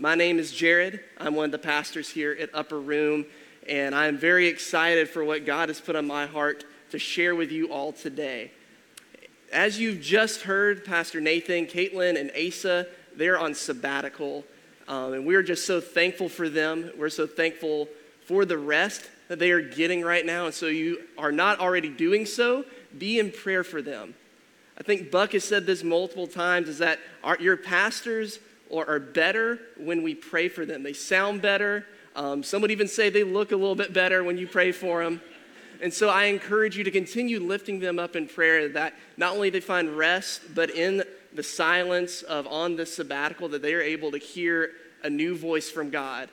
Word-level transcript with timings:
My 0.00 0.14
name 0.14 0.38
is 0.38 0.52
Jared. 0.52 1.00
I'm 1.18 1.34
one 1.34 1.46
of 1.46 1.50
the 1.50 1.58
pastors 1.58 2.08
here 2.08 2.36
at 2.40 2.50
Upper 2.54 2.78
Room, 2.78 3.26
and 3.68 3.96
I'm 3.96 4.16
very 4.16 4.46
excited 4.46 5.10
for 5.10 5.24
what 5.24 5.44
God 5.44 5.70
has 5.70 5.80
put 5.80 5.96
on 5.96 6.06
my 6.06 6.26
heart 6.26 6.64
to 6.90 7.00
share 7.00 7.34
with 7.34 7.50
you 7.50 7.72
all 7.72 7.90
today. 7.90 8.52
As 9.52 9.80
you've 9.80 10.00
just 10.00 10.42
heard, 10.42 10.84
Pastor 10.84 11.20
Nathan, 11.20 11.66
Caitlin, 11.66 12.16
and 12.16 12.30
Asa, 12.30 12.86
they're 13.16 13.40
on 13.40 13.54
sabbatical, 13.54 14.44
um, 14.86 15.14
and 15.14 15.26
we're 15.26 15.42
just 15.42 15.66
so 15.66 15.80
thankful 15.80 16.28
for 16.28 16.48
them. 16.48 16.92
We're 16.96 17.08
so 17.08 17.26
thankful 17.26 17.88
for 18.24 18.44
the 18.44 18.58
rest 18.58 19.10
that 19.26 19.40
they 19.40 19.50
are 19.50 19.60
getting 19.60 20.02
right 20.02 20.24
now, 20.24 20.46
and 20.46 20.54
so 20.54 20.66
you 20.66 21.02
are 21.18 21.32
not 21.32 21.58
already 21.58 21.88
doing 21.88 22.24
so, 22.24 22.64
be 22.96 23.18
in 23.18 23.32
prayer 23.32 23.64
for 23.64 23.82
them. 23.82 24.14
I 24.78 24.84
think 24.84 25.10
Buck 25.10 25.32
has 25.32 25.42
said 25.42 25.66
this 25.66 25.82
multiple 25.82 26.28
times 26.28 26.68
is 26.68 26.78
that 26.78 27.00
our, 27.24 27.36
your 27.40 27.56
pastors 27.56 28.38
are, 28.74 28.86
are 28.86 29.00
better 29.00 29.58
when 29.76 30.02
we 30.02 30.14
pray 30.14 30.48
for 30.48 30.66
them. 30.66 30.82
They 30.82 30.92
sound 30.92 31.42
better. 31.42 31.86
Um, 32.16 32.42
some 32.42 32.62
would 32.62 32.70
even 32.70 32.88
say 32.88 33.10
they 33.10 33.24
look 33.24 33.52
a 33.52 33.56
little 33.56 33.74
bit 33.74 33.92
better 33.92 34.24
when 34.24 34.38
you 34.38 34.46
pray 34.46 34.72
for 34.72 35.02
them. 35.02 35.20
And 35.80 35.94
so 35.94 36.08
I 36.08 36.24
encourage 36.24 36.76
you 36.76 36.84
to 36.84 36.90
continue 36.90 37.38
lifting 37.38 37.78
them 37.78 37.98
up 37.98 38.16
in 38.16 38.26
prayer 38.26 38.68
that 38.70 38.94
not 39.16 39.34
only 39.34 39.50
they 39.50 39.60
find 39.60 39.96
rest, 39.96 40.40
but 40.54 40.70
in 40.70 41.04
the 41.32 41.42
silence 41.42 42.22
of 42.22 42.46
on 42.48 42.76
this 42.76 42.94
sabbatical, 42.94 43.48
that 43.50 43.62
they 43.62 43.74
are 43.74 43.80
able 43.80 44.10
to 44.10 44.18
hear 44.18 44.72
a 45.04 45.10
new 45.10 45.36
voice 45.36 45.70
from 45.70 45.90
God. 45.90 46.28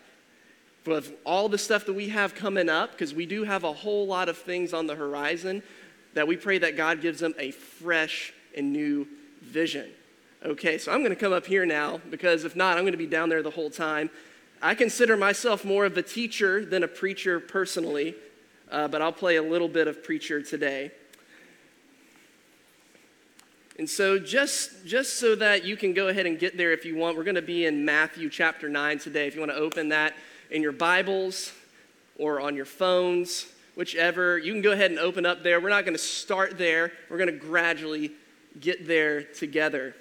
With 0.86 1.14
all 1.26 1.50
the 1.50 1.58
stuff 1.58 1.86
that 1.86 1.94
we 1.94 2.10
have 2.10 2.34
coming 2.34 2.70
up, 2.70 2.92
because 2.92 3.14
we 3.14 3.26
do 3.26 3.44
have 3.44 3.64
a 3.64 3.74
whole 3.74 4.08
lot 4.08 4.30
of 4.30 4.38
things 4.38 4.74
on 4.74 4.88
the 4.88 4.96
horizon, 4.96 5.62
that 6.14 6.28
we 6.28 6.38
pray 6.38 6.58
that 6.60 6.78
God 6.78 7.02
gives 7.02 7.20
them 7.20 7.36
a 7.38 7.52
fresh 7.52 8.34
and 8.56 8.72
new 8.72 9.08
vision. 9.42 9.90
Okay, 10.46 10.78
so 10.78 10.92
I'm 10.92 11.00
going 11.00 11.10
to 11.10 11.16
come 11.16 11.34
up 11.34 11.48
here 11.48 11.66
now 11.66 12.00
because 12.12 12.44
if 12.44 12.56
not, 12.56 12.78
I'm 12.78 12.84
going 12.84 12.92
to 12.92 13.00
be 13.00 13.08
down 13.08 13.30
there 13.30 13.42
the 13.42 13.50
whole 13.50 13.72
time. 13.72 14.12
I 14.62 14.76
consider 14.76 15.18
myself 15.18 15.66
more 15.66 15.86
of 15.86 15.98
a 15.98 16.04
teacher 16.04 16.64
than 16.64 16.84
a 16.84 16.88
preacher 16.88 17.40
personally, 17.40 18.14
uh, 18.70 18.88
but 18.88 19.02
I'll 19.02 19.12
play 19.12 19.38
a 19.38 19.42
little 19.42 19.68
bit 19.68 19.88
of 19.88 20.04
preacher 20.04 20.44
today. 20.44 20.92
And 23.80 23.90
so, 23.90 24.20
just, 24.20 24.86
just 24.86 25.20
so 25.20 25.34
that 25.34 25.66
you 25.66 25.76
can 25.76 25.96
go 25.96 26.10
ahead 26.10 26.28
and 26.28 26.38
get 26.38 26.56
there 26.58 26.72
if 26.74 26.86
you 26.86 26.96
want, 26.96 27.18
we're 27.18 27.24
going 27.24 27.34
to 27.36 27.42
be 27.42 27.66
in 27.66 27.84
Matthew 27.84 28.30
chapter 28.30 28.70
9 28.70 29.00
today. 29.00 29.26
If 29.26 29.34
you 29.34 29.42
want 29.42 29.52
to 29.52 29.58
open 29.58 29.90
that 29.90 30.14
in 30.52 30.62
your 30.62 30.74
Bibles 30.74 31.54
or 32.20 32.40
on 32.40 32.56
your 32.56 32.66
phones, 32.66 33.48
whichever, 33.74 34.38
you 34.38 34.54
can 34.54 34.62
go 34.62 34.74
ahead 34.74 34.92
and 34.92 35.00
open 35.00 35.26
up 35.26 35.42
there. 35.42 35.60
We're 35.60 35.70
not 35.70 35.86
going 35.86 35.98
to 35.98 36.04
start 36.04 36.60
there, 36.60 36.92
we're 37.10 37.18
going 37.18 37.34
to 37.34 37.36
gradually 37.36 38.12
get 38.60 38.86
there 38.86 39.24
together. 39.24 39.96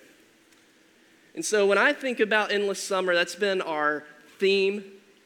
And 1.34 1.44
so 1.44 1.66
when 1.66 1.78
I 1.78 1.92
think 1.92 2.20
about 2.20 2.52
Endless 2.52 2.82
Summer, 2.82 3.14
that's 3.14 3.34
been 3.34 3.60
our 3.60 4.04
theme 4.38 4.84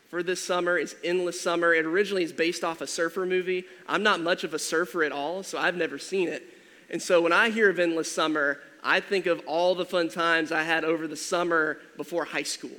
for 0.09 0.23
this 0.23 0.42
summer 0.42 0.78
is 0.78 0.97
Endless 1.05 1.39
Summer. 1.39 1.75
It 1.75 1.84
originally 1.84 2.23
is 2.23 2.33
based 2.33 2.64
off 2.64 2.81
a 2.81 2.87
surfer 2.87 3.27
movie. 3.27 3.64
I'm 3.87 4.03
not 4.03 4.20
much 4.20 4.42
of 4.42 4.55
a 4.55 4.59
surfer 4.59 5.05
at 5.05 5.12
all, 5.12 5.42
so 5.42 5.59
I've 5.59 5.77
never 5.77 5.98
seen 5.98 6.29
it. 6.29 6.42
And 6.91 7.03
so 7.03 7.20
when 7.20 7.33
I 7.33 7.51
hear 7.51 7.69
of 7.69 7.79
Endless 7.79 8.11
Summer, 8.11 8.59
I 8.83 9.01
think 9.01 9.27
of 9.27 9.42
all 9.47 9.75
the 9.75 9.84
fun 9.84 10.09
times 10.09 10.51
I 10.51 10.62
had 10.62 10.84
over 10.84 11.06
the 11.06 11.17
summer 11.17 11.79
before 11.98 12.25
high 12.25 12.42
school. 12.42 12.70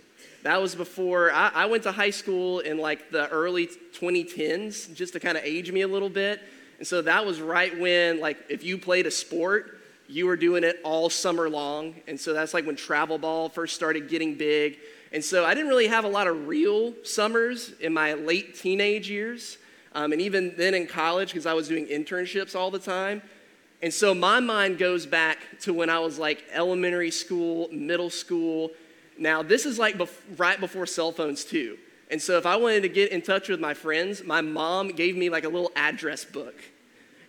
That 0.41 0.59
was 0.59 0.73
before 0.73 1.31
I, 1.31 1.51
I 1.53 1.65
went 1.67 1.83
to 1.83 1.91
high 1.91 2.09
school 2.09 2.59
in 2.59 2.79
like 2.79 3.11
the 3.11 3.29
early 3.29 3.67
2010s, 3.67 4.95
just 4.95 5.13
to 5.13 5.19
kind 5.19 5.37
of 5.37 5.43
age 5.43 5.71
me 5.71 5.81
a 5.81 5.87
little 5.87 6.09
bit. 6.09 6.41
And 6.79 6.87
so 6.87 7.01
that 7.03 7.25
was 7.25 7.41
right 7.41 7.77
when, 7.77 8.21
like, 8.21 8.37
if 8.49 8.63
you 8.63 8.77
played 8.77 9.05
a 9.05 9.11
sport, 9.11 9.78
you 10.09 10.25
were 10.25 10.35
doing 10.35 10.63
it 10.63 10.79
all 10.83 11.09
summer 11.09 11.47
long. 11.47 11.95
And 12.07 12.19
so 12.19 12.33
that's 12.33 12.53
like 12.53 12.65
when 12.65 12.75
travel 12.75 13.19
ball 13.19 13.47
first 13.47 13.75
started 13.75 14.09
getting 14.09 14.35
big. 14.35 14.79
And 15.13 15.23
so 15.23 15.45
I 15.45 15.53
didn't 15.53 15.69
really 15.69 15.87
have 15.87 16.03
a 16.03 16.09
lot 16.09 16.27
of 16.27 16.47
real 16.47 16.93
summers 17.03 17.73
in 17.79 17.93
my 17.93 18.15
late 18.15 18.55
teenage 18.55 19.09
years. 19.09 19.59
Um, 19.93 20.11
and 20.11 20.19
even 20.19 20.55
then 20.57 20.73
in 20.73 20.87
college, 20.87 21.29
because 21.29 21.45
I 21.45 21.53
was 21.53 21.67
doing 21.67 21.85
internships 21.85 22.55
all 22.55 22.71
the 22.71 22.79
time. 22.79 23.21
And 23.83 23.93
so 23.93 24.15
my 24.15 24.39
mind 24.39 24.79
goes 24.79 25.05
back 25.05 25.37
to 25.61 25.73
when 25.73 25.89
I 25.89 25.99
was 25.99 26.17
like 26.17 26.43
elementary 26.51 27.11
school, 27.11 27.69
middle 27.71 28.09
school. 28.09 28.71
Now, 29.17 29.43
this 29.43 29.65
is 29.65 29.77
like 29.77 29.97
bef- 29.97 30.09
right 30.37 30.59
before 30.59 30.85
cell 30.87 31.11
phones, 31.11 31.45
too. 31.45 31.77
And 32.09 32.19
so 32.19 32.37
if 32.37 32.47
I 32.47 32.55
wanted 32.55 32.81
to 32.81 32.89
get 32.89 33.11
in 33.11 33.21
touch 33.21 33.47
with 33.47 33.59
my 33.59 33.75
friends, 33.75 34.23
my 34.23 34.41
mom 34.41 34.89
gave 34.89 35.15
me 35.15 35.29
like 35.29 35.43
a 35.43 35.49
little 35.49 35.71
address 35.75 36.25
book 36.25 36.55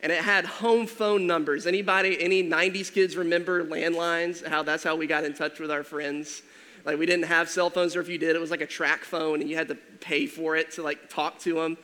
and 0.03 0.11
it 0.11 0.23
had 0.23 0.45
home 0.45 0.87
phone 0.87 1.27
numbers. 1.27 1.67
Anybody, 1.67 2.21
any 2.21 2.43
90s 2.43 2.93
kids 2.93 3.17
remember 3.17 3.65
landlines? 3.65 4.47
How 4.47 4.63
that's 4.63 4.83
how 4.83 4.97
we 4.97 5.07
got 5.07 5.25
in 5.25 5.35
touch 5.35 5.61
with 5.61 5.71
our 5.71 5.85
friends? 5.85 6.43
Like 6.85 6.99
we 6.99 7.07
didn't 7.07 7.27
have 7.27 7.49
cell 7.49 7.71
phones, 7.71 7.95
or 7.97 8.01
if 8.01 8.09
you 8.09 8.19
did, 8.19 8.35
it 8.35 8.41
was 8.41 8.51
like 8.51 8.63
a 8.63 8.67
track 8.67 9.05
phone, 9.05 9.41
and 9.41 9.51
you 9.51 9.57
had 9.57 9.69
to 9.69 9.75
pay 9.75 10.27
for 10.27 10.57
it 10.57 10.73
to 10.73 10.83
like 10.83 11.11
talk 11.11 11.39
to 11.41 11.55
them. 11.55 11.77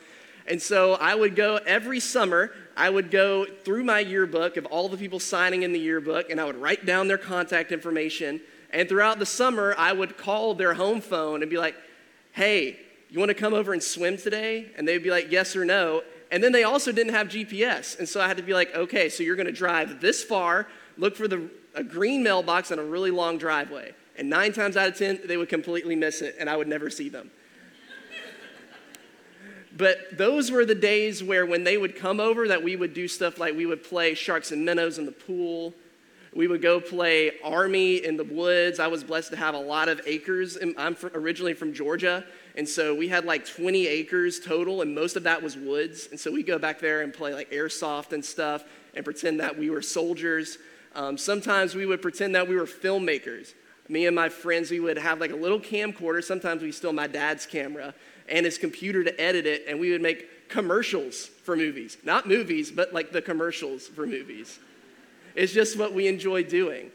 And 0.47 0.61
so 0.61 0.93
I 0.93 1.13
would 1.13 1.35
go 1.35 1.57
every 1.65 1.99
summer, 1.99 2.51
I 2.75 2.89
would 2.89 3.11
go 3.11 3.45
through 3.45 3.83
my 3.83 3.99
yearbook 3.99 4.55
of 4.57 4.65
all 4.67 4.87
the 4.87 4.97
people 4.97 5.19
signing 5.19 5.63
in 5.63 5.73
the 5.73 5.79
yearbook, 5.79 6.29
and 6.29 6.39
I 6.39 6.45
would 6.45 6.55
write 6.55 6.85
down 6.85 7.07
their 7.07 7.17
contact 7.17 7.71
information. 7.71 8.41
And 8.71 8.87
throughout 8.87 9.19
the 9.19 9.25
summer, 9.25 9.75
I 9.77 9.93
would 9.93 10.17
call 10.17 10.53
their 10.53 10.73
home 10.73 11.01
phone 11.01 11.41
and 11.41 11.49
be 11.49 11.57
like, 11.57 11.75
hey, 12.31 12.79
you 13.09 13.19
want 13.19 13.29
to 13.29 13.35
come 13.35 13.53
over 13.53 13.73
and 13.73 13.83
swim 13.83 14.17
today? 14.17 14.67
And 14.77 14.87
they'd 14.87 15.03
be 15.03 15.09
like, 15.09 15.31
yes 15.31 15.55
or 15.55 15.65
no. 15.65 16.01
And 16.31 16.43
then 16.43 16.51
they 16.51 16.63
also 16.63 16.91
didn't 16.91 17.13
have 17.13 17.27
GPS. 17.27 17.97
And 17.97 18.07
so 18.07 18.21
I 18.21 18.27
had 18.27 18.37
to 18.37 18.43
be 18.43 18.53
like, 18.53 18.75
okay, 18.75 19.09
so 19.09 19.23
you're 19.23 19.35
going 19.35 19.47
to 19.47 19.51
drive 19.51 20.01
this 20.01 20.23
far, 20.23 20.67
look 20.97 21.15
for 21.15 21.27
the, 21.27 21.49
a 21.73 21.83
green 21.83 22.23
mailbox 22.23 22.71
on 22.71 22.79
a 22.79 22.83
really 22.83 23.11
long 23.11 23.37
driveway. 23.37 23.93
And 24.17 24.29
nine 24.29 24.51
times 24.51 24.75
out 24.75 24.89
of 24.89 24.97
10, 24.97 25.21
they 25.25 25.37
would 25.37 25.49
completely 25.49 25.95
miss 25.95 26.21
it, 26.21 26.35
and 26.39 26.49
I 26.49 26.57
would 26.57 26.67
never 26.67 26.89
see 26.89 27.07
them. 27.07 27.29
but 29.77 30.17
those 30.17 30.49
were 30.51 30.65
the 30.65 30.75
days 30.75 31.23
where 31.23 31.45
when 31.45 31.63
they 31.63 31.77
would 31.77 31.95
come 31.95 32.19
over 32.19 32.47
that 32.47 32.63
we 32.63 32.75
would 32.75 32.93
do 32.93 33.07
stuff 33.07 33.37
like 33.37 33.55
we 33.55 33.65
would 33.65 33.83
play 33.83 34.15
sharks 34.15 34.51
and 34.51 34.65
minnows 34.65 34.97
in 34.97 35.05
the 35.05 35.11
pool 35.11 35.73
we 36.33 36.47
would 36.47 36.61
go 36.61 36.79
play 36.79 37.31
army 37.43 38.03
in 38.03 38.17
the 38.17 38.23
woods 38.23 38.79
i 38.79 38.87
was 38.87 39.03
blessed 39.03 39.31
to 39.31 39.35
have 39.35 39.55
a 39.55 39.59
lot 39.59 39.89
of 39.89 39.99
acres 40.05 40.57
i'm 40.77 40.95
originally 41.13 41.53
from 41.53 41.73
georgia 41.73 42.23
and 42.57 42.67
so 42.67 42.95
we 42.95 43.07
had 43.07 43.23
like 43.23 43.45
20 43.45 43.85
acres 43.85 44.39
total, 44.39 44.81
and 44.81 44.95
most 44.95 45.15
of 45.15 45.23
that 45.23 45.43
was 45.43 45.55
woods. 45.55 46.07
And 46.09 46.19
so 46.19 46.31
we 46.31 46.41
go 46.41 46.57
back 46.57 46.79
there 46.79 47.01
and 47.01 47.13
play 47.13 47.33
like 47.35 47.51
airsoft 47.51 48.13
and 48.13 48.25
stuff 48.25 48.63
and 48.95 49.05
pretend 49.05 49.39
that 49.39 49.55
we 49.55 49.69
were 49.69 49.83
soldiers. 49.83 50.57
Um, 50.95 51.19
sometimes 51.19 51.75
we 51.75 51.85
would 51.85 52.01
pretend 52.01 52.33
that 52.33 52.47
we 52.47 52.55
were 52.55 52.65
filmmakers. 52.65 53.53
Me 53.89 54.07
and 54.07 54.15
my 54.15 54.27
friends, 54.27 54.71
we 54.71 54.79
would 54.79 54.97
have 54.97 55.21
like 55.21 55.31
a 55.31 55.35
little 55.35 55.59
camcorder. 55.59 56.23
Sometimes 56.23 56.63
we 56.63 56.71
steal 56.71 56.91
my 56.91 57.05
dad's 57.05 57.45
camera 57.45 57.93
and 58.27 58.43
his 58.43 58.57
computer 58.57 59.03
to 59.03 59.21
edit 59.21 59.45
it, 59.45 59.65
and 59.67 59.79
we 59.79 59.91
would 59.91 60.01
make 60.01 60.49
commercials 60.49 61.27
for 61.27 61.55
movies. 61.55 61.97
Not 62.03 62.27
movies, 62.27 62.71
but 62.71 62.91
like 62.91 63.11
the 63.11 63.21
commercials 63.21 63.87
for 63.87 64.07
movies. 64.07 64.57
It's 65.35 65.53
just 65.53 65.77
what 65.77 65.93
we 65.93 66.07
enjoy 66.07 66.41
doing. 66.43 66.89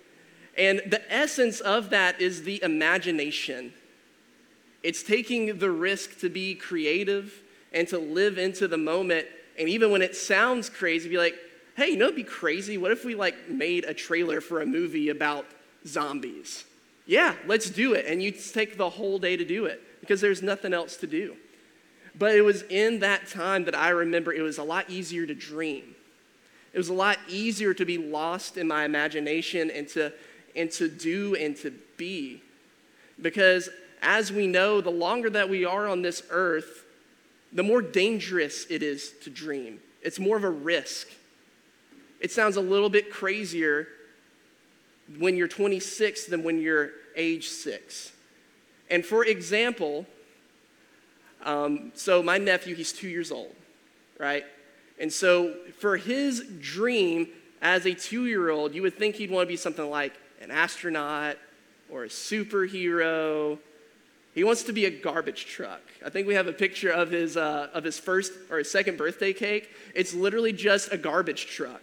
And 0.58 0.82
the 0.86 1.00
essence 1.10 1.60
of 1.60 1.90
that 1.90 2.20
is 2.20 2.42
the 2.42 2.60
imagination 2.64 3.72
it's 4.82 5.02
taking 5.02 5.58
the 5.58 5.70
risk 5.70 6.20
to 6.20 6.28
be 6.28 6.54
creative 6.54 7.32
and 7.72 7.86
to 7.88 7.98
live 7.98 8.38
into 8.38 8.68
the 8.68 8.78
moment. 8.78 9.26
And 9.58 9.68
even 9.68 9.90
when 9.90 10.02
it 10.02 10.16
sounds 10.16 10.68
crazy, 10.68 11.08
be 11.08 11.18
like, 11.18 11.36
hey, 11.76 11.90
you 11.90 11.96
know 11.96 12.06
it'd 12.06 12.16
be 12.16 12.24
crazy? 12.24 12.78
What 12.78 12.90
if 12.90 13.04
we 13.04 13.14
like 13.14 13.48
made 13.48 13.84
a 13.84 13.94
trailer 13.94 14.40
for 14.40 14.60
a 14.60 14.66
movie 14.66 15.08
about 15.08 15.46
zombies? 15.86 16.64
Yeah, 17.06 17.34
let's 17.46 17.70
do 17.70 17.94
it. 17.94 18.06
And 18.06 18.22
you 18.22 18.30
take 18.30 18.76
the 18.76 18.90
whole 18.90 19.18
day 19.18 19.36
to 19.36 19.44
do 19.44 19.66
it 19.66 19.82
because 20.00 20.20
there's 20.20 20.42
nothing 20.42 20.72
else 20.72 20.96
to 20.98 21.06
do. 21.06 21.36
But 22.14 22.34
it 22.34 22.42
was 22.42 22.62
in 22.62 23.00
that 23.00 23.28
time 23.28 23.64
that 23.64 23.74
I 23.74 23.90
remember 23.90 24.32
it 24.32 24.42
was 24.42 24.58
a 24.58 24.62
lot 24.62 24.90
easier 24.90 25.26
to 25.26 25.34
dream. 25.34 25.94
It 26.72 26.78
was 26.78 26.88
a 26.88 26.94
lot 26.94 27.18
easier 27.28 27.74
to 27.74 27.84
be 27.84 27.98
lost 27.98 28.56
in 28.56 28.68
my 28.68 28.84
imagination 28.84 29.70
and 29.70 29.88
to, 29.88 30.12
and 30.54 30.70
to 30.72 30.88
do 30.88 31.34
and 31.34 31.56
to 31.58 31.72
be. 31.96 32.42
Because 33.20 33.68
as 34.02 34.32
we 34.32 34.46
know, 34.46 34.80
the 34.80 34.90
longer 34.90 35.30
that 35.30 35.48
we 35.48 35.64
are 35.64 35.86
on 35.86 36.02
this 36.02 36.22
earth, 36.30 36.84
the 37.52 37.62
more 37.62 37.80
dangerous 37.80 38.66
it 38.68 38.82
is 38.82 39.12
to 39.22 39.30
dream. 39.30 39.78
It's 40.02 40.18
more 40.18 40.36
of 40.36 40.44
a 40.44 40.50
risk. 40.50 41.08
It 42.20 42.32
sounds 42.32 42.56
a 42.56 42.60
little 42.60 42.90
bit 42.90 43.10
crazier 43.10 43.86
when 45.18 45.36
you're 45.36 45.48
26 45.48 46.26
than 46.26 46.42
when 46.42 46.60
you're 46.60 46.90
age 47.14 47.48
six. 47.48 48.12
And 48.90 49.04
for 49.04 49.24
example, 49.24 50.06
um, 51.44 51.92
so 51.94 52.22
my 52.22 52.38
nephew, 52.38 52.74
he's 52.74 52.92
two 52.92 53.08
years 53.08 53.30
old, 53.30 53.54
right? 54.18 54.44
And 54.98 55.12
so 55.12 55.54
for 55.78 55.96
his 55.96 56.44
dream 56.60 57.28
as 57.60 57.86
a 57.86 57.94
two 57.94 58.26
year 58.26 58.50
old, 58.50 58.74
you 58.74 58.82
would 58.82 58.96
think 58.96 59.16
he'd 59.16 59.30
want 59.30 59.46
to 59.46 59.48
be 59.48 59.56
something 59.56 59.88
like 59.88 60.12
an 60.40 60.50
astronaut 60.50 61.36
or 61.90 62.04
a 62.04 62.08
superhero 62.08 63.58
he 64.34 64.44
wants 64.44 64.62
to 64.64 64.72
be 64.72 64.86
a 64.86 64.90
garbage 64.90 65.46
truck. 65.46 65.82
I 66.04 66.08
think 66.08 66.26
we 66.26 66.34
have 66.34 66.46
a 66.46 66.52
picture 66.52 66.90
of 66.90 67.10
his, 67.10 67.36
uh, 67.36 67.68
of 67.74 67.84
his 67.84 67.98
first 67.98 68.32
or 68.50 68.58
his 68.58 68.70
second 68.70 68.96
birthday 68.96 69.32
cake. 69.32 69.70
It's 69.94 70.14
literally 70.14 70.52
just 70.52 70.92
a 70.92 70.96
garbage 70.96 71.46
truck. 71.46 71.82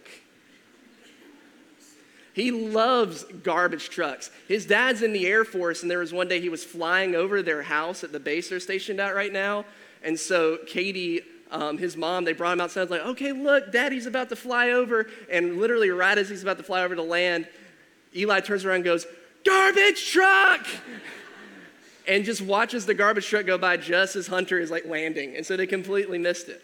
He 2.32 2.50
loves 2.50 3.24
garbage 3.24 3.90
trucks. 3.90 4.30
His 4.48 4.66
dad's 4.66 5.02
in 5.02 5.12
the 5.12 5.26
Air 5.26 5.44
Force, 5.44 5.82
and 5.82 5.90
there 5.90 5.98
was 5.98 6.12
one 6.12 6.28
day 6.28 6.40
he 6.40 6.48
was 6.48 6.64
flying 6.64 7.14
over 7.14 7.42
their 7.42 7.62
house 7.62 8.02
at 8.04 8.12
the 8.12 8.20
base 8.20 8.48
they're 8.48 8.60
stationed 8.60 9.00
at 9.00 9.14
right 9.14 9.32
now. 9.32 9.64
And 10.02 10.18
so 10.18 10.58
Katie, 10.66 11.22
um, 11.50 11.76
his 11.76 11.96
mom, 11.96 12.24
they 12.24 12.32
brought 12.32 12.54
him 12.54 12.60
outside, 12.60 12.90
like, 12.90 13.02
okay, 13.02 13.32
look, 13.32 13.72
daddy's 13.72 14.06
about 14.06 14.28
to 14.30 14.36
fly 14.36 14.70
over. 14.70 15.08
And 15.30 15.58
literally, 15.58 15.90
right 15.90 16.16
as 16.16 16.28
he's 16.28 16.42
about 16.42 16.56
to 16.58 16.62
fly 16.62 16.82
over 16.82 16.94
to 16.94 17.02
land, 17.02 17.46
Eli 18.14 18.40
turns 18.40 18.64
around 18.64 18.76
and 18.76 18.84
goes, 18.84 19.06
garbage 19.44 20.10
truck! 20.10 20.66
And 22.10 22.24
just 22.24 22.42
watches 22.42 22.86
the 22.86 22.94
garbage 22.94 23.28
truck 23.28 23.46
go 23.46 23.56
by 23.56 23.76
just 23.76 24.16
as 24.16 24.26
Hunter 24.26 24.58
is 24.58 24.68
like 24.68 24.84
landing. 24.84 25.36
And 25.36 25.46
so 25.46 25.56
they 25.56 25.68
completely 25.68 26.18
missed 26.18 26.48
it. 26.48 26.60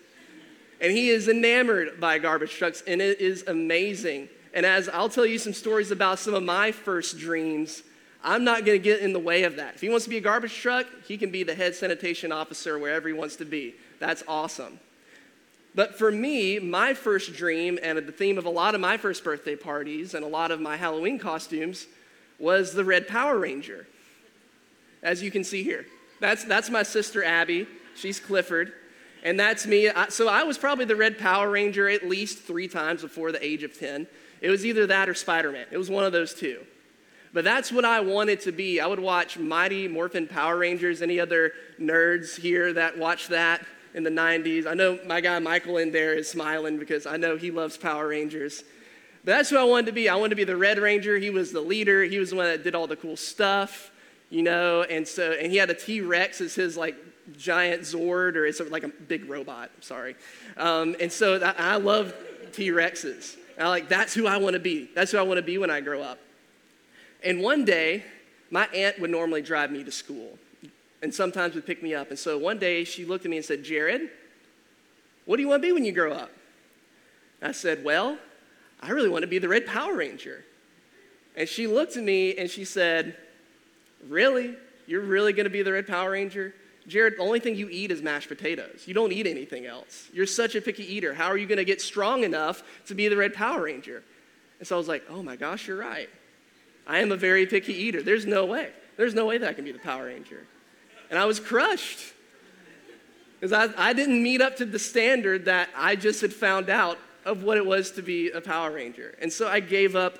And 0.80 0.90
he 0.90 1.08
is 1.08 1.28
enamored 1.28 2.00
by 2.00 2.18
garbage 2.18 2.50
trucks, 2.50 2.82
and 2.84 3.00
it 3.00 3.20
is 3.20 3.44
amazing. 3.46 4.28
And 4.52 4.66
as 4.66 4.88
I'll 4.88 5.08
tell 5.08 5.24
you 5.24 5.38
some 5.38 5.52
stories 5.52 5.92
about 5.92 6.18
some 6.18 6.34
of 6.34 6.42
my 6.42 6.72
first 6.72 7.16
dreams, 7.16 7.84
I'm 8.24 8.42
not 8.42 8.64
going 8.64 8.76
to 8.76 8.82
get 8.82 9.00
in 9.00 9.12
the 9.12 9.20
way 9.20 9.44
of 9.44 9.54
that. 9.54 9.76
If 9.76 9.82
he 9.82 9.88
wants 9.88 10.04
to 10.06 10.10
be 10.10 10.16
a 10.16 10.20
garbage 10.20 10.52
truck, 10.52 10.86
he 11.06 11.16
can 11.16 11.30
be 11.30 11.44
the 11.44 11.54
head 11.54 11.76
sanitation 11.76 12.32
officer 12.32 12.76
wherever 12.76 13.06
he 13.06 13.14
wants 13.14 13.36
to 13.36 13.44
be. 13.44 13.76
That's 14.00 14.24
awesome. 14.26 14.80
But 15.76 15.96
for 15.96 16.10
me, 16.10 16.58
my 16.58 16.92
first 16.92 17.34
dream 17.34 17.78
and 17.80 17.98
the 17.98 18.10
theme 18.10 18.36
of 18.36 18.46
a 18.46 18.50
lot 18.50 18.74
of 18.74 18.80
my 18.80 18.96
first 18.96 19.22
birthday 19.22 19.54
parties 19.54 20.12
and 20.12 20.24
a 20.24 20.28
lot 20.28 20.50
of 20.50 20.60
my 20.60 20.76
Halloween 20.76 21.20
costumes 21.20 21.86
was 22.40 22.72
the 22.72 22.84
Red 22.84 23.06
Power 23.06 23.38
Ranger, 23.38 23.86
as 25.06 25.22
you 25.22 25.30
can 25.30 25.44
see 25.44 25.62
here. 25.62 25.86
That's, 26.20 26.44
that's 26.44 26.68
my 26.68 26.82
sister 26.82 27.22
Abby. 27.22 27.66
She's 27.94 28.18
Clifford. 28.18 28.72
And 29.22 29.38
that's 29.38 29.66
me. 29.66 29.90
So 30.08 30.28
I 30.28 30.42
was 30.42 30.58
probably 30.58 30.84
the 30.84 30.96
Red 30.96 31.18
Power 31.18 31.48
Ranger 31.48 31.88
at 31.88 32.06
least 32.06 32.40
three 32.40 32.68
times 32.68 33.02
before 33.02 33.32
the 33.32 33.44
age 33.44 33.62
of 33.62 33.78
10. 33.78 34.06
It 34.40 34.50
was 34.50 34.66
either 34.66 34.86
that 34.88 35.08
or 35.08 35.14
Spider 35.14 35.52
Man. 35.52 35.66
It 35.70 35.78
was 35.78 35.88
one 35.88 36.04
of 36.04 36.12
those 36.12 36.34
two. 36.34 36.60
But 37.32 37.44
that's 37.44 37.70
what 37.70 37.84
I 37.84 38.00
wanted 38.00 38.40
to 38.42 38.52
be. 38.52 38.80
I 38.80 38.86
would 38.86 39.00
watch 39.00 39.38
Mighty 39.38 39.88
Morphin 39.88 40.26
Power 40.26 40.58
Rangers. 40.58 41.02
Any 41.02 41.20
other 41.20 41.52
nerds 41.80 42.38
here 42.38 42.72
that 42.72 42.98
watch 42.98 43.28
that 43.28 43.64
in 43.94 44.02
the 44.02 44.10
90s? 44.10 44.66
I 44.66 44.74
know 44.74 44.98
my 45.06 45.20
guy 45.20 45.38
Michael 45.38 45.76
in 45.78 45.92
there 45.92 46.14
is 46.14 46.30
smiling 46.30 46.78
because 46.78 47.06
I 47.06 47.16
know 47.16 47.36
he 47.36 47.50
loves 47.50 47.76
Power 47.76 48.08
Rangers. 48.08 48.64
But 49.24 49.32
that's 49.32 49.50
who 49.50 49.58
I 49.58 49.64
wanted 49.64 49.86
to 49.86 49.92
be. 49.92 50.08
I 50.08 50.14
wanted 50.16 50.30
to 50.30 50.36
be 50.36 50.44
the 50.44 50.56
Red 50.56 50.78
Ranger. 50.78 51.18
He 51.18 51.30
was 51.30 51.52
the 51.52 51.60
leader. 51.60 52.04
He 52.04 52.18
was 52.18 52.30
the 52.30 52.36
one 52.36 52.46
that 52.46 52.62
did 52.64 52.74
all 52.74 52.86
the 52.86 52.96
cool 52.96 53.16
stuff, 53.16 53.90
you 54.30 54.42
know. 54.42 54.82
And 54.82 55.06
so, 55.06 55.32
and 55.32 55.50
he 55.50 55.58
had 55.58 55.70
a 55.70 55.74
T 55.74 56.00
Rex 56.00 56.40
as 56.40 56.54
his 56.54 56.76
like 56.76 56.96
giant 57.36 57.82
Zord, 57.82 58.36
or 58.36 58.46
it's 58.46 58.60
like 58.60 58.84
a 58.84 58.88
big 58.88 59.28
robot. 59.28 59.70
Sorry. 59.80 60.16
Um, 60.56 60.96
and 61.00 61.10
so 61.10 61.42
I, 61.42 61.74
I 61.74 61.76
love 61.76 62.14
T 62.52 62.70
Rexes. 62.70 63.36
I 63.58 63.68
like 63.68 63.88
that's 63.88 64.14
who 64.14 64.26
I 64.26 64.36
want 64.36 64.54
to 64.54 64.60
be. 64.60 64.90
That's 64.94 65.12
who 65.12 65.18
I 65.18 65.22
want 65.22 65.38
to 65.38 65.42
be 65.42 65.58
when 65.58 65.70
I 65.70 65.80
grow 65.80 66.02
up. 66.02 66.18
And 67.24 67.40
one 67.40 67.64
day, 67.64 68.04
my 68.50 68.66
aunt 68.74 69.00
would 69.00 69.10
normally 69.10 69.42
drive 69.42 69.70
me 69.70 69.82
to 69.84 69.90
school, 69.90 70.38
and 71.02 71.14
sometimes 71.14 71.54
would 71.54 71.66
pick 71.66 71.82
me 71.82 71.94
up. 71.94 72.10
And 72.10 72.18
so 72.18 72.38
one 72.38 72.58
day, 72.58 72.84
she 72.84 73.04
looked 73.04 73.24
at 73.24 73.30
me 73.30 73.38
and 73.38 73.46
said, 73.46 73.64
"Jared, 73.64 74.10
what 75.24 75.36
do 75.36 75.42
you 75.42 75.48
want 75.48 75.62
to 75.62 75.68
be 75.68 75.72
when 75.72 75.84
you 75.84 75.92
grow 75.92 76.12
up?" 76.12 76.30
I 77.42 77.52
said, 77.52 77.84
"Well." 77.84 78.18
I 78.80 78.90
really 78.90 79.08
want 79.08 79.22
to 79.22 79.26
be 79.26 79.38
the 79.38 79.48
Red 79.48 79.66
Power 79.66 79.96
Ranger. 79.96 80.44
And 81.34 81.48
she 81.48 81.66
looked 81.66 81.96
at 81.96 82.04
me 82.04 82.36
and 82.36 82.50
she 82.50 82.64
said, 82.64 83.16
Really? 84.08 84.54
You're 84.86 85.02
really 85.02 85.32
going 85.32 85.44
to 85.44 85.50
be 85.50 85.62
the 85.62 85.72
Red 85.72 85.86
Power 85.86 86.12
Ranger? 86.12 86.54
Jared, 86.86 87.16
the 87.16 87.22
only 87.22 87.40
thing 87.40 87.56
you 87.56 87.68
eat 87.68 87.90
is 87.90 88.00
mashed 88.00 88.28
potatoes. 88.28 88.84
You 88.86 88.94
don't 88.94 89.12
eat 89.12 89.26
anything 89.26 89.66
else. 89.66 90.08
You're 90.12 90.26
such 90.26 90.54
a 90.54 90.60
picky 90.60 90.84
eater. 90.84 91.14
How 91.14 91.26
are 91.26 91.36
you 91.36 91.46
going 91.46 91.58
to 91.58 91.64
get 91.64 91.80
strong 91.80 92.22
enough 92.22 92.62
to 92.86 92.94
be 92.94 93.08
the 93.08 93.16
Red 93.16 93.34
Power 93.34 93.62
Ranger? 93.64 94.04
And 94.58 94.68
so 94.68 94.76
I 94.76 94.78
was 94.78 94.88
like, 94.88 95.04
oh 95.10 95.22
my 95.22 95.36
gosh, 95.36 95.66
you're 95.66 95.76
right. 95.76 96.08
I 96.86 97.00
am 97.00 97.10
a 97.10 97.16
very 97.16 97.46
picky 97.46 97.74
eater. 97.74 98.02
There's 98.02 98.26
no 98.26 98.44
way. 98.44 98.70
There's 98.96 99.14
no 99.14 99.26
way 99.26 99.38
that 99.38 99.48
I 99.48 99.52
can 99.52 99.64
be 99.64 99.72
the 99.72 99.80
Power 99.80 100.06
Ranger. 100.06 100.46
And 101.10 101.18
I 101.18 101.24
was 101.24 101.40
crushed 101.40 101.98
because 103.40 103.52
I, 103.52 103.88
I 103.90 103.92
didn't 103.92 104.22
meet 104.22 104.40
up 104.40 104.56
to 104.56 104.64
the 104.64 104.78
standard 104.78 105.46
that 105.46 105.68
I 105.76 105.96
just 105.96 106.20
had 106.20 106.32
found 106.32 106.70
out 106.70 106.98
of 107.24 107.42
what 107.42 107.56
it 107.56 107.66
was 107.66 107.90
to 107.92 108.02
be 108.02 108.30
a 108.30 108.40
Power 108.40 108.70
Ranger. 108.70 109.16
And 109.20 109.32
so 109.32 109.48
I 109.48 109.58
gave 109.60 109.96
up 109.96 110.18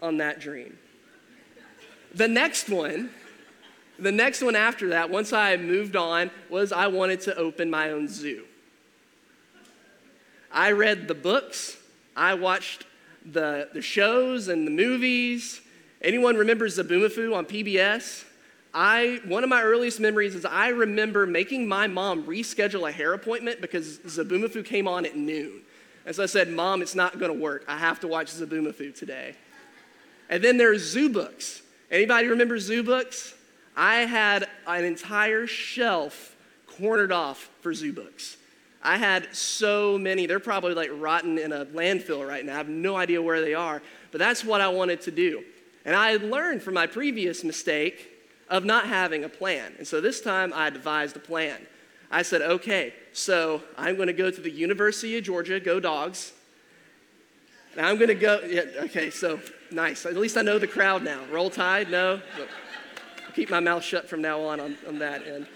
on 0.00 0.16
that 0.16 0.40
dream. 0.40 0.78
The 2.14 2.26
next 2.28 2.70
one, 2.70 3.10
the 3.98 4.12
next 4.12 4.42
one 4.42 4.56
after 4.56 4.90
that, 4.90 5.10
once 5.10 5.32
I 5.32 5.56
moved 5.56 5.96
on, 5.96 6.30
was 6.48 6.72
I 6.72 6.86
wanted 6.86 7.20
to 7.22 7.36
open 7.36 7.70
my 7.70 7.90
own 7.90 8.08
zoo. 8.08 8.44
I 10.52 10.72
read 10.72 11.08
the 11.08 11.14
books, 11.14 11.76
I 12.16 12.34
watched 12.34 12.86
the, 13.24 13.68
the 13.72 13.82
shows 13.82 14.48
and 14.48 14.66
the 14.66 14.70
movies. 14.70 15.60
Anyone 16.00 16.36
remembers 16.36 16.78
Zoboomafoo 16.78 17.34
on 17.34 17.44
PBS? 17.44 18.24
I, 18.72 19.20
one 19.24 19.42
of 19.42 19.50
my 19.50 19.62
earliest 19.62 19.98
memories 19.98 20.34
is 20.34 20.44
I 20.44 20.68
remember 20.68 21.26
making 21.26 21.66
my 21.66 21.86
mom 21.86 22.24
reschedule 22.24 22.88
a 22.88 22.92
hair 22.92 23.12
appointment 23.12 23.60
because 23.60 23.98
Zoboomafoo 23.98 24.64
came 24.64 24.86
on 24.86 25.04
at 25.04 25.16
noon. 25.16 25.62
And 26.06 26.14
so 26.14 26.22
I 26.22 26.26
said, 26.26 26.50
Mom, 26.50 26.80
it's 26.80 26.94
not 26.94 27.18
going 27.18 27.32
to 27.32 27.38
work. 27.38 27.64
I 27.68 27.76
have 27.76 28.00
to 28.00 28.08
watch 28.08 28.32
Zoboomafoo 28.32 28.94
today. 28.94 29.34
And 30.30 30.42
then 30.42 30.56
there's 30.56 30.82
zoo 30.82 31.08
books. 31.08 31.62
Anybody 31.90 32.28
remember 32.28 32.58
zoo 32.58 32.82
books? 32.82 33.34
I 33.78 33.98
had 33.98 34.48
an 34.66 34.84
entire 34.84 35.46
shelf 35.46 36.36
cornered 36.66 37.12
off 37.12 37.48
for 37.60 37.72
zoo 37.72 37.92
books. 37.92 38.36
I 38.82 38.98
had 38.98 39.32
so 39.32 39.96
many. 39.96 40.26
They're 40.26 40.40
probably 40.40 40.74
like 40.74 40.90
rotten 40.92 41.38
in 41.38 41.52
a 41.52 41.64
landfill 41.66 42.26
right 42.26 42.44
now. 42.44 42.54
I 42.54 42.56
have 42.56 42.68
no 42.68 42.96
idea 42.96 43.22
where 43.22 43.40
they 43.40 43.54
are. 43.54 43.80
But 44.10 44.18
that's 44.18 44.44
what 44.44 44.60
I 44.60 44.66
wanted 44.66 45.00
to 45.02 45.12
do. 45.12 45.44
And 45.84 45.94
I 45.94 46.10
had 46.10 46.24
learned 46.24 46.60
from 46.60 46.74
my 46.74 46.88
previous 46.88 47.44
mistake 47.44 48.08
of 48.48 48.64
not 48.64 48.86
having 48.86 49.22
a 49.22 49.28
plan. 49.28 49.72
And 49.78 49.86
so 49.86 50.00
this 50.00 50.20
time 50.20 50.52
I 50.56 50.70
devised 50.70 51.16
a 51.16 51.20
plan. 51.20 51.64
I 52.10 52.22
said, 52.22 52.42
okay, 52.42 52.94
so 53.12 53.62
I'm 53.76 53.94
going 53.94 54.08
to 54.08 54.12
go 54.12 54.28
to 54.28 54.40
the 54.40 54.50
University 54.50 55.16
of 55.18 55.24
Georgia, 55.24 55.60
go 55.60 55.78
dogs. 55.78 56.32
Now 57.76 57.86
I'm 57.86 57.96
going 57.96 58.08
to 58.08 58.14
go, 58.14 58.40
yeah, 58.40 58.62
okay, 58.84 59.10
so 59.10 59.38
nice. 59.70 60.04
At 60.04 60.16
least 60.16 60.36
I 60.36 60.42
know 60.42 60.58
the 60.58 60.66
crowd 60.66 61.04
now. 61.04 61.24
Roll 61.30 61.48
Tide, 61.48 61.92
no. 61.92 62.20
Keep 63.34 63.50
my 63.50 63.60
mouth 63.60 63.84
shut 63.84 64.08
from 64.08 64.22
now 64.22 64.40
on, 64.40 64.60
on 64.60 64.76
on 64.86 64.98
that 64.98 65.26
end. 65.26 65.46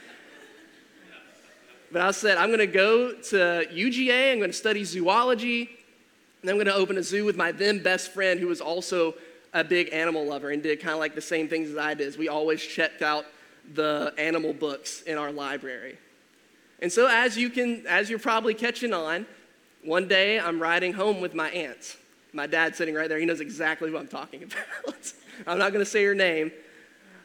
But 1.92 2.00
I 2.00 2.10
said, 2.10 2.38
I'm 2.38 2.48
going 2.48 2.58
to 2.58 2.66
go 2.66 3.12
to 3.12 3.66
UGA, 3.70 4.32
I'm 4.32 4.38
going 4.38 4.50
to 4.50 4.56
study 4.56 4.82
zoology, 4.82 5.68
and 6.40 6.50
I'm 6.50 6.56
going 6.56 6.66
to 6.66 6.74
open 6.74 6.96
a 6.96 7.02
zoo 7.02 7.26
with 7.26 7.36
my 7.36 7.52
then 7.52 7.82
best 7.82 8.12
friend 8.12 8.40
who 8.40 8.46
was 8.46 8.62
also 8.62 9.14
a 9.52 9.62
big 9.62 9.92
animal 9.92 10.24
lover 10.24 10.50
and 10.50 10.62
did 10.62 10.80
kind 10.80 10.94
of 10.94 11.00
like 11.00 11.14
the 11.14 11.20
same 11.20 11.48
things 11.48 11.70
as 11.70 11.76
I 11.76 11.92
did. 11.92 12.16
We 12.16 12.28
always 12.28 12.62
checked 12.62 13.02
out 13.02 13.26
the 13.74 14.14
animal 14.16 14.54
books 14.54 15.02
in 15.02 15.18
our 15.18 15.30
library. 15.30 15.98
And 16.80 16.90
so 16.90 17.06
as 17.06 17.36
you 17.36 17.50
can, 17.50 17.86
as 17.86 18.08
you're 18.08 18.18
probably 18.18 18.54
catching 18.54 18.94
on, 18.94 19.26
one 19.84 20.08
day 20.08 20.40
I'm 20.40 20.60
riding 20.60 20.94
home 20.94 21.20
with 21.20 21.34
my 21.34 21.50
aunt. 21.50 21.96
My 22.32 22.46
dad's 22.46 22.78
sitting 22.78 22.94
right 22.94 23.08
there. 23.08 23.18
He 23.18 23.26
knows 23.26 23.40
exactly 23.40 23.90
what 23.90 24.00
I'm 24.00 24.08
talking 24.08 24.42
about. 24.84 25.12
I'm 25.46 25.58
not 25.58 25.72
going 25.72 25.84
to 25.84 25.90
say 25.90 26.04
her 26.04 26.14
name. 26.14 26.50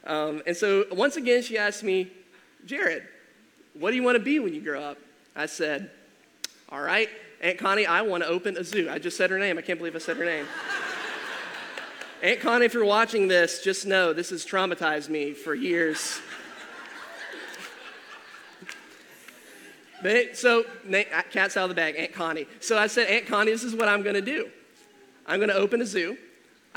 Um, 0.08 0.42
and 0.48 0.56
so 0.56 0.86
once 0.92 1.18
again, 1.18 1.44
she 1.44 1.58
asked 1.58 1.84
me, 1.84 2.10
Jared, 2.66 3.04
what 3.74 3.92
do 3.92 3.98
you 3.98 4.04
want 4.04 4.18
to 4.18 4.24
be 4.24 4.40
when 4.40 4.54
you 4.54 4.62
grow 4.62 4.82
up? 4.82 4.98
I 5.36 5.46
said, 5.46 5.92
all 6.70 6.82
right, 6.82 7.10
Aunt 7.42 7.60
Connie, 7.60 7.86
I 7.86 8.02
want 8.02 8.24
to 8.24 8.30
open 8.30 8.58
a 8.58 8.64
zoo. 8.64 8.90
I 8.90 9.00
just 9.00 9.18
said 9.18 9.30
her 9.30 9.38
name. 9.38 9.58
I 9.58 9.62
can't 9.62 9.78
believe 9.78 9.96
I 9.96 10.00
said 10.00 10.18
her 10.18 10.26
name. 10.26 10.46
Aunt 12.24 12.40
Connie, 12.40 12.66
if 12.66 12.74
you're 12.74 12.86
watching 12.86 13.28
this, 13.28 13.62
just 13.62 13.86
know 13.86 14.14
this 14.14 14.32
has 14.32 14.46
traumatized 14.46 15.10
me 15.10 15.34
for 15.34 15.54
years. 15.54 16.20
But 20.02 20.38
so, 20.38 20.64
cat's 21.32 21.58
out 21.58 21.64
of 21.64 21.70
the 21.70 21.76
bag, 21.76 21.96
Aunt 21.98 22.14
Connie. 22.14 22.48
So 22.60 22.78
I 22.78 22.88
said, 22.88 23.08
Aunt 23.08 23.28
Connie, 23.28 23.52
this 23.52 23.64
is 23.64 23.76
what 23.76 23.88
I'm 23.88 24.04
going 24.04 24.16
to 24.16 24.22
do. 24.22 24.50
I'm 25.26 25.40
going 25.40 25.50
to 25.50 25.56
open 25.56 25.82
a 25.82 25.86
zoo. 25.86 26.18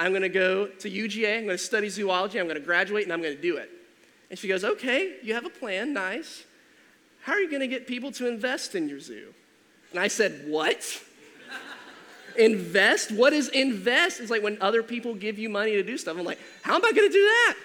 I'm 0.00 0.12
going 0.12 0.22
to 0.22 0.30
go 0.30 0.66
to 0.66 0.90
UGA. 0.90 1.36
I'm 1.36 1.44
going 1.44 1.58
to 1.58 1.58
study 1.58 1.90
zoology. 1.90 2.40
I'm 2.40 2.46
going 2.46 2.58
to 2.58 2.64
graduate 2.64 3.04
and 3.04 3.12
I'm 3.12 3.20
going 3.20 3.36
to 3.36 3.42
do 3.42 3.58
it. 3.58 3.70
And 4.30 4.38
she 4.38 4.48
goes, 4.48 4.64
Okay, 4.64 5.16
you 5.22 5.34
have 5.34 5.44
a 5.44 5.50
plan. 5.50 5.92
Nice. 5.92 6.44
How 7.20 7.34
are 7.34 7.38
you 7.38 7.50
going 7.50 7.60
to 7.60 7.68
get 7.68 7.86
people 7.86 8.10
to 8.12 8.26
invest 8.26 8.74
in 8.74 8.88
your 8.88 8.98
zoo? 8.98 9.34
And 9.90 10.00
I 10.00 10.08
said, 10.08 10.44
What? 10.46 11.02
invest? 12.38 13.12
What 13.12 13.34
is 13.34 13.48
invest? 13.48 14.20
It's 14.20 14.30
like 14.30 14.42
when 14.42 14.56
other 14.62 14.82
people 14.82 15.14
give 15.14 15.38
you 15.38 15.50
money 15.50 15.72
to 15.72 15.82
do 15.82 15.98
stuff. 15.98 16.16
I'm 16.16 16.24
like, 16.24 16.40
How 16.62 16.76
am 16.76 16.84
I 16.84 16.92
going 16.92 17.08
to 17.08 17.12
do 17.12 17.22
that? 17.22 17.56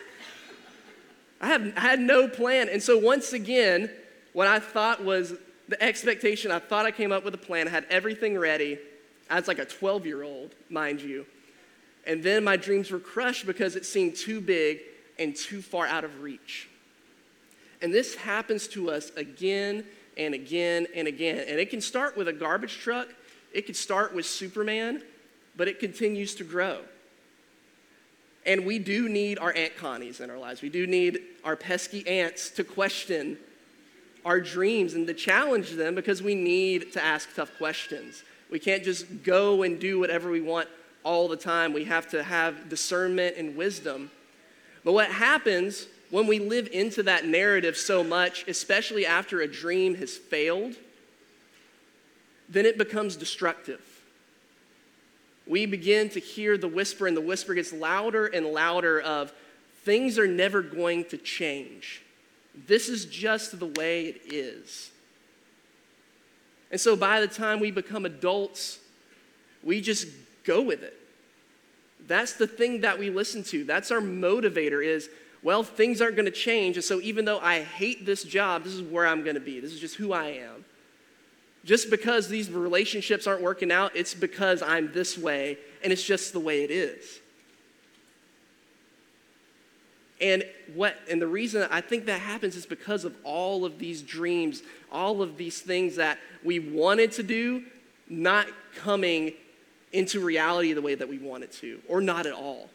I, 1.40 1.48
have, 1.48 1.74
I 1.78 1.80
had 1.80 2.02
no 2.02 2.28
plan. 2.28 2.68
And 2.68 2.84
so 2.84 2.98
once 2.98 3.32
again, 3.32 3.90
what 4.34 4.48
I 4.48 4.60
thought 4.60 5.02
was 5.02 5.36
the 5.70 5.82
expectation, 5.82 6.52
I 6.52 6.60
thought 6.60 6.86
I 6.86 6.92
came 6.92 7.14
up 7.14 7.24
with 7.24 7.34
a 7.34 7.38
plan, 7.38 7.70
I 7.70 7.72
had 7.72 7.86
everything 7.90 8.38
ready. 8.38 8.78
I 9.30 9.40
was 9.40 9.48
like 9.48 9.60
a 9.60 9.66
12 9.66 10.06
year 10.06 10.22
old, 10.22 10.54
mind 10.70 11.00
you. 11.00 11.26
And 12.06 12.24
then 12.24 12.44
my 12.44 12.56
dreams 12.58 12.92
were 12.92 13.00
crushed 13.00 13.46
because 13.46 13.76
it 13.76 13.86
seemed 13.86 14.16
too 14.16 14.40
big 14.42 14.82
and 15.18 15.36
too 15.36 15.62
far 15.62 15.88
out 15.88 16.04
of 16.04 16.22
reach. 16.22 16.70
And 17.82 17.94
this 17.94 18.16
happens 18.16 18.68
to 18.70 18.90
us 18.92 19.12
again 19.18 19.86
and 20.18 20.34
again 20.34 20.88
and 20.96 21.08
again. 21.08 21.46
And 21.48 21.60
it 21.60 21.70
can 21.70 21.82
start 21.82 22.16
with 22.16 22.28
a 22.28 22.34
garbage 22.34 22.78
truck, 22.78 23.08
it 23.54 23.66
can 23.66 23.76
start 23.76 24.14
with 24.14 24.26
Superman, 24.26 25.02
but 25.56 25.68
it 25.68 25.80
continues 25.80 26.36
to 26.36 26.44
grow. 26.44 26.80
And 28.46 28.66
we 28.66 28.78
do 28.78 29.10
need 29.10 29.40
our 29.40 29.54
Aunt 29.56 29.76
Connies 29.76 30.20
in 30.20 30.30
our 30.30 30.38
lives. 30.38 30.62
We 30.62 30.70
do 30.70 30.86
need 30.86 31.20
our 31.44 31.56
pesky 31.56 32.08
aunts 32.08 32.50
to 32.52 32.64
question 32.64 33.38
our 34.24 34.40
dreams 34.40 34.94
and 34.94 35.08
to 35.08 35.14
challenge 35.14 35.72
them 35.72 35.96
because 35.96 36.22
we 36.22 36.36
need 36.36 36.94
to 36.94 37.04
ask 37.04 37.34
tough 37.36 37.52
questions. 37.58 38.24
We 38.52 38.60
can't 38.60 38.84
just 38.84 39.24
go 39.24 39.64
and 39.64 39.80
do 39.80 40.00
whatever 40.00 40.30
we 40.30 40.42
want 40.42 40.68
all 41.06 41.30
the 41.30 41.38
time. 41.38 41.72
We 41.72 41.86
have 41.86 42.10
to 42.10 42.24
have 42.24 42.68
discernment 42.68 43.38
and 43.38 43.56
wisdom. 43.56 44.12
But 44.84 44.92
what 44.92 45.10
happens 45.10 45.88
when 46.10 46.28
we 46.28 46.40
live 46.40 46.68
into 46.72 47.04
that 47.04 47.26
narrative 47.26 47.78
so 47.78 48.04
much, 48.04 48.46
especially 48.48 49.06
after 49.06 49.40
a 49.40 49.48
dream 49.48 49.96
has 49.96 50.18
failed, 50.18 50.76
then 52.50 52.66
it 52.66 52.78
becomes 52.78 53.16
destructive. 53.16 53.82
We 55.48 55.66
begin 55.66 56.10
to 56.10 56.20
hear 56.20 56.58
the 56.58 56.68
whisper, 56.68 57.08
and 57.08 57.16
the 57.16 57.22
whisper 57.22 57.54
gets 57.54 57.72
louder 57.72 58.26
and 58.26 58.48
louder 58.48 59.00
of 59.00 59.32
things 59.84 60.18
are 60.18 60.28
never 60.28 60.62
going 60.62 61.06
to 61.06 61.18
change. 61.18 62.02
This 62.68 62.90
is 62.90 63.06
just 63.06 63.60
the 63.60 63.68
way 63.68 64.06
it 64.06 64.34
is. 64.34 64.92
And 66.72 66.82
so 66.82 66.96
by 66.96 67.22
the 67.22 67.28
time 67.28 67.60
we 67.60 67.70
become 67.70 68.06
adults, 68.06 68.80
we 69.64 69.82
just 69.82 70.08
go 70.46 70.62
with 70.62 70.84
it. 70.84 70.98
That's 72.08 72.34
the 72.34 72.48
thing 72.48 72.82
that 72.82 73.00
we 73.00 73.10
listen 73.10 73.44
to. 73.46 73.64
That's 73.64 73.92
our 73.92 74.00
motivator 74.00 74.86
is, 74.86 75.10
well, 75.42 75.64
things 75.64 76.02
aren't 76.02 76.16
going 76.16 76.26
to 76.26 76.32
change. 76.32 76.78
And 76.78 76.84
so 76.84 77.02
even 77.02 77.26
though 77.26 77.40
I 77.40 77.62
hate 77.62 78.06
this 78.06 78.24
job, 78.24 78.64
this 78.64 78.74
is 78.74 78.82
where 78.82 79.08
I'm 79.08 79.24
going 79.24 79.36
to 79.36 79.42
be. 79.42 79.60
This 79.60 79.74
is 79.74 79.80
just 79.80 79.96
who 79.96 80.14
I 80.14 80.28
am. 80.28 80.66
Just 81.64 81.90
because 81.90 82.28
these 82.28 82.52
relationships 82.52 83.26
aren't 83.26 83.42
working 83.42 83.72
out, 83.72 83.96
it's 83.96 84.14
because 84.14 84.62
I'm 84.62 84.94
this 84.94 85.18
way, 85.18 85.58
and 85.84 85.92
it's 85.92 86.04
just 86.04 86.32
the 86.32 86.40
way 86.40 86.64
it 86.64 86.70
is. 86.70 87.20
And 90.22 90.44
what 90.76 90.96
and 91.10 91.22
the 91.22 91.28
reason 91.28 91.68
I 91.70 91.82
think 91.82 92.06
that 92.06 92.22
happens 92.22 92.56
is 92.56 92.66
because 92.66 93.04
of 93.04 93.16
all 93.24 93.66
of 93.66 93.80
these 93.80 94.02
dreams, 94.02 94.62
all 94.92 95.22
of 95.22 95.38
these 95.38 95.60
things 95.60 95.98
that 95.98 96.20
we 96.44 96.60
wanted 96.60 97.12
to 97.14 97.24
do 97.24 97.64
not 98.08 98.48
coming 98.76 99.34
into 99.96 100.20
reality 100.20 100.74
the 100.74 100.82
way 100.82 100.94
that 100.94 101.08
we 101.08 101.18
want 101.18 101.44
it 101.44 101.52
to, 101.54 101.80
or 101.88 102.02
not 102.02 102.26
at 102.26 102.34
all. 102.34 102.70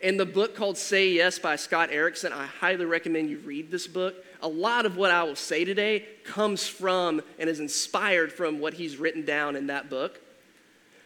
In 0.00 0.16
the 0.16 0.26
book 0.26 0.56
called 0.56 0.76
Say 0.76 1.12
Yes 1.12 1.38
by 1.38 1.54
Scott 1.54 1.90
Erickson, 1.92 2.32
I 2.32 2.44
highly 2.44 2.84
recommend 2.84 3.30
you 3.30 3.38
read 3.38 3.70
this 3.70 3.86
book. 3.86 4.16
A 4.42 4.48
lot 4.48 4.84
of 4.84 4.96
what 4.96 5.12
I 5.12 5.22
will 5.22 5.36
say 5.36 5.64
today 5.64 6.04
comes 6.24 6.66
from 6.66 7.22
and 7.38 7.48
is 7.48 7.60
inspired 7.60 8.32
from 8.32 8.58
what 8.58 8.74
he's 8.74 8.96
written 8.96 9.24
down 9.24 9.54
in 9.54 9.68
that 9.68 9.88
book. 9.88 10.20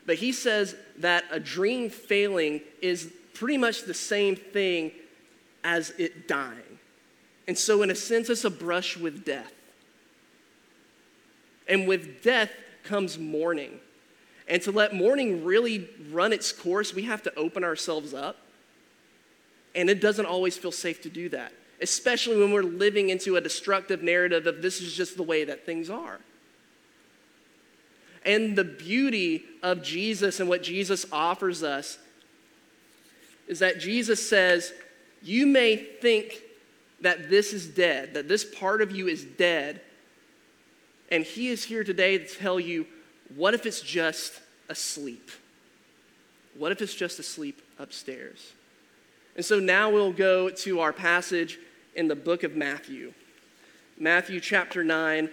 But 0.06 0.16
he 0.16 0.32
says 0.32 0.74
that 0.98 1.24
a 1.30 1.38
dream 1.38 1.90
failing 1.90 2.62
is 2.80 3.12
pretty 3.34 3.58
much 3.58 3.82
the 3.82 3.92
same 3.92 4.34
thing 4.34 4.92
as 5.62 5.90
it 5.98 6.26
dying. 6.26 6.78
And 7.46 7.58
so, 7.58 7.82
in 7.82 7.90
a 7.90 7.94
sense, 7.94 8.30
it's 8.30 8.46
a 8.46 8.50
brush 8.50 8.96
with 8.96 9.26
death. 9.26 9.52
And 11.68 11.86
with 11.86 12.22
death 12.22 12.50
comes 12.82 13.18
mourning. 13.18 13.80
And 14.48 14.62
to 14.62 14.70
let 14.70 14.94
mourning 14.94 15.44
really 15.44 15.88
run 16.10 16.32
its 16.32 16.52
course, 16.52 16.94
we 16.94 17.02
have 17.02 17.22
to 17.24 17.34
open 17.34 17.64
ourselves 17.64 18.14
up. 18.14 18.36
And 19.74 19.90
it 19.90 20.00
doesn't 20.00 20.26
always 20.26 20.56
feel 20.56 20.72
safe 20.72 21.02
to 21.02 21.10
do 21.10 21.28
that, 21.30 21.52
especially 21.80 22.38
when 22.38 22.52
we're 22.52 22.62
living 22.62 23.10
into 23.10 23.36
a 23.36 23.40
destructive 23.40 24.02
narrative 24.02 24.46
of 24.46 24.62
this 24.62 24.80
is 24.80 24.94
just 24.94 25.16
the 25.16 25.22
way 25.22 25.44
that 25.44 25.66
things 25.66 25.90
are. 25.90 26.20
And 28.24 28.56
the 28.56 28.64
beauty 28.64 29.44
of 29.62 29.82
Jesus 29.82 30.40
and 30.40 30.48
what 30.48 30.62
Jesus 30.62 31.06
offers 31.12 31.62
us 31.62 31.98
is 33.46 33.60
that 33.60 33.78
Jesus 33.78 34.28
says, 34.28 34.72
You 35.22 35.46
may 35.46 35.76
think 35.76 36.42
that 37.00 37.30
this 37.30 37.52
is 37.52 37.68
dead, 37.68 38.14
that 38.14 38.28
this 38.28 38.44
part 38.44 38.80
of 38.80 38.90
you 38.90 39.06
is 39.06 39.24
dead. 39.24 39.80
And 41.10 41.22
He 41.22 41.48
is 41.48 41.64
here 41.64 41.84
today 41.84 42.18
to 42.18 42.26
tell 42.26 42.58
you 42.58 42.86
what 43.34 43.54
if 43.54 43.66
it's 43.66 43.80
just 43.80 44.32
asleep? 44.68 45.30
What 46.56 46.72
if 46.72 46.80
it's 46.80 46.94
just 46.94 47.18
asleep 47.18 47.60
upstairs? 47.78 48.52
And 49.34 49.44
so 49.44 49.60
now 49.60 49.90
we'll 49.90 50.12
go 50.12 50.48
to 50.48 50.80
our 50.80 50.92
passage 50.92 51.58
in 51.94 52.08
the 52.08 52.16
book 52.16 52.42
of 52.42 52.56
Matthew. 52.56 53.12
Matthew 53.98 54.40
chapter 54.40 54.82
9. 54.82 55.28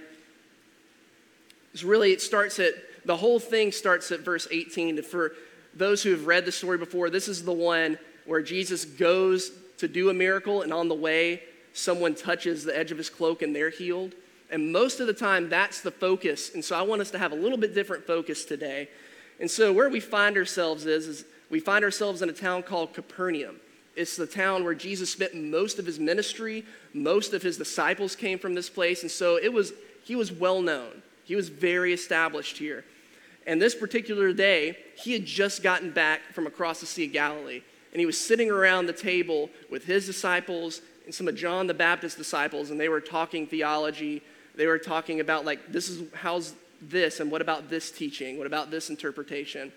It's 1.74 1.84
really, 1.84 2.12
it 2.12 2.22
starts 2.22 2.60
at, 2.60 2.74
the 3.06 3.18
whole 3.18 3.40
thing 3.40 3.72
starts 3.72 4.12
at 4.12 4.22
verse 4.22 4.48
18. 4.52 5.02
For 5.04 5.34
those 5.74 6.04
who 6.04 6.12
have 6.12 6.28
read 6.28 6.46
the 6.46 6.52
story 6.52 6.78
before, 6.78 7.10
this 7.10 7.28
is 7.28 7.44
the 7.44 7.54
one 7.54 7.98
where 8.26 8.42
Jesus 8.42 8.86
goes 8.86 9.52
to 9.78 9.88
do 9.88 10.10
a 10.10 10.14
miracle, 10.14 10.62
and 10.62 10.72
on 10.72 10.88
the 10.88 10.96
way, 10.96 11.44
someone 11.74 12.16
touches 12.16 12.64
the 12.64 12.78
edge 12.78 12.92
of 12.92 12.98
his 12.98 13.10
cloak 13.10 13.42
and 13.42 13.56
they're 13.56 13.70
healed. 13.70 14.14
And 14.54 14.72
most 14.72 15.00
of 15.00 15.08
the 15.08 15.14
time, 15.14 15.50
that's 15.50 15.82
the 15.82 15.90
focus. 15.90 16.54
And 16.54 16.64
so 16.64 16.78
I 16.78 16.84
want 16.84 17.02
us 17.02 17.10
to 17.12 17.18
have 17.18 17.32
a 17.32 17.36
little 17.36 17.58
bit 17.58 17.74
different 17.74 18.06
focus 18.06 18.46
today. 18.46 18.88
And 19.40 19.50
so 19.50 19.74
where 19.74 19.90
we 19.90 20.00
find 20.00 20.38
ourselves 20.38 20.86
is, 20.86 21.08
is 21.08 21.26
we 21.50 21.60
find 21.60 21.84
ourselves 21.84 22.22
in 22.22 22.30
a 22.30 22.34
town 22.34 22.62
called 22.62 22.94
Capernaum. 22.94 23.56
It's 23.96 24.16
the 24.16 24.28
town 24.28 24.64
where 24.64 24.76
Jesus 24.76 25.12
spent 25.12 25.34
most 25.34 25.80
of 25.80 25.88
his 25.88 26.00
ministry. 26.00 26.64
Most 26.94 27.34
of 27.34 27.42
his 27.42 27.58
disciples 27.58 28.16
came 28.16 28.38
from 28.38 28.54
this 28.54 28.70
place. 28.70 29.02
And 29.02 29.10
so 29.10 29.38
it 29.38 29.52
was, 29.52 29.74
he 30.04 30.16
was 30.16 30.32
well 30.32 30.62
known. 30.62 31.02
He 31.24 31.36
was 31.36 31.50
very 31.50 31.92
established 31.92 32.60
here. 32.60 32.86
And 33.48 33.60
this 33.60 33.74
particular 33.74 34.34
day, 34.34 34.78
he 34.96 35.14
had 35.14 35.26
just 35.26 35.64
gotten 35.64 35.90
back 35.90 36.22
from 36.32 36.46
across 36.46 36.80
the 36.80 36.86
Sea 36.86 37.08
of 37.08 37.14
Galilee. 37.14 37.64
And 37.92 38.00
he 38.00 38.06
was 38.06 38.24
sitting 38.24 38.52
around 38.52 38.86
the 38.86 38.94
table 38.94 39.50
with 39.72 39.86
his 39.86 40.06
disciples 40.06 40.82
and 41.06 41.14
some 41.14 41.28
of 41.28 41.36
John 41.36 41.66
the 41.66 41.74
Baptist's 41.74 42.18
disciples, 42.18 42.70
and 42.70 42.80
they 42.80 42.88
were 42.88 43.02
talking 43.02 43.48
theology 43.48 44.22
they 44.56 44.68
were 44.68 44.78
talking 44.78 45.20
about, 45.20 45.46
like, 45.46 45.72
this 45.72 45.90
is 45.90 46.04
how's 46.14 46.54
this, 46.82 47.20
and 47.20 47.32
what 47.32 47.42
about 47.42 47.70
this 47.70 47.92
teaching? 47.92 48.38
What 48.38 48.48
about 48.48 48.72
this 48.72 48.90
interpretation? 48.90 49.72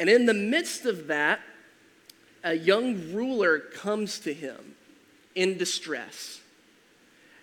And 0.00 0.08
in 0.08 0.26
the 0.26 0.34
midst 0.34 0.84
of 0.84 1.06
that, 1.08 1.40
a 2.44 2.54
young 2.54 3.12
ruler 3.12 3.58
comes 3.58 4.18
to 4.20 4.32
him 4.32 4.76
in 5.34 5.58
distress. 5.58 6.40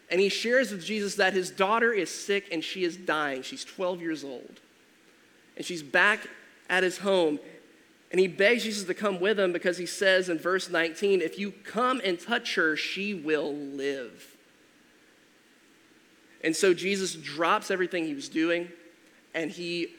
And 0.10 0.22
he 0.22 0.30
shares 0.30 0.72
with 0.72 0.84
Jesus 0.84 1.16
that 1.16 1.34
his 1.34 1.50
daughter 1.50 1.92
is 1.92 2.10
sick 2.10 2.50
and 2.52 2.64
she 2.64 2.84
is 2.84 2.96
dying. 2.96 3.42
She's 3.42 3.66
12 3.66 4.02
years 4.02 4.24
old. 4.24 4.60
And 5.58 5.66
she's 5.66 5.84
back 5.84 6.28
at 6.70 6.84
his 6.84 7.00
home. 7.00 7.40
And 8.12 8.20
he 8.20 8.28
begs 8.28 8.64
Jesus 8.64 8.86
to 8.86 8.94
come 8.94 9.20
with 9.20 9.40
him 9.40 9.52
because 9.52 9.78
he 9.78 9.86
says 9.86 10.30
in 10.30 10.38
verse 10.38 10.70
19, 10.70 11.22
If 11.22 11.40
you 11.40 11.52
come 11.52 12.02
and 12.04 12.20
touch 12.20 12.56
her, 12.56 12.78
she 12.78 13.14
will 13.14 13.54
live. 13.54 14.35
And 16.46 16.56
so 16.56 16.76
Jesus 16.76 17.16
drops 17.16 17.72
everything 17.72 18.06
he 18.06 18.14
was 18.14 18.30
doing 18.30 18.70
and 19.34 19.50
he 19.50 19.90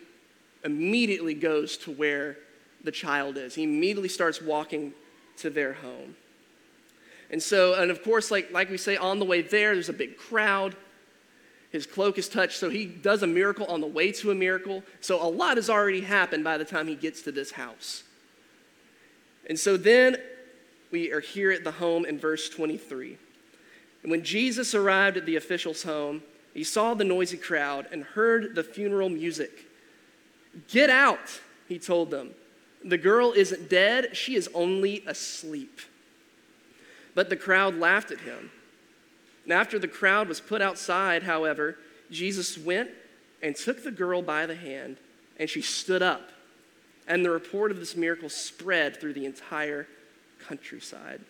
immediately 0.64 1.34
goes 1.34 1.76
to 1.78 1.90
where 1.90 2.38
the 2.84 2.92
child 2.92 3.36
is. 3.36 3.56
He 3.56 3.64
immediately 3.64 4.08
starts 4.08 4.40
walking 4.40 4.94
to 5.38 5.50
their 5.50 5.72
home. 5.74 6.14
And 7.32 7.42
so, 7.42 7.74
and 7.74 7.90
of 7.90 8.04
course, 8.04 8.30
like, 8.30 8.52
like 8.52 8.70
we 8.70 8.78
say, 8.78 8.96
on 8.96 9.18
the 9.18 9.24
way 9.24 9.42
there, 9.42 9.74
there's 9.74 9.88
a 9.88 9.92
big 9.92 10.16
crowd. 10.16 10.76
His 11.72 11.84
cloak 11.84 12.16
is 12.16 12.28
touched, 12.28 12.58
so 12.58 12.70
he 12.70 12.86
does 12.86 13.24
a 13.24 13.26
miracle 13.26 13.66
on 13.66 13.80
the 13.80 13.88
way 13.88 14.12
to 14.12 14.30
a 14.30 14.34
miracle. 14.34 14.84
So 15.00 15.20
a 15.20 15.28
lot 15.28 15.56
has 15.56 15.68
already 15.68 16.02
happened 16.02 16.44
by 16.44 16.58
the 16.58 16.64
time 16.64 16.86
he 16.86 16.94
gets 16.94 17.22
to 17.22 17.32
this 17.32 17.50
house. 17.50 18.04
And 19.48 19.58
so 19.58 19.76
then 19.76 20.16
we 20.92 21.10
are 21.10 21.20
here 21.20 21.50
at 21.50 21.64
the 21.64 21.72
home 21.72 22.04
in 22.04 22.20
verse 22.20 22.48
23. 22.48 23.18
And 24.04 24.12
when 24.12 24.22
Jesus 24.22 24.76
arrived 24.76 25.16
at 25.16 25.26
the 25.26 25.34
official's 25.34 25.82
home, 25.82 26.22
he 26.56 26.64
saw 26.64 26.94
the 26.94 27.04
noisy 27.04 27.36
crowd 27.36 27.86
and 27.92 28.02
heard 28.02 28.54
the 28.54 28.64
funeral 28.64 29.10
music. 29.10 29.66
Get 30.68 30.88
out, 30.88 31.42
he 31.68 31.78
told 31.78 32.10
them. 32.10 32.30
The 32.82 32.96
girl 32.96 33.32
isn't 33.32 33.68
dead, 33.68 34.16
she 34.16 34.36
is 34.36 34.48
only 34.54 35.04
asleep. 35.06 35.82
But 37.14 37.28
the 37.28 37.36
crowd 37.36 37.76
laughed 37.76 38.10
at 38.10 38.20
him. 38.20 38.50
And 39.44 39.52
after 39.52 39.78
the 39.78 39.86
crowd 39.86 40.28
was 40.28 40.40
put 40.40 40.62
outside, 40.62 41.24
however, 41.24 41.76
Jesus 42.10 42.56
went 42.56 42.88
and 43.42 43.54
took 43.54 43.84
the 43.84 43.90
girl 43.90 44.22
by 44.22 44.46
the 44.46 44.56
hand, 44.56 44.96
and 45.38 45.50
she 45.50 45.60
stood 45.60 46.00
up. 46.00 46.30
And 47.06 47.22
the 47.22 47.30
report 47.30 47.70
of 47.70 47.80
this 47.80 47.94
miracle 47.94 48.30
spread 48.30 48.98
through 48.98 49.12
the 49.12 49.26
entire 49.26 49.88
countryside. 50.48 51.20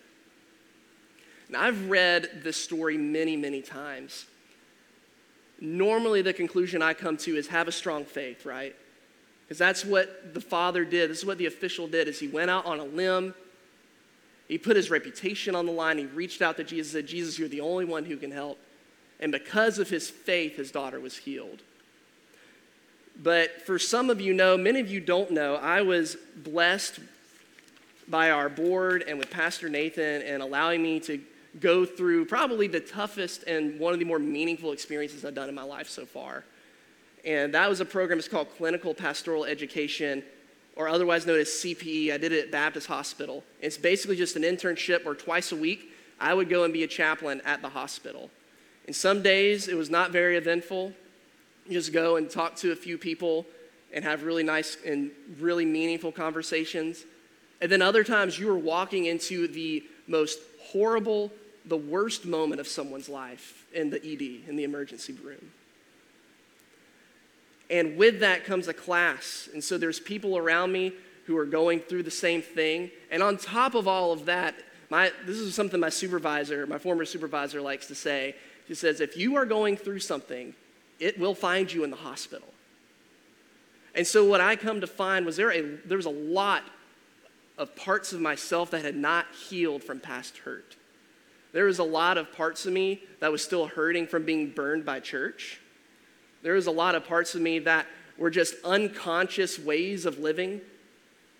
Now, 1.49 1.63
I've 1.63 1.89
read 1.89 2.43
this 2.43 2.55
story 2.55 2.97
many, 2.97 3.35
many 3.35 3.61
times 3.61 4.25
normally 5.59 6.21
the 6.21 6.33
conclusion 6.33 6.81
I 6.81 6.93
come 6.93 7.17
to 7.17 7.35
is 7.35 7.47
have 7.47 7.67
a 7.67 7.71
strong 7.71 8.05
faith, 8.05 8.45
right? 8.45 8.75
Because 9.43 9.57
that's 9.57 9.85
what 9.85 10.33
the 10.33 10.41
father 10.41 10.83
did. 10.83 11.09
This 11.09 11.19
is 11.19 11.25
what 11.25 11.37
the 11.37 11.45
official 11.45 11.87
did 11.87 12.07
is 12.07 12.19
he 12.19 12.27
went 12.27 12.49
out 12.49 12.65
on 12.65 12.79
a 12.79 12.83
limb. 12.83 13.33
He 14.47 14.57
put 14.57 14.75
his 14.75 14.89
reputation 14.89 15.55
on 15.55 15.65
the 15.65 15.71
line. 15.71 15.97
He 15.97 16.05
reached 16.05 16.41
out 16.41 16.57
to 16.57 16.63
Jesus 16.63 16.93
and 16.93 17.03
said, 17.03 17.09
Jesus, 17.09 17.39
you're 17.39 17.47
the 17.47 17.61
only 17.61 17.85
one 17.85 18.05
who 18.05 18.17
can 18.17 18.31
help. 18.31 18.59
And 19.19 19.31
because 19.31 19.79
of 19.79 19.89
his 19.89 20.09
faith, 20.09 20.57
his 20.57 20.71
daughter 20.71 20.99
was 20.99 21.17
healed. 21.17 21.61
But 23.21 23.63
for 23.63 23.79
some 23.79 24.09
of 24.09 24.21
you 24.21 24.33
know, 24.33 24.57
many 24.57 24.79
of 24.79 24.89
you 24.89 24.99
don't 24.99 25.31
know, 25.31 25.55
I 25.55 25.81
was 25.81 26.17
blessed 26.35 26.99
by 28.07 28.31
our 28.31 28.47
board 28.47 29.03
and 29.07 29.17
with 29.17 29.31
Pastor 29.31 29.69
Nathan 29.69 30.21
and 30.21 30.41
allowing 30.41 30.83
me 30.83 30.99
to 31.01 31.19
go 31.59 31.85
through 31.85 32.25
probably 32.25 32.67
the 32.67 32.79
toughest 32.79 33.43
and 33.43 33.79
one 33.79 33.93
of 33.93 33.99
the 33.99 34.05
more 34.05 34.19
meaningful 34.19 34.71
experiences 34.71 35.25
I've 35.25 35.35
done 35.35 35.49
in 35.49 35.55
my 35.55 35.63
life 35.63 35.89
so 35.89 36.05
far. 36.05 36.43
And 37.25 37.53
that 37.53 37.69
was 37.69 37.81
a 37.81 37.85
program, 37.85 38.19
it's 38.19 38.27
called 38.27 38.47
Clinical 38.57 38.93
Pastoral 38.93 39.45
Education, 39.45 40.23
or 40.75 40.87
otherwise 40.87 41.25
known 41.25 41.39
as 41.39 41.47
CPE. 41.47 42.13
I 42.13 42.17
did 42.17 42.31
it 42.31 42.45
at 42.45 42.51
Baptist 42.51 42.87
Hospital. 42.87 43.43
It's 43.59 43.77
basically 43.77 44.15
just 44.15 44.35
an 44.35 44.43
internship 44.43 45.03
where 45.03 45.15
twice 45.15 45.51
a 45.51 45.55
week 45.55 45.91
I 46.19 46.33
would 46.33 46.49
go 46.49 46.63
and 46.63 46.73
be 46.73 46.83
a 46.83 46.87
chaplain 46.87 47.41
at 47.45 47.61
the 47.61 47.69
hospital. 47.69 48.29
And 48.85 48.95
some 48.95 49.21
days 49.21 49.67
it 49.67 49.75
was 49.75 49.89
not 49.89 50.11
very 50.11 50.37
eventful. 50.37 50.93
You 51.65 51.73
just 51.73 51.91
go 51.91 52.15
and 52.15 52.29
talk 52.29 52.55
to 52.57 52.71
a 52.71 52.75
few 52.75 52.97
people 52.97 53.45
and 53.93 54.03
have 54.03 54.23
really 54.23 54.43
nice 54.43 54.77
and 54.85 55.11
really 55.39 55.65
meaningful 55.65 56.11
conversations. 56.11 57.03
And 57.61 57.71
then 57.71 57.81
other 57.81 58.03
times 58.03 58.39
you 58.39 58.47
were 58.47 58.57
walking 58.57 59.05
into 59.05 59.47
the 59.47 59.83
most 60.07 60.39
horrible, 60.61 61.31
the 61.67 61.77
worst 61.77 62.25
moment 62.25 62.59
of 62.61 62.67
someone's 62.67 63.09
life 63.09 63.65
in 63.73 63.89
the 63.89 63.97
ED, 63.97 64.49
in 64.49 64.55
the 64.55 64.63
emergency 64.63 65.13
room. 65.13 65.51
And 67.69 67.97
with 67.97 68.21
that 68.21 68.45
comes 68.45 68.67
a 68.67 68.73
class. 68.73 69.49
And 69.53 69.63
so 69.63 69.77
there's 69.77 69.99
people 69.99 70.37
around 70.37 70.71
me 70.71 70.93
who 71.25 71.37
are 71.37 71.45
going 71.45 71.81
through 71.81 72.03
the 72.03 72.11
same 72.11 72.41
thing. 72.41 72.89
And 73.11 73.21
on 73.21 73.37
top 73.37 73.75
of 73.75 73.87
all 73.87 74.13
of 74.13 74.25
that, 74.25 74.55
my, 74.89 75.11
this 75.25 75.37
is 75.37 75.53
something 75.53 75.79
my 75.79 75.89
supervisor, 75.89 76.65
my 76.65 76.77
former 76.77 77.03
supervisor, 77.03 77.61
likes 77.61 77.87
to 77.87 77.95
say. 77.95 78.35
He 78.67 78.73
says, 78.73 79.01
if 79.01 79.17
you 79.17 79.35
are 79.35 79.45
going 79.45 79.75
through 79.75 79.99
something, 79.99 80.53
it 80.99 81.19
will 81.19 81.35
find 81.35 81.71
you 81.71 81.83
in 81.83 81.89
the 81.89 81.97
hospital. 81.97 82.47
And 83.93 84.07
so 84.07 84.23
what 84.23 84.39
I 84.39 84.55
come 84.55 84.79
to 84.81 84.87
find 84.87 85.25
was 85.25 85.35
there, 85.35 85.51
a, 85.51 85.61
there 85.85 85.97
was 85.97 86.05
a 86.05 86.11
lot 86.11 86.63
of 87.57 87.75
parts 87.75 88.13
of 88.13 88.21
myself 88.21 88.71
that 88.71 88.85
had 88.85 88.95
not 88.95 89.25
healed 89.49 89.83
from 89.83 89.99
past 89.99 90.37
hurt. 90.39 90.75
There 91.53 91.65
was 91.65 91.79
a 91.79 91.83
lot 91.83 92.17
of 92.17 92.31
parts 92.33 92.65
of 92.65 92.73
me 92.73 93.03
that 93.19 93.31
was 93.31 93.43
still 93.43 93.67
hurting 93.67 94.07
from 94.07 94.25
being 94.25 94.51
burned 94.51 94.85
by 94.85 94.99
church. 94.99 95.59
There 96.43 96.53
was 96.53 96.67
a 96.67 96.71
lot 96.71 96.95
of 96.95 97.05
parts 97.05 97.35
of 97.35 97.41
me 97.41 97.59
that 97.59 97.87
were 98.17 98.29
just 98.29 98.55
unconscious 98.63 99.57
ways 99.57 100.05
of 100.05 100.19
living 100.19 100.61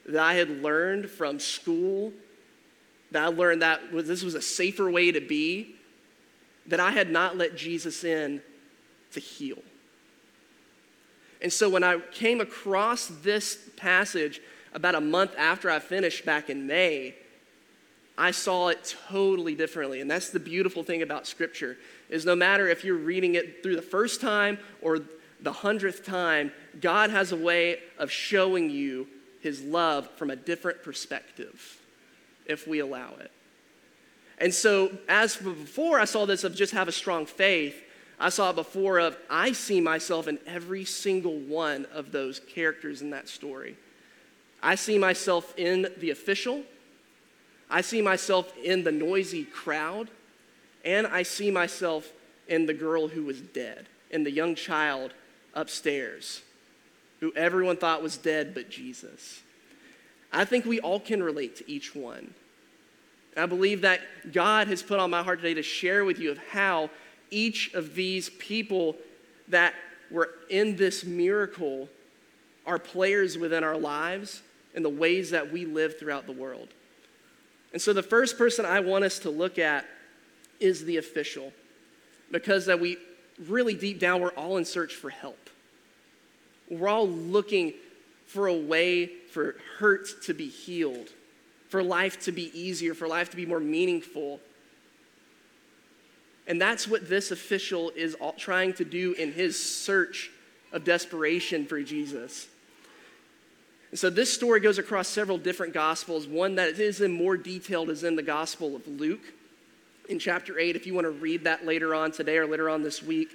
that 0.06 0.24
I 0.24 0.36
had 0.36 0.62
learned 0.64 1.10
from 1.10 1.40
school, 1.40 2.14
that 3.12 3.24
I 3.24 3.28
learned 3.28 3.62
that 3.62 3.82
this 3.92 4.24
was 4.24 4.36
a 4.36 4.42
safer 4.42 4.90
way 4.90 5.12
to 5.12 5.20
be, 5.20 5.76
that 6.68 6.80
I 6.80 6.92
had 6.92 7.10
not 7.10 7.38
let 7.38 7.56
Jesus 7.56 8.04
in 8.04 8.42
to 9.12 9.20
heal. 9.20 9.60
And 11.42 11.52
so 11.54 11.70
when 11.70 11.84
I 11.84 12.00
came 12.12 12.42
across 12.42 13.08
this 13.08 13.70
passage 13.76 14.42
about 14.74 14.96
a 14.96 15.02
month 15.02 15.32
after 15.38 15.70
I 15.70 15.80
finished 15.80 16.26
back 16.26 16.50
in 16.50 16.66
May, 16.66 17.16
I 18.18 18.32
saw 18.32 18.70
it 18.70 18.96
totally 19.10 19.54
differently. 19.54 20.02
And 20.02 20.10
that's 20.10 20.30
the 20.30 20.40
beautiful 20.40 20.84
thing 20.84 21.02
about 21.02 21.28
scripture 21.28 21.78
is 22.10 22.26
no 22.26 22.36
matter 22.36 22.68
if 22.68 22.84
you're 22.84 22.96
reading 22.96 23.36
it 23.36 23.62
through 23.62 23.76
the 23.76 23.82
first 23.82 24.22
time 24.22 24.58
or 24.82 25.00
the 25.42 25.52
hundredth 25.52 26.04
time, 26.04 26.52
God 26.82 27.10
has 27.12 27.32
a 27.32 27.36
way 27.36 27.80
of 28.00 28.12
showing 28.12 28.70
you 28.70 29.08
his 29.40 29.62
love 29.62 30.10
from 30.16 30.32
a 30.32 30.36
different 30.36 30.84
perspective 30.84 31.80
if 32.46 32.68
we 32.68 32.80
allow 32.80 33.14
it. 33.20 33.32
And 34.40 34.54
so, 34.54 34.92
as 35.08 35.36
before 35.36 36.00
I 36.00 36.06
saw 36.06 36.26
this 36.26 36.44
of 36.44 36.56
just 36.56 36.74
have 36.74 36.88
a 36.88 36.92
strong 36.92 37.26
faith, 37.26 37.84
I 38.20 38.30
saw 38.30 38.52
before 38.52 39.00
of 39.00 39.18
I 39.30 39.52
see 39.52 39.80
myself 39.80 40.28
in 40.28 40.40
every 40.48 40.86
single 40.86 41.38
one 41.40 41.86
of 41.94 42.12
those 42.12 42.40
characters 42.40 43.02
in 43.02 43.12
that 43.12 43.28
story. 43.28 43.78
I 44.62 44.76
see 44.76 44.98
myself 44.98 45.54
in 45.58 45.88
the 45.98 46.10
official, 46.10 46.64
I 47.70 47.82
see 47.82 48.02
myself 48.02 48.52
in 48.58 48.84
the 48.84 48.92
noisy 48.92 49.44
crowd, 49.44 50.10
and 50.86 51.06
I 51.06 51.24
see 51.24 51.52
myself 51.52 52.12
in 52.48 52.66
the 52.66 52.74
girl 52.74 53.08
who 53.08 53.24
was 53.24 53.42
dead, 53.42 53.88
in 54.10 54.24
the 54.24 54.32
young 54.32 54.56
child 54.56 55.14
upstairs, 55.54 56.42
who 57.20 57.34
everyone 57.36 57.78
thought 57.78 58.02
was 58.02 58.18
dead 58.18 58.54
but 58.54 58.70
Jesus. 58.70 59.42
I 60.32 60.46
think 60.46 60.66
we 60.66 60.80
all 60.80 61.00
can 61.00 61.22
relate 61.22 61.58
to 61.58 61.70
each 61.70 61.96
one. 61.96 62.34
I 63.36 63.46
believe 63.46 63.82
that 63.82 64.02
God 64.32 64.68
has 64.68 64.82
put 64.82 65.00
on 65.00 65.12
my 65.12 65.22
heart 65.22 65.40
today 65.40 65.54
to 65.54 65.64
share 65.64 66.04
with 66.06 66.20
you 66.20 66.32
of 66.32 66.38
how 66.38 66.90
each 67.30 67.74
of 67.74 67.94
these 67.94 68.30
people 68.30 68.96
that 69.50 69.74
were 70.10 70.30
in 70.50 70.76
this 70.76 71.06
miracle 71.06 71.90
are 72.66 72.80
players 72.80 73.38
within 73.38 73.64
our 73.64 73.78
lives 73.78 74.42
and 74.74 74.84
the 74.84 74.90
ways 74.90 75.32
that 75.32 75.52
we 75.52 75.66
live 75.66 76.00
throughout 76.00 76.26
the 76.26 76.32
world. 76.32 76.70
And 77.78 77.82
so 77.84 77.94
the 77.94 78.02
first 78.02 78.40
person 78.40 78.66
I 78.66 78.80
want 78.80 79.04
us 79.04 79.20
to 79.20 79.30
look 79.30 79.60
at 79.60 79.86
is 80.60 80.86
the 80.86 80.98
official 80.98 81.54
because 82.32 82.66
that 82.66 82.80
we 82.80 82.98
really 83.46 83.76
deep 83.76 84.00
down 84.00 84.20
we're 84.20 84.30
all 84.30 84.58
in 84.58 84.66
search 84.66 84.96
for 84.96 85.12
help. 85.12 85.52
We're 86.72 86.88
all 86.88 87.08
looking 87.08 87.76
for 88.26 88.48
a 88.48 88.54
way 88.56 89.12
for 89.32 89.58
hurt 89.78 90.24
to 90.24 90.34
be 90.34 90.48
healed, 90.48 91.10
for 91.70 91.84
life 91.84 92.20
to 92.22 92.32
be 92.32 92.50
easier, 92.60 92.96
for 92.96 93.08
life 93.08 93.30
to 93.30 93.38
be 93.38 93.46
more 93.46 93.60
meaningful. 93.60 94.40
And 96.48 96.60
that's 96.60 96.88
what 96.88 97.08
this 97.08 97.30
official 97.30 97.92
is 97.92 98.18
trying 98.40 98.74
to 98.74 98.86
do 98.86 99.14
in 99.14 99.34
his 99.34 99.64
search 99.64 100.32
of 100.72 100.84
desperation 100.84 101.68
for 101.68 101.80
Jesus. 101.84 102.48
So 103.94 104.10
this 104.10 104.34
story 104.34 104.60
goes 104.60 104.78
across 104.78 105.08
several 105.08 105.38
different 105.38 105.74
gospels. 105.74 106.28
One 106.28 106.56
that 106.56 106.80
is 106.80 107.02
in 107.02 107.12
more 107.12 107.38
detailed 107.38 107.90
is 107.90 108.04
in 108.04 108.16
the 108.16 108.24
Gospel 108.24 108.76
of 108.76 108.88
Luke 108.88 109.22
in 110.10 110.20
chapter 110.20 110.60
8, 110.60 110.76
if 110.76 110.86
you 110.86 110.94
want 110.94 111.06
to 111.06 111.12
read 111.12 111.44
that 111.46 111.66
later 111.66 111.96
on 111.96 112.12
today 112.12 112.38
or 112.38 112.46
later 112.46 112.70
on 112.70 112.84
this 112.84 113.02
week. 113.02 113.30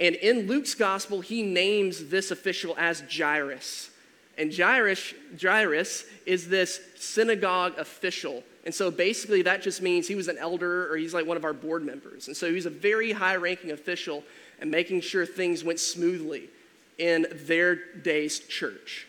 And 0.00 0.14
in 0.16 0.46
Luke's 0.46 0.74
gospel, 0.74 1.20
he 1.20 1.42
names 1.42 2.06
this 2.06 2.30
official 2.30 2.74
as 2.78 3.02
Jairus. 3.10 3.90
And 4.36 4.54
Jairus, 4.54 5.14
Jairus 5.40 6.04
is 6.26 6.48
this 6.48 6.80
synagogue 6.96 7.78
official 7.78 8.42
and 8.64 8.74
so 8.74 8.90
basically, 8.90 9.42
that 9.42 9.62
just 9.62 9.82
means 9.82 10.08
he 10.08 10.14
was 10.14 10.28
an 10.28 10.38
elder 10.38 10.90
or 10.90 10.96
he's 10.96 11.12
like 11.12 11.26
one 11.26 11.36
of 11.36 11.44
our 11.44 11.52
board 11.52 11.84
members. 11.84 12.28
And 12.28 12.36
so 12.36 12.50
he's 12.50 12.66
a 12.66 12.70
very 12.70 13.12
high 13.12 13.36
ranking 13.36 13.70
official 13.70 14.24
and 14.60 14.70
making 14.70 15.02
sure 15.02 15.26
things 15.26 15.62
went 15.62 15.80
smoothly 15.80 16.48
in 16.96 17.26
their 17.30 17.76
day's 17.76 18.38
church. 18.38 19.06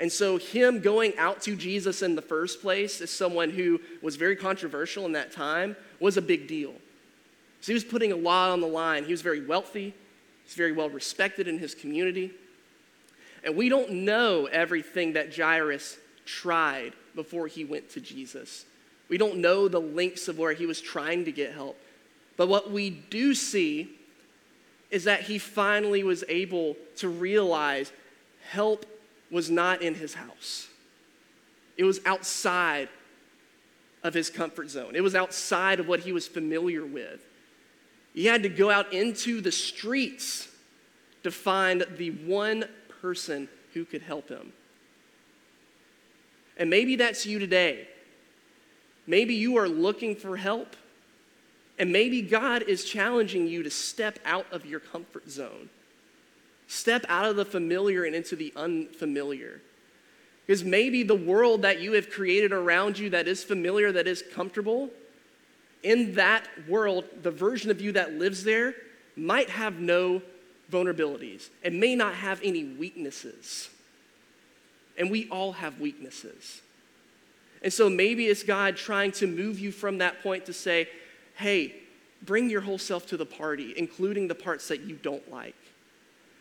And 0.00 0.10
so, 0.10 0.38
him 0.38 0.80
going 0.80 1.16
out 1.18 1.42
to 1.42 1.54
Jesus 1.54 2.00
in 2.00 2.14
the 2.14 2.22
first 2.22 2.62
place 2.62 3.02
as 3.02 3.10
someone 3.10 3.50
who 3.50 3.80
was 4.00 4.16
very 4.16 4.34
controversial 4.34 5.04
in 5.04 5.12
that 5.12 5.30
time 5.30 5.76
was 6.00 6.16
a 6.16 6.22
big 6.22 6.48
deal. 6.48 6.72
So, 7.60 7.66
he 7.66 7.74
was 7.74 7.84
putting 7.84 8.10
a 8.10 8.16
lot 8.16 8.50
on 8.50 8.62
the 8.62 8.66
line. 8.66 9.04
He 9.04 9.12
was 9.12 9.20
very 9.20 9.44
wealthy, 9.44 9.94
he's 10.44 10.54
very 10.54 10.72
well 10.72 10.88
respected 10.88 11.46
in 11.46 11.58
his 11.58 11.74
community. 11.74 12.32
And 13.44 13.56
we 13.56 13.68
don't 13.68 13.90
know 13.90 14.46
everything 14.46 15.12
that 15.14 15.36
Jairus 15.36 15.98
tried 16.24 16.94
before 17.14 17.46
he 17.46 17.64
went 17.64 17.90
to 17.90 18.00
Jesus. 18.00 18.64
We 19.10 19.18
don't 19.18 19.38
know 19.38 19.68
the 19.68 19.80
links 19.80 20.28
of 20.28 20.38
where 20.38 20.52
he 20.52 20.66
was 20.66 20.80
trying 20.80 21.26
to 21.26 21.32
get 21.32 21.52
help. 21.52 21.78
But 22.36 22.48
what 22.48 22.70
we 22.70 22.88
do 22.88 23.34
see 23.34 23.90
is 24.90 25.04
that 25.04 25.22
he 25.22 25.38
finally 25.38 26.04
was 26.04 26.24
able 26.28 26.76
to 26.96 27.08
realize 27.08 27.92
help 28.48 28.86
was 29.30 29.50
not 29.50 29.82
in 29.82 29.94
his 29.94 30.14
house, 30.14 30.68
it 31.76 31.84
was 31.84 32.00
outside 32.04 32.88
of 34.02 34.14
his 34.14 34.30
comfort 34.30 34.70
zone, 34.70 34.94
it 34.94 35.02
was 35.02 35.14
outside 35.14 35.80
of 35.80 35.88
what 35.88 36.00
he 36.00 36.12
was 36.12 36.26
familiar 36.26 36.84
with. 36.84 37.20
He 38.14 38.26
had 38.26 38.42
to 38.42 38.48
go 38.48 38.70
out 38.70 38.92
into 38.92 39.40
the 39.40 39.52
streets 39.52 40.48
to 41.22 41.30
find 41.30 41.84
the 41.96 42.10
one 42.10 42.64
person 43.00 43.48
who 43.72 43.84
could 43.84 44.02
help 44.02 44.28
him. 44.28 44.52
And 46.56 46.68
maybe 46.68 46.96
that's 46.96 47.24
you 47.24 47.38
today. 47.38 47.88
Maybe 49.06 49.34
you 49.34 49.56
are 49.56 49.68
looking 49.68 50.14
for 50.14 50.36
help. 50.36 50.76
And 51.78 51.90
maybe 51.90 52.20
God 52.20 52.62
is 52.62 52.84
challenging 52.84 53.46
you 53.46 53.62
to 53.62 53.70
step 53.70 54.18
out 54.26 54.46
of 54.52 54.66
your 54.66 54.80
comfort 54.80 55.30
zone. 55.30 55.70
Step 56.70 57.04
out 57.08 57.24
of 57.26 57.34
the 57.34 57.44
familiar 57.44 58.04
and 58.04 58.14
into 58.14 58.36
the 58.36 58.52
unfamiliar. 58.54 59.60
Because 60.46 60.62
maybe 60.62 61.02
the 61.02 61.16
world 61.16 61.62
that 61.62 61.80
you 61.80 61.94
have 61.94 62.10
created 62.10 62.52
around 62.52 62.96
you 62.96 63.10
that 63.10 63.26
is 63.26 63.42
familiar, 63.42 63.90
that 63.90 64.06
is 64.06 64.22
comfortable, 64.32 64.88
in 65.82 66.14
that 66.14 66.46
world, 66.68 67.06
the 67.22 67.30
version 67.32 67.72
of 67.72 67.80
you 67.80 67.90
that 67.90 68.12
lives 68.12 68.44
there 68.44 68.76
might 69.16 69.50
have 69.50 69.80
no 69.80 70.22
vulnerabilities 70.70 71.48
and 71.64 71.80
may 71.80 71.96
not 71.96 72.14
have 72.14 72.40
any 72.44 72.62
weaknesses. 72.62 73.68
And 74.96 75.10
we 75.10 75.28
all 75.28 75.50
have 75.50 75.80
weaknesses. 75.80 76.62
And 77.62 77.72
so 77.72 77.90
maybe 77.90 78.26
it's 78.26 78.44
God 78.44 78.76
trying 78.76 79.10
to 79.12 79.26
move 79.26 79.58
you 79.58 79.72
from 79.72 79.98
that 79.98 80.22
point 80.22 80.46
to 80.46 80.52
say, 80.52 80.88
hey, 81.34 81.74
bring 82.22 82.48
your 82.48 82.60
whole 82.60 82.78
self 82.78 83.08
to 83.08 83.16
the 83.16 83.26
party, 83.26 83.74
including 83.76 84.28
the 84.28 84.36
parts 84.36 84.68
that 84.68 84.82
you 84.82 84.94
don't 84.94 85.28
like. 85.32 85.56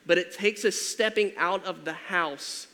But 0.09 0.17
it 0.17 0.33
takes 0.33 0.65
us 0.65 0.75
stepping 0.75 1.33
out 1.37 1.63
of 1.65 1.85
the 1.85 1.93
house 1.93 2.65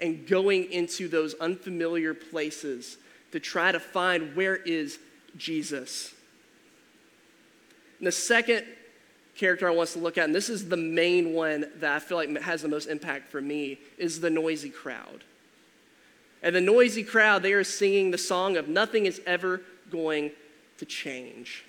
and 0.00 0.26
going 0.26 0.72
into 0.72 1.08
those 1.08 1.34
unfamiliar 1.34 2.14
places 2.14 2.96
to 3.32 3.38
try 3.38 3.70
to 3.70 3.78
find 3.78 4.34
where 4.34 4.56
is 4.56 4.98
Jesus. 5.36 6.14
And 7.98 8.06
the 8.06 8.12
second 8.12 8.64
character 9.36 9.68
I 9.68 9.72
want 9.72 9.88
us 9.88 9.92
to 9.92 9.98
look 9.98 10.16
at, 10.16 10.24
and 10.24 10.34
this 10.34 10.48
is 10.48 10.70
the 10.70 10.78
main 10.78 11.34
one 11.34 11.66
that 11.80 11.96
I 11.96 11.98
feel 11.98 12.16
like 12.16 12.34
has 12.40 12.62
the 12.62 12.68
most 12.68 12.86
impact 12.86 13.28
for 13.28 13.42
me, 13.42 13.78
is 13.98 14.20
the 14.20 14.30
noisy 14.30 14.70
crowd. 14.70 15.22
And 16.42 16.56
the 16.56 16.62
noisy 16.62 17.04
crowd, 17.04 17.42
they 17.42 17.52
are 17.52 17.62
singing 17.62 18.10
the 18.10 18.16
song 18.16 18.56
of 18.56 18.68
nothing 18.68 19.04
is 19.04 19.20
ever 19.26 19.60
going 19.90 20.30
to 20.78 20.86
change. 20.86 21.66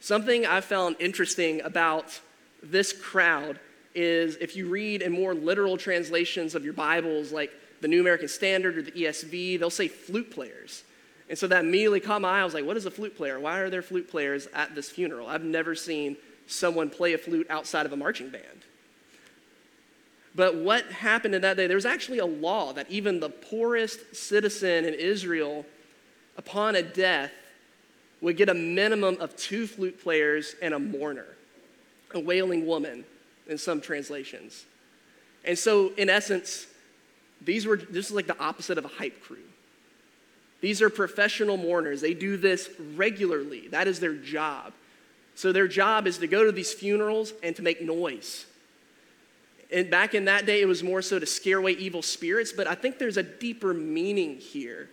Something 0.00 0.46
I 0.46 0.62
found 0.62 0.96
interesting 1.00 1.60
about 1.60 2.18
this 2.62 2.94
crowd 2.94 3.60
is 3.96 4.36
if 4.36 4.54
you 4.54 4.68
read 4.68 5.00
in 5.00 5.10
more 5.10 5.34
literal 5.34 5.78
translations 5.78 6.54
of 6.54 6.64
your 6.64 6.74
Bibles, 6.74 7.32
like 7.32 7.50
the 7.80 7.88
New 7.88 8.00
American 8.02 8.28
Standard 8.28 8.76
or 8.76 8.82
the 8.82 8.92
ESV, 8.92 9.58
they'll 9.58 9.70
say 9.70 9.88
flute 9.88 10.30
players. 10.30 10.84
And 11.28 11.36
so 11.36 11.46
that 11.48 11.64
immediately 11.64 11.98
caught 11.98 12.20
my 12.20 12.38
eye. 12.38 12.40
I 12.42 12.44
was 12.44 12.54
like, 12.54 12.66
what 12.66 12.76
is 12.76 12.84
a 12.84 12.90
flute 12.90 13.16
player? 13.16 13.40
Why 13.40 13.58
are 13.58 13.70
there 13.70 13.82
flute 13.82 14.08
players 14.08 14.46
at 14.54 14.74
this 14.74 14.90
funeral? 14.90 15.26
I've 15.26 15.42
never 15.42 15.74
seen 15.74 16.16
someone 16.46 16.90
play 16.90 17.14
a 17.14 17.18
flute 17.18 17.46
outside 17.50 17.86
of 17.86 17.92
a 17.92 17.96
marching 17.96 18.28
band. 18.28 18.44
But 20.34 20.56
what 20.56 20.84
happened 20.92 21.34
in 21.34 21.40
that 21.40 21.56
day, 21.56 21.66
there 21.66 21.76
was 21.76 21.86
actually 21.86 22.18
a 22.18 22.26
law 22.26 22.74
that 22.74 22.90
even 22.90 23.18
the 23.18 23.30
poorest 23.30 24.14
citizen 24.14 24.84
in 24.84 24.92
Israel, 24.92 25.64
upon 26.36 26.76
a 26.76 26.82
death, 26.82 27.32
would 28.20 28.36
get 28.36 28.50
a 28.50 28.54
minimum 28.54 29.16
of 29.20 29.34
two 29.36 29.66
flute 29.66 30.02
players 30.02 30.54
and 30.60 30.74
a 30.74 30.78
mourner, 30.78 31.26
a 32.12 32.20
wailing 32.20 32.66
woman 32.66 33.06
in 33.48 33.58
some 33.58 33.80
translations. 33.80 34.64
And 35.44 35.58
so, 35.58 35.92
in 35.96 36.10
essence, 36.10 36.66
these 37.40 37.66
were 37.66 37.76
this 37.76 38.06
is 38.06 38.12
like 38.12 38.26
the 38.26 38.38
opposite 38.38 38.78
of 38.78 38.84
a 38.84 38.88
hype 38.88 39.22
crew. 39.22 39.38
These 40.60 40.82
are 40.82 40.90
professional 40.90 41.56
mourners. 41.56 42.00
They 42.00 42.14
do 42.14 42.36
this 42.36 42.70
regularly. 42.94 43.68
That 43.68 43.86
is 43.86 44.00
their 44.00 44.14
job. 44.14 44.72
So 45.34 45.52
their 45.52 45.68
job 45.68 46.06
is 46.06 46.18
to 46.18 46.26
go 46.26 46.44
to 46.44 46.52
these 46.52 46.72
funerals 46.72 47.34
and 47.42 47.54
to 47.56 47.62
make 47.62 47.82
noise. 47.82 48.46
And 49.70 49.90
back 49.90 50.14
in 50.14 50.24
that 50.24 50.46
day, 50.46 50.62
it 50.62 50.66
was 50.66 50.82
more 50.82 51.02
so 51.02 51.18
to 51.18 51.26
scare 51.26 51.58
away 51.58 51.72
evil 51.72 52.00
spirits, 52.00 52.52
but 52.52 52.66
I 52.66 52.74
think 52.74 52.98
there's 52.98 53.16
a 53.16 53.22
deeper 53.22 53.74
meaning 53.74 54.36
here 54.36 54.88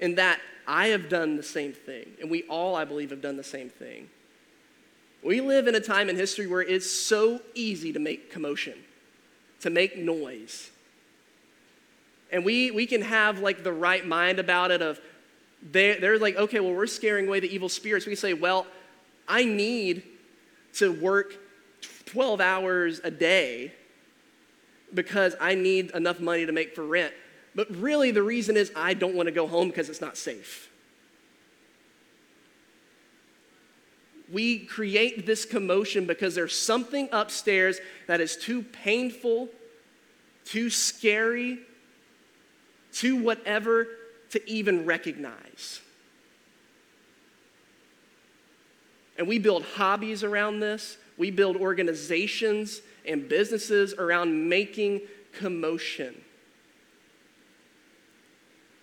in 0.00 0.16
that 0.16 0.40
I 0.66 0.88
have 0.88 1.08
done 1.08 1.36
the 1.36 1.42
same 1.42 1.72
thing, 1.72 2.08
and 2.20 2.30
we 2.30 2.42
all, 2.44 2.74
I 2.74 2.84
believe, 2.84 3.10
have 3.10 3.22
done 3.22 3.36
the 3.36 3.44
same 3.44 3.68
thing. 3.68 4.08
We 5.26 5.40
live 5.40 5.66
in 5.66 5.74
a 5.74 5.80
time 5.80 6.08
in 6.08 6.14
history 6.14 6.46
where 6.46 6.62
it's 6.62 6.88
so 6.88 7.40
easy 7.56 7.92
to 7.92 7.98
make 7.98 8.30
commotion, 8.30 8.74
to 9.60 9.70
make 9.70 9.98
noise. 9.98 10.70
And 12.30 12.44
we, 12.44 12.70
we 12.70 12.86
can 12.86 13.02
have 13.02 13.40
like 13.40 13.64
the 13.64 13.72
right 13.72 14.06
mind 14.06 14.38
about 14.38 14.70
it 14.70 14.82
of 14.82 15.00
they, 15.72 15.98
they're 15.98 16.20
like, 16.20 16.36
okay, 16.36 16.60
well, 16.60 16.72
we're 16.72 16.86
scaring 16.86 17.26
away 17.26 17.40
the 17.40 17.52
evil 17.52 17.68
spirits. 17.68 18.06
We 18.06 18.14
say, 18.14 18.34
well, 18.34 18.68
I 19.26 19.44
need 19.44 20.04
to 20.74 20.92
work 20.92 21.34
12 22.04 22.40
hours 22.40 23.00
a 23.02 23.10
day 23.10 23.72
because 24.94 25.34
I 25.40 25.56
need 25.56 25.90
enough 25.90 26.20
money 26.20 26.46
to 26.46 26.52
make 26.52 26.76
for 26.76 26.86
rent. 26.86 27.12
But 27.56 27.68
really, 27.74 28.12
the 28.12 28.22
reason 28.22 28.56
is 28.56 28.70
I 28.76 28.94
don't 28.94 29.16
want 29.16 29.26
to 29.26 29.32
go 29.32 29.48
home 29.48 29.70
because 29.70 29.88
it's 29.88 30.00
not 30.00 30.16
safe. 30.16 30.70
We 34.32 34.60
create 34.60 35.24
this 35.24 35.44
commotion 35.44 36.06
because 36.06 36.34
there's 36.34 36.58
something 36.58 37.08
upstairs 37.12 37.78
that 38.08 38.20
is 38.20 38.36
too 38.36 38.62
painful, 38.62 39.48
too 40.44 40.68
scary, 40.68 41.58
too 42.92 43.16
whatever 43.22 43.86
to 44.30 44.50
even 44.50 44.84
recognize. 44.84 45.80
And 49.18 49.28
we 49.28 49.38
build 49.38 49.62
hobbies 49.62 50.24
around 50.24 50.60
this. 50.60 50.98
We 51.16 51.30
build 51.30 51.56
organizations 51.56 52.80
and 53.06 53.28
businesses 53.28 53.94
around 53.94 54.48
making 54.48 55.02
commotion. 55.32 56.20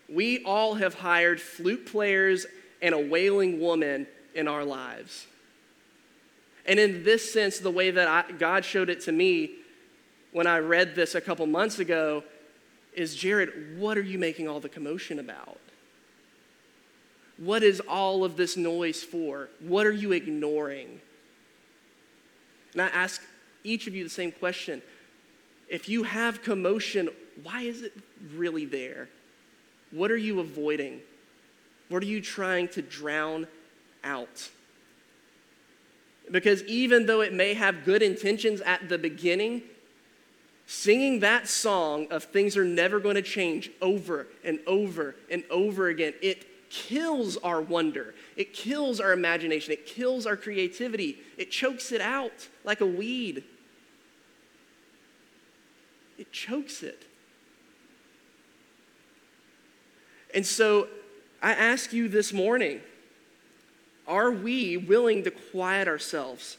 We 0.10 0.44
all 0.44 0.76
have 0.76 0.94
hired 0.94 1.42
flute 1.42 1.86
players 1.86 2.46
and 2.82 2.94
a 2.94 3.00
wailing 3.00 3.60
woman 3.60 4.08
in 4.36 4.48
our 4.48 4.64
lives. 4.64 5.28
And 6.66 6.80
in 6.80 7.04
this 7.04 7.32
sense, 7.32 7.60
the 7.60 7.72
way 7.72 7.92
that 7.92 8.08
I, 8.08 8.32
God 8.32 8.64
showed 8.64 8.90
it 8.90 9.02
to 9.02 9.12
me 9.12 9.52
when 10.32 10.48
I 10.48 10.60
read 10.60 10.96
this 10.96 11.16
a 11.16 11.22
couple 11.22 11.46
months 11.46 11.80
ago 11.80 12.24
is 12.94 13.16
Jared, 13.16 13.78
what 13.78 13.98
are 13.98 14.04
you 14.04 14.18
making 14.18 14.48
all 14.48 14.60
the 14.60 14.70
commotion 14.70 15.20
about? 15.20 15.60
What 17.38 17.64
is 17.64 17.80
all 17.82 18.24
of 18.24 18.38
this 18.38 18.56
noise 18.56 19.04
for? 19.04 19.50
What 19.60 19.86
are 19.86 19.92
you 19.92 20.12
ignoring? 20.12 21.02
And 22.74 22.82
I 22.82 22.88
ask 22.88 23.22
each 23.64 23.88
of 23.88 23.96
you 23.96 24.04
the 24.04 24.10
same 24.10 24.32
question. 24.32 24.82
If 25.68 25.90
you 25.90 26.04
have 26.04 26.44
commotion, 26.44 27.10
why 27.42 27.62
is 27.62 27.82
it 27.82 27.94
really 28.36 28.66
there? 28.66 29.10
What 29.92 30.12
are 30.12 30.18
you 30.18 30.40
avoiding? 30.40 31.02
What 31.90 32.04
are 32.04 32.08
you 32.08 32.22
trying 32.22 32.68
to 32.70 32.82
drown 32.82 33.48
out? 34.04 34.50
Because 36.32 36.64
even 36.64 37.06
though 37.06 37.22
it 37.22 37.34
may 37.34 37.54
have 37.54 37.86
good 37.86 38.02
intentions 38.02 38.62
at 38.62 38.90
the 38.90 38.98
beginning, 38.98 39.64
singing 40.66 41.20
that 41.20 41.48
song 41.48 42.08
of 42.12 42.24
things 42.24 42.58
are 42.58 42.66
never 42.66 43.00
going 43.00 43.16
to 43.16 43.22
change 43.22 43.70
over 43.82 44.28
and 44.44 44.60
over 44.66 45.16
and 45.30 45.44
over 45.50 45.90
again, 45.90 46.14
it 46.22 46.46
kills 46.70 47.38
our 47.38 47.62
wonder. 47.62 48.16
It 48.36 48.54
kills 48.54 49.00
our 49.00 49.12
imagination. 49.12 49.74
It 49.74 49.86
kills 49.86 50.26
our 50.26 50.36
creativity. 50.36 51.20
It 51.38 51.52
chokes 51.52 51.92
it 51.92 52.02
out 52.02 52.48
like 52.64 52.82
a 52.82 52.86
weed. 52.86 53.44
It 56.18 56.32
chokes 56.32 56.82
it. 56.82 57.04
And 60.34 60.46
so 60.46 60.88
I 61.42 61.52
ask 61.52 61.94
you 61.94 62.08
this 62.08 62.34
morning 62.34 62.82
are 64.08 64.32
we 64.32 64.78
willing 64.78 65.24
to 65.24 65.32
quiet 65.32 65.88
ourselves, 65.88 66.58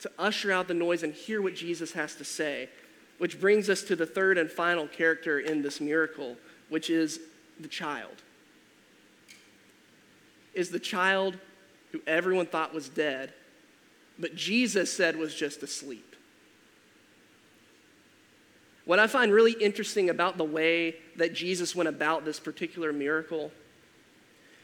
to 0.00 0.10
usher 0.18 0.50
out 0.50 0.68
the 0.68 0.74
noise 0.74 1.02
and 1.02 1.14
hear 1.14 1.40
what 1.40 1.54
Jesus 1.54 1.92
has 1.92 2.14
to 2.16 2.24
say? 2.24 2.68
Which 3.18 3.40
brings 3.40 3.70
us 3.70 3.82
to 3.84 3.96
the 3.96 4.06
third 4.06 4.38
and 4.38 4.50
final 4.50 4.88
character 4.88 5.38
in 5.38 5.62
this 5.62 5.80
miracle, 5.80 6.36
which 6.68 6.90
is 6.90 7.20
the 7.60 7.68
child 7.68 8.22
is 10.54 10.70
the 10.70 10.78
child 10.78 11.38
who 11.92 12.00
everyone 12.06 12.46
thought 12.46 12.74
was 12.74 12.88
dead, 12.88 13.32
but 14.18 14.34
Jesus 14.34 14.92
said 14.92 15.16
was 15.16 15.34
just 15.34 15.62
asleep. 15.62 16.16
What 18.84 18.98
I 18.98 19.06
find 19.06 19.32
really 19.32 19.52
interesting 19.52 20.10
about 20.10 20.38
the 20.38 20.44
way 20.44 20.96
that 21.16 21.34
Jesus 21.34 21.76
went 21.76 21.88
about 21.88 22.24
this 22.24 22.40
particular 22.40 22.92
miracle 22.92 23.52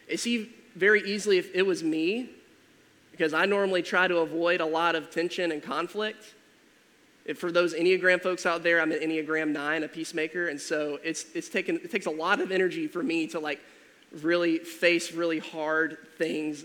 is 0.08 0.24
he 0.24 0.50
very 0.78 1.02
easily, 1.02 1.38
if 1.38 1.54
it 1.54 1.66
was 1.66 1.82
me, 1.82 2.30
because 3.10 3.34
I 3.34 3.46
normally 3.46 3.82
try 3.82 4.06
to 4.06 4.18
avoid 4.18 4.60
a 4.60 4.66
lot 4.66 4.94
of 4.94 5.10
tension 5.10 5.50
and 5.50 5.60
conflict. 5.62 6.34
If 7.24 7.38
for 7.38 7.50
those 7.50 7.74
Enneagram 7.74 8.22
folks 8.22 8.46
out 8.46 8.62
there, 8.62 8.80
I'm 8.80 8.92
an 8.92 9.00
Enneagram 9.00 9.50
9, 9.50 9.82
a 9.82 9.88
peacemaker, 9.88 10.48
and 10.48 10.60
so 10.60 10.98
it's, 11.02 11.26
it's 11.34 11.48
taken, 11.48 11.76
it 11.76 11.90
takes 11.90 12.06
a 12.06 12.10
lot 12.10 12.40
of 12.40 12.52
energy 12.52 12.86
for 12.86 13.02
me 13.02 13.26
to 13.28 13.40
like 13.40 13.60
really 14.22 14.58
face 14.58 15.12
really 15.12 15.40
hard 15.40 15.98
things 16.16 16.64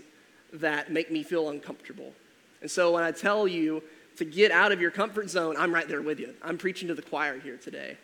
that 0.54 0.92
make 0.92 1.10
me 1.10 1.24
feel 1.24 1.48
uncomfortable. 1.48 2.12
And 2.62 2.70
so 2.70 2.92
when 2.92 3.02
I 3.02 3.10
tell 3.10 3.48
you 3.48 3.82
to 4.16 4.24
get 4.24 4.52
out 4.52 4.70
of 4.70 4.80
your 4.80 4.92
comfort 4.92 5.28
zone, 5.28 5.56
I'm 5.58 5.74
right 5.74 5.88
there 5.88 6.00
with 6.00 6.20
you. 6.20 6.34
I'm 6.40 6.56
preaching 6.56 6.86
to 6.88 6.94
the 6.94 7.02
choir 7.02 7.38
here 7.38 7.56
today. 7.56 7.96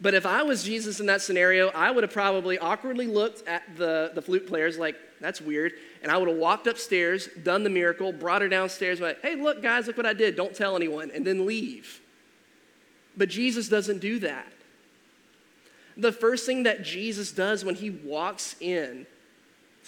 But 0.00 0.14
if 0.14 0.26
I 0.26 0.42
was 0.42 0.62
Jesus 0.62 1.00
in 1.00 1.06
that 1.06 1.22
scenario, 1.22 1.68
I 1.68 1.90
would 1.90 2.04
have 2.04 2.12
probably 2.12 2.58
awkwardly 2.58 3.06
looked 3.06 3.46
at 3.48 3.62
the, 3.76 4.10
the 4.14 4.20
flute 4.20 4.46
players 4.46 4.78
like, 4.78 4.96
that's 5.20 5.40
weird. 5.40 5.72
And 6.02 6.12
I 6.12 6.18
would 6.18 6.28
have 6.28 6.36
walked 6.36 6.66
upstairs, 6.66 7.28
done 7.42 7.64
the 7.64 7.70
miracle, 7.70 8.12
brought 8.12 8.42
her 8.42 8.48
downstairs, 8.48 9.00
like, 9.00 9.22
hey, 9.22 9.36
look, 9.36 9.62
guys, 9.62 9.86
look 9.86 9.96
what 9.96 10.04
I 10.04 10.12
did. 10.12 10.36
Don't 10.36 10.54
tell 10.54 10.76
anyone, 10.76 11.10
and 11.14 11.26
then 11.26 11.46
leave. 11.46 12.00
But 13.16 13.30
Jesus 13.30 13.68
doesn't 13.68 14.00
do 14.00 14.18
that 14.18 14.52
the 15.96 16.12
first 16.12 16.46
thing 16.46 16.64
that 16.64 16.82
Jesus 16.82 17.32
does 17.32 17.64
when 17.64 17.74
he 17.74 17.90
walks 17.90 18.56
in 18.60 19.06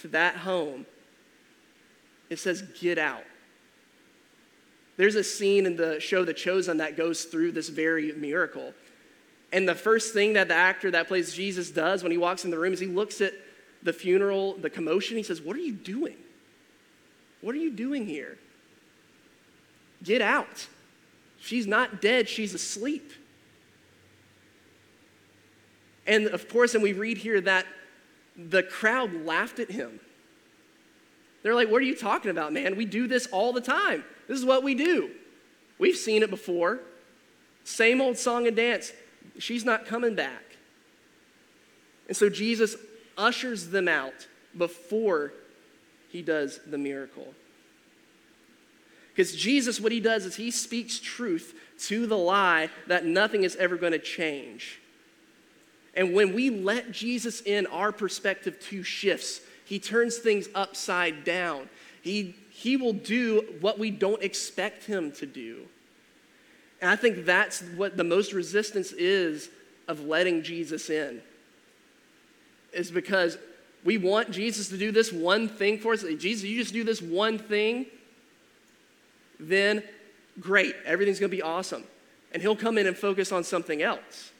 to 0.00 0.08
that 0.08 0.36
home, 0.36 0.86
it 2.30 2.38
says, 2.38 2.62
Get 2.80 2.98
out. 2.98 3.24
There's 4.96 5.14
a 5.14 5.24
scene 5.24 5.66
in 5.66 5.76
the 5.76 6.00
show 6.00 6.24
The 6.24 6.34
Chosen 6.34 6.78
that 6.78 6.96
goes 6.96 7.24
through 7.24 7.52
this 7.52 7.68
very 7.68 8.12
miracle. 8.12 8.72
And 9.52 9.68
the 9.68 9.74
first 9.74 10.12
thing 10.12 10.34
that 10.34 10.48
the 10.48 10.54
actor 10.54 10.90
that 10.90 11.08
plays 11.08 11.32
Jesus 11.32 11.70
does 11.70 12.02
when 12.02 12.12
he 12.12 12.18
walks 12.18 12.44
in 12.44 12.50
the 12.50 12.58
room 12.58 12.72
is 12.72 12.80
he 12.80 12.86
looks 12.86 13.20
at 13.20 13.32
the 13.82 13.92
funeral, 13.92 14.54
the 14.54 14.70
commotion. 14.70 15.16
He 15.16 15.22
says, 15.22 15.40
What 15.40 15.56
are 15.56 15.60
you 15.60 15.72
doing? 15.72 16.16
What 17.40 17.54
are 17.54 17.58
you 17.58 17.70
doing 17.70 18.06
here? 18.06 18.38
Get 20.02 20.20
out. 20.20 20.66
She's 21.40 21.66
not 21.66 22.02
dead, 22.02 22.28
she's 22.28 22.54
asleep. 22.54 23.12
And 26.06 26.26
of 26.28 26.48
course, 26.48 26.74
and 26.74 26.82
we 26.82 26.92
read 26.92 27.18
here 27.18 27.40
that 27.42 27.66
the 28.36 28.62
crowd 28.62 29.12
laughed 29.24 29.58
at 29.58 29.70
him. 29.70 30.00
They're 31.42 31.54
like, 31.54 31.70
What 31.70 31.78
are 31.78 31.86
you 31.86 31.96
talking 31.96 32.30
about, 32.30 32.52
man? 32.52 32.76
We 32.76 32.84
do 32.84 33.06
this 33.06 33.26
all 33.28 33.52
the 33.52 33.60
time. 33.60 34.04
This 34.26 34.38
is 34.38 34.44
what 34.44 34.62
we 34.62 34.74
do. 34.74 35.10
We've 35.78 35.96
seen 35.96 36.22
it 36.22 36.28
before. 36.28 36.80
Same 37.64 38.00
old 38.00 38.18
song 38.18 38.46
and 38.46 38.56
dance. 38.56 38.92
She's 39.38 39.64
not 39.64 39.86
coming 39.86 40.14
back. 40.14 40.56
And 42.08 42.16
so 42.16 42.28
Jesus 42.28 42.76
ushers 43.16 43.68
them 43.68 43.88
out 43.88 44.26
before 44.56 45.32
he 46.08 46.22
does 46.22 46.60
the 46.66 46.78
miracle. 46.78 47.34
Because 49.10 49.34
Jesus, 49.34 49.80
what 49.80 49.92
he 49.92 50.00
does 50.00 50.24
is 50.24 50.36
he 50.36 50.50
speaks 50.50 50.98
truth 51.00 51.54
to 51.86 52.06
the 52.06 52.16
lie 52.16 52.70
that 52.86 53.04
nothing 53.04 53.44
is 53.44 53.56
ever 53.56 53.76
going 53.76 53.92
to 53.92 53.98
change. 53.98 54.80
And 55.94 56.14
when 56.14 56.32
we 56.34 56.50
let 56.50 56.92
Jesus 56.92 57.40
in, 57.40 57.66
our 57.66 57.90
perspective 57.90 58.60
too 58.60 58.84
shifts. 58.84 59.40
He 59.64 59.78
turns 59.78 60.18
things 60.18 60.48
upside 60.54 61.24
down. 61.24 61.68
He, 62.00 62.36
he 62.50 62.76
will 62.76 62.92
do 62.92 63.44
what 63.60 63.78
we 63.78 63.90
don't 63.90 64.22
expect 64.22 64.84
him 64.84 65.10
to 65.12 65.26
do. 65.26 65.66
And 66.80 66.90
I 66.90 66.96
think 66.96 67.24
that's 67.24 67.60
what 67.76 67.96
the 67.96 68.04
most 68.04 68.32
resistance 68.32 68.92
is 68.92 69.50
of 69.88 70.04
letting 70.04 70.42
Jesus 70.42 70.90
in. 70.90 71.20
Is 72.72 72.90
because 72.90 73.38
we 73.84 73.98
want 73.98 74.30
Jesus 74.30 74.68
to 74.68 74.78
do 74.78 74.92
this 74.92 75.12
one 75.12 75.48
thing 75.48 75.78
for 75.78 75.92
us. 75.92 76.02
Jesus, 76.02 76.44
you 76.44 76.58
just 76.58 76.72
do 76.72 76.84
this 76.84 77.00
one 77.00 77.38
thing, 77.38 77.86
then 79.40 79.82
great, 80.38 80.74
everything's 80.84 81.18
gonna 81.18 81.30
be 81.30 81.42
awesome. 81.42 81.84
And 82.32 82.42
he'll 82.42 82.56
come 82.56 82.76
in 82.78 82.86
and 82.86 82.96
focus 82.96 83.32
on 83.32 83.42
something 83.42 83.82
else. 83.82 84.30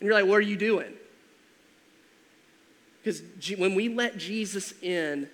And 0.00 0.06
you're 0.06 0.14
like, 0.14 0.26
what 0.26 0.36
are 0.36 0.42
you 0.42 0.56
doing? 0.56 0.92
Because 3.02 3.22
when 3.56 3.74
we 3.74 3.88
let 3.88 4.16
Jesus 4.16 4.74
in, 4.82 5.28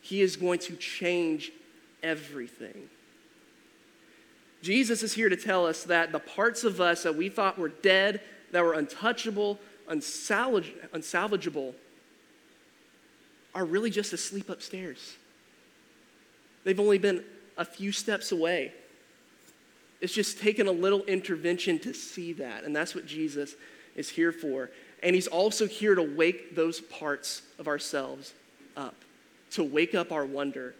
he 0.00 0.22
is 0.22 0.36
going 0.36 0.60
to 0.60 0.76
change 0.76 1.50
everything. 2.02 2.88
Jesus 4.62 5.02
is 5.02 5.12
here 5.12 5.28
to 5.28 5.36
tell 5.36 5.66
us 5.66 5.84
that 5.84 6.12
the 6.12 6.18
parts 6.18 6.64
of 6.64 6.80
us 6.80 7.02
that 7.04 7.14
we 7.14 7.28
thought 7.28 7.58
were 7.58 7.68
dead, 7.68 8.20
that 8.52 8.64
were 8.64 8.72
untouchable, 8.74 9.58
unsalvage, 9.88 10.72
unsalvageable, 10.92 11.74
are 13.54 13.64
really 13.64 13.90
just 13.90 14.12
asleep 14.12 14.50
upstairs. 14.50 15.16
They've 16.64 16.80
only 16.80 16.98
been 16.98 17.24
a 17.56 17.64
few 17.64 17.92
steps 17.92 18.32
away. 18.32 18.72
It's 20.00 20.12
just 20.12 20.40
taken 20.40 20.66
a 20.66 20.72
little 20.72 21.02
intervention 21.04 21.78
to 21.80 21.94
see 21.94 22.32
that. 22.34 22.64
And 22.64 22.74
that's 22.74 22.94
what 22.94 23.06
Jesus 23.06 23.54
is 23.94 24.10
here 24.10 24.32
for. 24.32 24.70
And 25.02 25.14
he's 25.14 25.26
also 25.26 25.66
here 25.66 25.94
to 25.94 26.02
wake 26.02 26.54
those 26.54 26.80
parts 26.80 27.42
of 27.58 27.68
ourselves 27.68 28.34
up, 28.76 28.96
to 29.52 29.64
wake 29.64 29.94
up 29.94 30.12
our 30.12 30.26
wonder, 30.26 30.74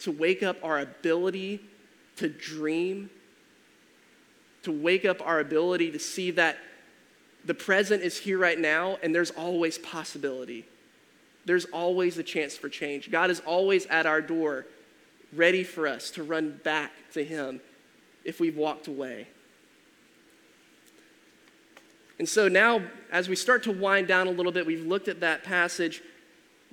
to 0.00 0.12
wake 0.12 0.42
up 0.42 0.56
our 0.62 0.80
ability 0.80 1.60
to 2.16 2.28
dream, 2.28 3.10
to 4.62 4.72
wake 4.72 5.04
up 5.04 5.20
our 5.26 5.40
ability 5.40 5.90
to 5.92 5.98
see 5.98 6.30
that 6.32 6.58
the 7.44 7.54
present 7.54 8.02
is 8.02 8.18
here 8.18 8.38
right 8.38 8.58
now 8.58 8.98
and 9.02 9.14
there's 9.14 9.30
always 9.30 9.78
possibility. 9.78 10.66
There's 11.44 11.66
always 11.66 12.16
a 12.16 12.22
chance 12.22 12.56
for 12.56 12.68
change. 12.68 13.10
God 13.10 13.30
is 13.30 13.40
always 13.40 13.86
at 13.86 14.06
our 14.06 14.22
door, 14.22 14.66
ready 15.32 15.64
for 15.64 15.86
us 15.86 16.10
to 16.12 16.22
run 16.22 16.60
back 16.64 16.92
to 17.12 17.24
Him 17.24 17.60
if 18.24 18.40
we've 18.40 18.56
walked 18.56 18.86
away. 18.86 19.28
And 22.18 22.28
so 22.28 22.48
now, 22.48 22.80
as 23.10 23.28
we 23.28 23.36
start 23.36 23.64
to 23.64 23.72
wind 23.72 24.06
down 24.06 24.28
a 24.28 24.30
little 24.30 24.52
bit, 24.52 24.66
we've 24.66 24.86
looked 24.86 25.08
at 25.08 25.20
that 25.20 25.42
passage. 25.42 26.02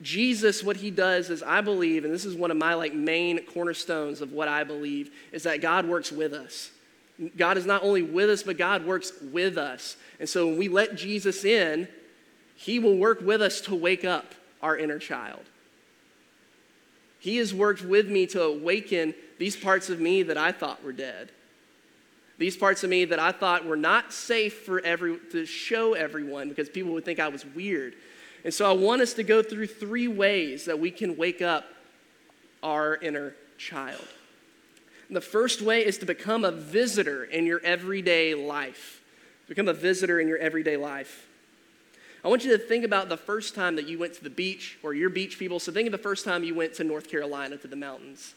Jesus, 0.01 0.63
what 0.63 0.77
he 0.77 0.91
does 0.91 1.29
is, 1.29 1.43
I 1.43 1.61
believe, 1.61 2.05
and 2.05 2.13
this 2.13 2.25
is 2.25 2.35
one 2.35 2.51
of 2.51 2.57
my 2.57 2.73
like 2.73 2.93
main 2.93 3.45
cornerstones 3.45 4.21
of 4.21 4.31
what 4.31 4.47
I 4.47 4.63
believe, 4.63 5.11
is 5.31 5.43
that 5.43 5.61
God 5.61 5.85
works 5.85 6.11
with 6.11 6.33
us. 6.33 6.71
God 7.37 7.57
is 7.57 7.65
not 7.65 7.83
only 7.83 8.01
with 8.01 8.29
us, 8.29 8.41
but 8.43 8.57
God 8.57 8.85
works 8.85 9.13
with 9.31 9.57
us. 9.57 9.97
And 10.19 10.27
so 10.27 10.47
when 10.47 10.57
we 10.57 10.69
let 10.69 10.95
Jesus 10.95 11.45
in, 11.45 11.87
he 12.55 12.79
will 12.79 12.97
work 12.97 13.21
with 13.21 13.41
us 13.41 13.61
to 13.61 13.75
wake 13.75 14.03
up 14.03 14.33
our 14.61 14.77
inner 14.77 14.99
child. 14.99 15.41
He 17.19 17.37
has 17.37 17.53
worked 17.53 17.83
with 17.83 18.09
me 18.09 18.25
to 18.27 18.41
awaken 18.41 19.13
these 19.37 19.55
parts 19.55 19.89
of 19.89 19.99
me 19.99 20.23
that 20.23 20.37
I 20.37 20.51
thought 20.51 20.83
were 20.83 20.91
dead. 20.91 21.31
These 22.39 22.57
parts 22.57 22.83
of 22.83 22.89
me 22.89 23.05
that 23.05 23.19
I 23.19 23.31
thought 23.31 23.65
were 23.65 23.75
not 23.75 24.11
safe 24.11 24.61
for 24.61 24.79
every, 24.79 25.19
to 25.31 25.45
show 25.45 25.93
everyone 25.93 26.49
because 26.49 26.69
people 26.69 26.93
would 26.93 27.05
think 27.05 27.19
I 27.19 27.27
was 27.27 27.45
weird. 27.45 27.93
And 28.43 28.53
so 28.53 28.69
I 28.69 28.73
want 28.73 29.01
us 29.01 29.13
to 29.13 29.23
go 29.23 29.43
through 29.43 29.67
three 29.67 30.07
ways 30.07 30.65
that 30.65 30.79
we 30.79 30.91
can 30.91 31.15
wake 31.17 31.41
up 31.41 31.65
our 32.63 32.95
inner 32.95 33.35
child. 33.57 34.07
The 35.09 35.21
first 35.21 35.61
way 35.61 35.85
is 35.85 35.97
to 35.97 36.05
become 36.05 36.45
a 36.45 36.51
visitor 36.51 37.23
in 37.25 37.45
your 37.45 37.59
everyday 37.63 38.33
life. 38.33 39.01
Become 39.47 39.67
a 39.67 39.73
visitor 39.73 40.19
in 40.19 40.27
your 40.27 40.37
everyday 40.37 40.77
life. 40.77 41.27
I 42.23 42.29
want 42.29 42.45
you 42.45 42.51
to 42.51 42.57
think 42.57 42.85
about 42.85 43.09
the 43.09 43.17
first 43.17 43.53
time 43.53 43.75
that 43.75 43.87
you 43.87 43.99
went 43.99 44.13
to 44.13 44.23
the 44.23 44.29
beach, 44.29 44.77
or 44.83 44.93
your 44.93 45.09
beach 45.09 45.37
people. 45.37 45.59
So 45.59 45.71
think 45.71 45.87
of 45.87 45.91
the 45.91 45.97
first 45.97 46.23
time 46.23 46.43
you 46.43 46.55
went 46.55 46.75
to 46.75 46.83
North 46.83 47.09
Carolina 47.09 47.57
to 47.57 47.67
the 47.67 47.75
mountains, 47.75 48.35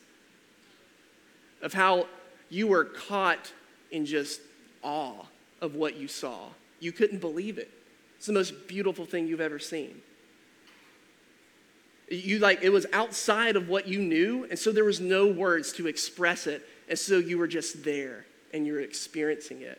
of 1.63 1.75
how 1.75 2.09
you 2.49 2.67
were 2.67 2.85
caught 2.85 3.53
in 3.91 4.05
just 4.07 4.41
awe 4.83 5.27
of 5.61 5.75
what 5.77 5.97
you 5.97 6.09
saw. 6.09 6.49
You 6.81 6.93
couldn't 6.93 7.21
believe 7.21 7.59
it. 7.59 7.71
It's 8.25 8.29
the 8.29 8.33
most 8.33 8.69
beautiful 8.69 9.05
thing 9.05 9.29
you've 9.29 9.43
ever 9.43 9.59
seen. 9.59 10.01
You 12.09 12.39
like 12.39 12.63
it 12.63 12.71
was 12.71 12.87
outside 12.91 13.55
of 13.55 13.69
what 13.69 13.87
you 13.87 13.99
knew, 13.99 14.47
and 14.49 14.59
so 14.59 14.73
there 14.73 14.85
was 14.85 14.99
no 14.99 15.27
words 15.27 15.75
to 15.75 15.87
express 15.87 16.47
it, 16.47 16.67
and 16.89 16.99
so 16.99 17.19
you 17.19 17.37
were 17.37 17.47
just 17.47 17.85
there 17.85 18.25
and 18.55 18.67
you're 18.67 18.81
experiencing 18.81 19.61
it. 19.61 19.79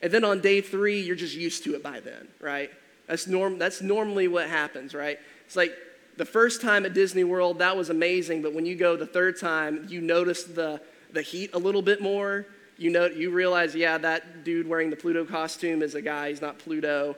And 0.00 0.12
then 0.12 0.22
on 0.22 0.40
day 0.40 0.60
three, 0.60 1.00
you're 1.00 1.16
just 1.16 1.34
used 1.34 1.64
to 1.64 1.74
it 1.74 1.82
by 1.82 1.98
then, 1.98 2.28
right? 2.40 2.70
That's 3.08 3.26
norm 3.26 3.58
that's 3.58 3.82
normally 3.82 4.28
what 4.28 4.48
happens, 4.48 4.94
right? 4.94 5.18
It's 5.44 5.56
like 5.56 5.72
the 6.18 6.24
first 6.24 6.62
time 6.62 6.86
at 6.86 6.94
Disney 6.94 7.24
World, 7.24 7.58
that 7.58 7.76
was 7.76 7.90
amazing, 7.90 8.42
but 8.42 8.54
when 8.54 8.64
you 8.64 8.76
go 8.76 8.96
the 8.96 9.06
third 9.06 9.40
time, 9.40 9.86
you 9.88 10.00
notice 10.00 10.44
the 10.44 10.80
the 11.12 11.22
heat 11.22 11.50
a 11.52 11.58
little 11.58 11.82
bit 11.82 12.00
more 12.00 12.46
you 12.78 12.90
know, 12.90 13.06
you 13.06 13.30
realize, 13.30 13.74
yeah, 13.74 13.98
that 13.98 14.44
dude 14.44 14.68
wearing 14.68 14.88
the 14.88 14.96
Pluto 14.96 15.24
costume 15.24 15.82
is 15.82 15.94
a 15.94 16.02
guy, 16.02 16.30
he's 16.30 16.40
not 16.40 16.58
Pluto. 16.58 17.16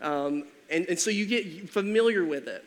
Um, 0.00 0.44
and, 0.70 0.86
and 0.86 0.98
so 0.98 1.10
you 1.10 1.26
get 1.26 1.70
familiar 1.70 2.24
with 2.24 2.46
it. 2.46 2.64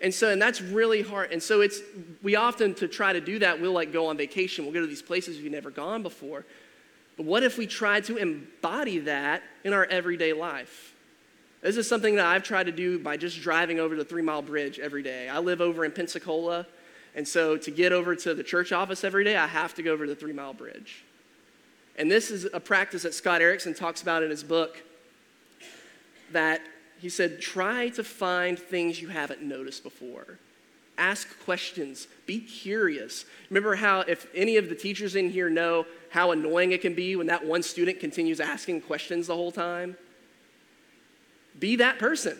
And 0.00 0.14
so, 0.14 0.30
and 0.30 0.40
that's 0.40 0.60
really 0.60 1.02
hard. 1.02 1.32
And 1.32 1.42
so 1.42 1.60
it's, 1.60 1.80
we 2.22 2.36
often, 2.36 2.72
to 2.74 2.86
try 2.86 3.12
to 3.12 3.20
do 3.20 3.40
that, 3.40 3.60
we'll 3.60 3.72
like 3.72 3.92
go 3.92 4.06
on 4.06 4.16
vacation. 4.16 4.64
We'll 4.64 4.74
go 4.74 4.80
to 4.80 4.86
these 4.86 5.02
places 5.02 5.40
we've 5.42 5.50
never 5.50 5.70
gone 5.70 6.04
before. 6.04 6.46
But 7.16 7.26
what 7.26 7.42
if 7.42 7.58
we 7.58 7.66
tried 7.66 8.04
to 8.04 8.16
embody 8.16 9.00
that 9.00 9.42
in 9.64 9.72
our 9.72 9.84
everyday 9.84 10.32
life? 10.32 10.94
This 11.62 11.76
is 11.76 11.88
something 11.88 12.14
that 12.14 12.26
I've 12.26 12.44
tried 12.44 12.66
to 12.66 12.72
do 12.72 13.00
by 13.00 13.16
just 13.16 13.40
driving 13.40 13.80
over 13.80 13.96
the 13.96 14.04
Three 14.04 14.22
Mile 14.22 14.42
Bridge 14.42 14.78
every 14.78 15.02
day. 15.02 15.28
I 15.28 15.40
live 15.40 15.60
over 15.60 15.84
in 15.84 15.90
Pensacola, 15.90 16.64
and 17.16 17.26
so 17.26 17.56
to 17.56 17.70
get 17.72 17.92
over 17.92 18.14
to 18.14 18.34
the 18.34 18.44
church 18.44 18.70
office 18.70 19.02
every 19.02 19.24
day, 19.24 19.36
I 19.36 19.48
have 19.48 19.74
to 19.74 19.82
go 19.82 19.92
over 19.92 20.06
the 20.06 20.14
Three 20.14 20.32
Mile 20.32 20.54
Bridge. 20.54 21.02
And 21.98 22.08
this 22.08 22.30
is 22.30 22.46
a 22.54 22.60
practice 22.60 23.02
that 23.02 23.12
Scott 23.12 23.42
Erickson 23.42 23.74
talks 23.74 24.00
about 24.00 24.22
in 24.22 24.30
his 24.30 24.44
book 24.44 24.82
that 26.30 26.60
he 27.00 27.08
said, 27.08 27.40
try 27.40 27.88
to 27.90 28.04
find 28.04 28.58
things 28.58 29.02
you 29.02 29.08
haven't 29.08 29.42
noticed 29.42 29.82
before. 29.82 30.38
Ask 30.96 31.28
questions. 31.44 32.06
Be 32.26 32.40
curious. 32.40 33.24
Remember 33.50 33.74
how, 33.74 34.00
if 34.00 34.26
any 34.34 34.56
of 34.56 34.68
the 34.68 34.74
teachers 34.74 35.16
in 35.16 35.30
here 35.30 35.50
know 35.50 35.86
how 36.10 36.30
annoying 36.30 36.72
it 36.72 36.80
can 36.80 36.94
be 36.94 37.16
when 37.16 37.26
that 37.26 37.44
one 37.44 37.62
student 37.62 38.00
continues 38.00 38.40
asking 38.40 38.82
questions 38.82 39.26
the 39.26 39.34
whole 39.34 39.52
time? 39.52 39.96
Be 41.58 41.76
that 41.76 41.98
person. 41.98 42.36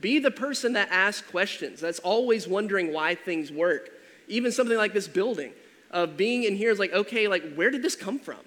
Be 0.00 0.18
the 0.18 0.30
person 0.30 0.74
that 0.74 0.88
asks 0.90 1.28
questions, 1.28 1.80
that's 1.80 1.98
always 1.98 2.46
wondering 2.46 2.92
why 2.92 3.14
things 3.14 3.50
work. 3.50 3.90
Even 4.28 4.52
something 4.52 4.76
like 4.76 4.94
this 4.94 5.08
building 5.08 5.52
of 5.90 6.16
being 6.16 6.44
in 6.44 6.54
here 6.54 6.70
is 6.70 6.78
like, 6.78 6.92
okay, 6.92 7.28
like, 7.28 7.54
where 7.54 7.70
did 7.70 7.82
this 7.82 7.96
come 7.96 8.18
from? 8.18 8.40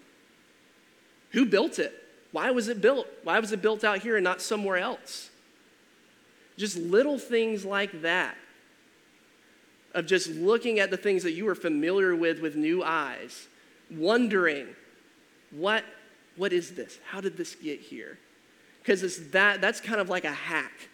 Who 1.31 1.45
built 1.45 1.79
it? 1.79 1.93
Why 2.31 2.51
was 2.51 2.67
it 2.67 2.81
built? 2.81 3.07
Why 3.23 3.39
was 3.39 3.51
it 3.51 3.61
built 3.61 3.83
out 3.83 3.99
here 3.99 4.15
and 4.15 4.23
not 4.23 4.41
somewhere 4.41 4.77
else? 4.77 5.29
Just 6.57 6.77
little 6.77 7.17
things 7.17 7.65
like 7.65 8.01
that 8.01 8.37
of 9.93 10.05
just 10.05 10.29
looking 10.29 10.79
at 10.79 10.89
the 10.91 10.97
things 10.97 11.23
that 11.23 11.33
you 11.33 11.47
are 11.47 11.55
familiar 11.55 12.15
with 12.15 12.39
with 12.39 12.55
new 12.55 12.83
eyes, 12.83 13.47
wondering, 13.89 14.67
what, 15.51 15.83
what 16.37 16.53
is 16.53 16.71
this? 16.71 16.97
How 17.09 17.19
did 17.19 17.35
this 17.35 17.55
get 17.55 17.79
here? 17.79 18.17
Because 18.81 19.03
it's 19.03 19.17
that, 19.31 19.59
that's 19.59 19.81
kind 19.81 19.99
of 19.99 20.09
like 20.09 20.23
a 20.23 20.31
hack 20.31 20.89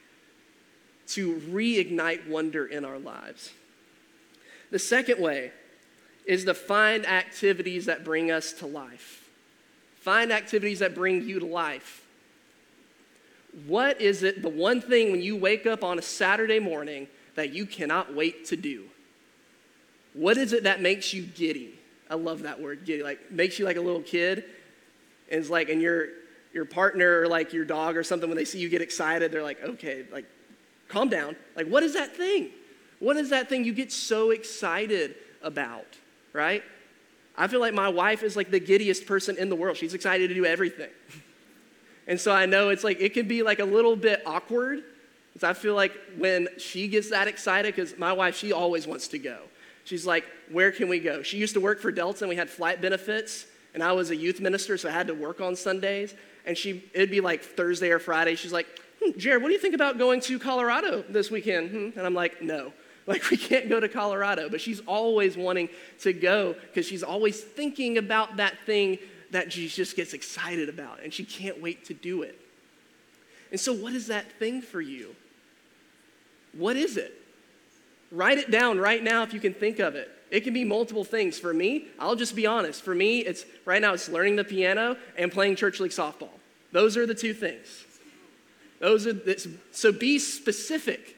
to 1.07 1.35
reignite 1.49 2.27
wonder 2.27 2.65
in 2.65 2.83
our 2.83 2.97
lives. 2.97 3.53
The 4.71 4.79
second 4.79 5.21
way 5.21 5.51
is 6.27 6.43
to 6.45 6.53
find 6.53 7.07
activities 7.07 7.85
that 7.85 8.03
bring 8.03 8.29
us 8.29 8.51
to 8.51 8.67
life. 8.67 9.27
Find 10.01 10.31
activities 10.31 10.79
that 10.79 10.93
bring 10.93 11.27
you 11.27 11.39
to 11.39 11.45
life. 11.45 12.05
What 13.65 13.99
is 13.99 14.21
it, 14.21 14.41
the 14.41 14.49
one 14.49 14.81
thing 14.81 15.11
when 15.11 15.21
you 15.21 15.35
wake 15.35 15.65
up 15.65 15.83
on 15.83 15.97
a 15.97 16.01
Saturday 16.01 16.59
morning 16.59 17.07
that 17.35 17.53
you 17.53 17.65
cannot 17.65 18.13
wait 18.13 18.45
to 18.45 18.57
do? 18.57 18.83
What 20.13 20.37
is 20.37 20.53
it 20.53 20.63
that 20.63 20.81
makes 20.81 21.13
you 21.13 21.23
giddy? 21.23 21.79
I 22.09 22.15
love 22.15 22.43
that 22.43 22.61
word, 22.61 22.85
giddy. 22.85 23.03
Like 23.03 23.31
makes 23.31 23.57
you 23.57 23.65
like 23.65 23.77
a 23.77 23.81
little 23.81 24.01
kid. 24.01 24.43
And 25.31 25.39
it's 25.39 25.49
like, 25.49 25.69
and 25.69 25.81
your 25.81 26.09
your 26.53 26.65
partner 26.65 27.21
or 27.21 27.27
like 27.27 27.53
your 27.53 27.65
dog 27.65 27.97
or 27.97 28.03
something, 28.03 28.29
when 28.29 28.37
they 28.37 28.45
see 28.45 28.59
you 28.59 28.69
get 28.69 28.81
excited, 28.81 29.31
they're 29.31 29.43
like, 29.43 29.61
okay, 29.63 30.05
like 30.11 30.25
calm 30.87 31.09
down. 31.09 31.35
Like, 31.55 31.67
what 31.67 31.83
is 31.83 31.93
that 31.93 32.15
thing? 32.15 32.49
What 32.99 33.17
is 33.17 33.29
that 33.29 33.47
thing 33.47 33.63
you 33.63 33.73
get 33.73 33.91
so 33.91 34.31
excited 34.31 35.15
about, 35.41 35.85
right? 36.37 36.63
I 37.35 37.47
feel 37.47 37.59
like 37.59 37.73
my 37.73 37.89
wife 37.89 38.23
is 38.23 38.35
like 38.35 38.51
the 38.51 38.59
giddiest 38.59 39.05
person 39.05 39.37
in 39.37 39.49
the 39.49 39.55
world. 39.55 39.75
She's 39.75 39.93
excited 39.93 40.27
to 40.29 40.33
do 40.33 40.45
everything. 40.45 40.89
and 42.07 42.19
so 42.19 42.31
I 42.31 42.45
know 42.45 42.69
it's 42.69 42.83
like, 42.83 43.01
it 43.01 43.13
can 43.13 43.27
be 43.27 43.43
like 43.43 43.59
a 43.59 43.65
little 43.65 43.95
bit 43.95 44.21
awkward. 44.25 44.83
Because 45.33 45.49
I 45.49 45.53
feel 45.53 45.75
like 45.75 45.93
when 46.17 46.47
she 46.57 46.87
gets 46.87 47.09
that 47.09 47.27
excited, 47.27 47.75
because 47.75 47.97
my 47.97 48.13
wife, 48.13 48.37
she 48.37 48.53
always 48.53 48.87
wants 48.87 49.07
to 49.09 49.19
go. 49.19 49.39
She's 49.83 50.05
like, 50.05 50.25
where 50.51 50.71
can 50.71 50.89
we 50.89 50.99
go? 50.99 51.21
She 51.21 51.37
used 51.37 51.53
to 51.53 51.61
work 51.61 51.79
for 51.79 51.91
Delta 51.91 52.23
and 52.23 52.29
we 52.29 52.35
had 52.35 52.49
flight 52.49 52.81
benefits. 52.81 53.45
And 53.73 53.83
I 53.83 53.91
was 53.91 54.09
a 54.09 54.15
youth 54.15 54.39
minister, 54.39 54.77
so 54.77 54.89
I 54.89 54.91
had 54.91 55.07
to 55.07 55.13
work 55.13 55.41
on 55.41 55.55
Sundays. 55.55 56.15
And 56.45 56.57
she, 56.57 56.83
it'd 56.93 57.11
be 57.11 57.21
like 57.21 57.43
Thursday 57.43 57.91
or 57.91 57.99
Friday. 57.99 58.35
She's 58.35 58.53
like, 58.53 58.67
hmm, 59.03 59.17
Jared, 59.17 59.41
what 59.41 59.49
do 59.49 59.53
you 59.53 59.59
think 59.59 59.75
about 59.75 59.97
going 59.97 60.21
to 60.21 60.39
Colorado 60.39 61.03
this 61.07 61.29
weekend? 61.29 61.69
Hmm? 61.69 61.97
And 61.97 62.05
I'm 62.05 62.15
like, 62.15 62.41
no. 62.41 62.73
Like, 63.07 63.29
we 63.29 63.37
can't 63.37 63.69
go 63.69 63.79
to 63.79 63.87
Colorado. 63.87 64.49
But 64.49 64.59
she's 64.59 64.81
always 64.81 65.37
wanting 65.37 65.69
to 66.01 66.11
go 66.11 66.53
because 66.53 66.85
she's 66.85 67.03
always 67.03 67.41
thinking 67.41 67.97
about 67.97 68.35
that 68.35 68.59
thing 68.65 68.99
that 69.31 69.51
she 69.51 69.67
just 69.67 69.95
gets 69.95 70.13
excited 70.13 70.69
about, 70.69 71.01
and 71.03 71.13
she 71.13 71.23
can't 71.23 71.61
wait 71.61 71.85
to 71.85 71.93
do 71.93 72.21
it. 72.21 72.39
And 73.51 73.59
so, 73.59 73.73
what 73.73 73.93
is 73.93 74.07
that 74.07 74.31
thing 74.33 74.61
for 74.61 74.81
you? 74.81 75.15
What 76.53 76.75
is 76.75 76.97
it? 76.97 77.13
Write 78.11 78.37
it 78.37 78.51
down 78.51 78.79
right 78.79 79.03
now 79.03 79.23
if 79.23 79.33
you 79.33 79.39
can 79.39 79.53
think 79.53 79.79
of 79.79 79.95
it. 79.95 80.09
It 80.31 80.41
can 80.41 80.53
be 80.53 80.63
multiple 80.63 81.03
things. 81.03 81.37
For 81.39 81.53
me, 81.53 81.87
I'll 81.99 82.15
just 82.15 82.35
be 82.35 82.45
honest. 82.45 82.81
For 82.83 82.95
me, 82.95 83.19
it's 83.19 83.45
right 83.65 83.81
now 83.81 83.93
it's 83.93 84.09
learning 84.09 84.37
the 84.37 84.43
piano 84.43 84.97
and 85.17 85.31
playing 85.31 85.55
church 85.55 85.79
league 85.79 85.91
softball. 85.91 86.29
Those 86.71 86.97
are 86.97 87.05
the 87.05 87.15
two 87.15 87.33
things. 87.33 87.85
Those 88.79 89.07
are 89.07 89.13
the, 89.13 89.49
so 89.71 89.91
be 89.91 90.19
specific. 90.19 91.16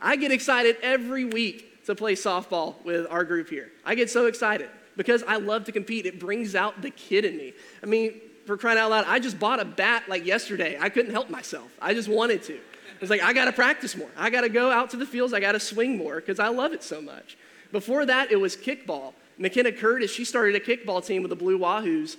I 0.00 0.16
get 0.16 0.30
excited 0.30 0.76
every 0.82 1.24
week 1.24 1.84
to 1.86 1.94
play 1.94 2.14
softball 2.14 2.82
with 2.84 3.06
our 3.10 3.24
group 3.24 3.48
here. 3.48 3.70
I 3.84 3.94
get 3.94 4.10
so 4.10 4.26
excited 4.26 4.68
because 4.96 5.22
I 5.24 5.36
love 5.36 5.64
to 5.64 5.72
compete. 5.72 6.06
It 6.06 6.20
brings 6.20 6.54
out 6.54 6.82
the 6.82 6.90
kid 6.90 7.24
in 7.24 7.36
me. 7.36 7.54
I 7.82 7.86
mean, 7.86 8.20
for 8.46 8.56
crying 8.56 8.78
out 8.78 8.90
loud, 8.90 9.04
I 9.08 9.18
just 9.18 9.38
bought 9.38 9.60
a 9.60 9.64
bat 9.64 10.04
like 10.08 10.24
yesterday. 10.24 10.78
I 10.80 10.88
couldn't 10.88 11.12
help 11.12 11.30
myself. 11.30 11.70
I 11.80 11.94
just 11.94 12.08
wanted 12.08 12.42
to. 12.44 12.58
It's 13.00 13.10
like, 13.10 13.22
I 13.22 13.32
got 13.32 13.44
to 13.44 13.52
practice 13.52 13.96
more. 13.96 14.10
I 14.16 14.30
got 14.30 14.40
to 14.42 14.48
go 14.48 14.70
out 14.70 14.90
to 14.90 14.96
the 14.96 15.06
fields. 15.06 15.32
I 15.32 15.40
got 15.40 15.52
to 15.52 15.60
swing 15.60 15.96
more 15.96 16.16
because 16.16 16.40
I 16.40 16.48
love 16.48 16.72
it 16.72 16.82
so 16.82 17.00
much. 17.00 17.36
Before 17.72 18.06
that, 18.06 18.32
it 18.32 18.36
was 18.36 18.56
kickball. 18.56 19.14
McKenna 19.38 19.72
Curtis, 19.72 20.10
she 20.10 20.24
started 20.24 20.56
a 20.56 20.60
kickball 20.60 21.04
team 21.04 21.22
with 21.22 21.30
the 21.30 21.36
Blue 21.36 21.58
Wahoos, 21.58 22.16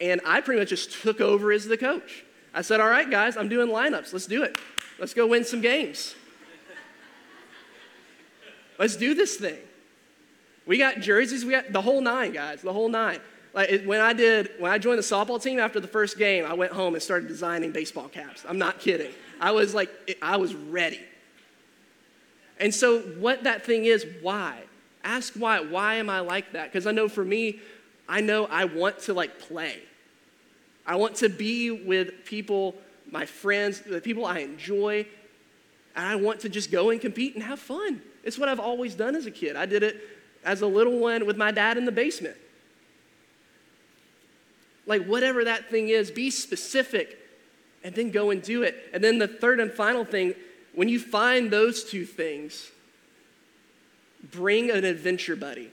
and 0.00 0.20
I 0.24 0.40
pretty 0.40 0.60
much 0.60 0.70
just 0.70 1.02
took 1.02 1.20
over 1.20 1.52
as 1.52 1.66
the 1.66 1.76
coach. 1.76 2.24
I 2.54 2.62
said, 2.62 2.80
All 2.80 2.88
right, 2.88 3.10
guys, 3.10 3.36
I'm 3.36 3.48
doing 3.48 3.68
lineups. 3.68 4.12
Let's 4.12 4.26
do 4.26 4.42
it. 4.42 4.56
Let's 4.98 5.14
go 5.14 5.26
win 5.26 5.44
some 5.44 5.60
games. 5.60 6.14
Let's 8.82 8.96
do 8.96 9.14
this 9.14 9.36
thing. 9.36 9.58
We 10.66 10.76
got 10.76 10.98
jerseys, 10.98 11.44
we 11.44 11.52
got 11.52 11.72
the 11.72 11.80
whole 11.80 12.00
nine, 12.00 12.32
guys, 12.32 12.62
the 12.62 12.72
whole 12.72 12.88
nine. 12.88 13.20
Like 13.54 13.70
it, 13.70 13.86
when 13.86 14.00
I 14.00 14.12
did, 14.12 14.50
when 14.58 14.72
I 14.72 14.78
joined 14.78 14.98
the 14.98 15.04
softball 15.04 15.40
team 15.40 15.60
after 15.60 15.78
the 15.78 15.86
first 15.86 16.18
game, 16.18 16.44
I 16.44 16.54
went 16.54 16.72
home 16.72 16.94
and 16.94 17.00
started 17.00 17.28
designing 17.28 17.70
baseball 17.70 18.08
caps. 18.08 18.44
I'm 18.48 18.58
not 18.58 18.80
kidding. 18.80 19.12
I 19.40 19.52
was 19.52 19.72
like, 19.72 20.18
I 20.20 20.36
was 20.36 20.56
ready. 20.56 20.98
And 22.58 22.74
so, 22.74 23.02
what 23.20 23.44
that 23.44 23.64
thing 23.64 23.84
is, 23.84 24.04
why? 24.20 24.58
Ask 25.04 25.34
why. 25.34 25.60
Why 25.60 25.94
am 25.94 26.10
I 26.10 26.18
like 26.18 26.50
that? 26.50 26.72
Because 26.72 26.88
I 26.88 26.90
know 26.90 27.08
for 27.08 27.24
me, 27.24 27.60
I 28.08 28.20
know 28.20 28.46
I 28.46 28.64
want 28.64 28.98
to 29.02 29.14
like 29.14 29.38
play. 29.38 29.78
I 30.84 30.96
want 30.96 31.14
to 31.18 31.28
be 31.28 31.70
with 31.70 32.24
people, 32.24 32.74
my 33.08 33.26
friends, 33.26 33.82
the 33.82 34.00
people 34.00 34.26
I 34.26 34.40
enjoy, 34.40 35.06
and 35.94 36.04
I 36.04 36.16
want 36.16 36.40
to 36.40 36.48
just 36.48 36.72
go 36.72 36.90
and 36.90 37.00
compete 37.00 37.36
and 37.36 37.44
have 37.44 37.60
fun. 37.60 38.02
It's 38.22 38.38
what 38.38 38.48
I've 38.48 38.60
always 38.60 38.94
done 38.94 39.16
as 39.16 39.26
a 39.26 39.30
kid. 39.30 39.56
I 39.56 39.66
did 39.66 39.82
it 39.82 40.00
as 40.44 40.60
a 40.60 40.66
little 40.66 40.98
one 40.98 41.26
with 41.26 41.36
my 41.36 41.50
dad 41.50 41.76
in 41.76 41.84
the 41.84 41.92
basement. 41.92 42.36
Like, 44.86 45.04
whatever 45.04 45.44
that 45.44 45.70
thing 45.70 45.88
is, 45.88 46.10
be 46.10 46.30
specific 46.30 47.18
and 47.84 47.94
then 47.94 48.10
go 48.10 48.30
and 48.30 48.42
do 48.42 48.62
it. 48.62 48.90
And 48.92 49.02
then 49.02 49.18
the 49.18 49.28
third 49.28 49.60
and 49.60 49.72
final 49.72 50.04
thing, 50.04 50.34
when 50.74 50.88
you 50.88 50.98
find 50.98 51.50
those 51.50 51.84
two 51.84 52.04
things, 52.04 52.70
bring 54.30 54.70
an 54.70 54.84
adventure 54.84 55.36
buddy. 55.36 55.70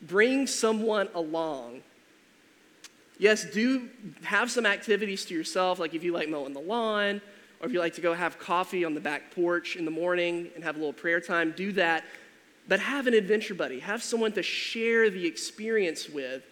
Bring 0.00 0.46
someone 0.46 1.08
along. 1.14 1.82
Yes, 3.18 3.44
do 3.44 3.88
have 4.24 4.50
some 4.50 4.66
activities 4.66 5.24
to 5.26 5.34
yourself, 5.34 5.78
like 5.78 5.94
if 5.94 6.02
you 6.02 6.12
like 6.12 6.28
mowing 6.28 6.54
the 6.54 6.60
lawn, 6.60 7.20
or 7.62 7.66
if 7.66 7.72
you 7.72 7.78
like 7.78 7.94
to 7.94 8.00
go 8.00 8.12
have 8.12 8.40
coffee 8.40 8.84
on 8.84 8.94
the 8.94 9.00
back 9.00 9.32
porch 9.32 9.76
in 9.76 9.84
the 9.84 9.90
morning 9.90 10.50
and 10.56 10.64
have 10.64 10.74
a 10.74 10.78
little 10.78 10.92
prayer 10.92 11.20
time, 11.20 11.54
do 11.56 11.70
that. 11.72 12.04
But 12.66 12.80
have 12.80 13.06
an 13.06 13.14
adventure 13.14 13.54
buddy, 13.54 13.78
have 13.78 14.02
someone 14.02 14.32
to 14.32 14.42
share 14.42 15.10
the 15.10 15.24
experience 15.24 16.08
with. 16.08 16.42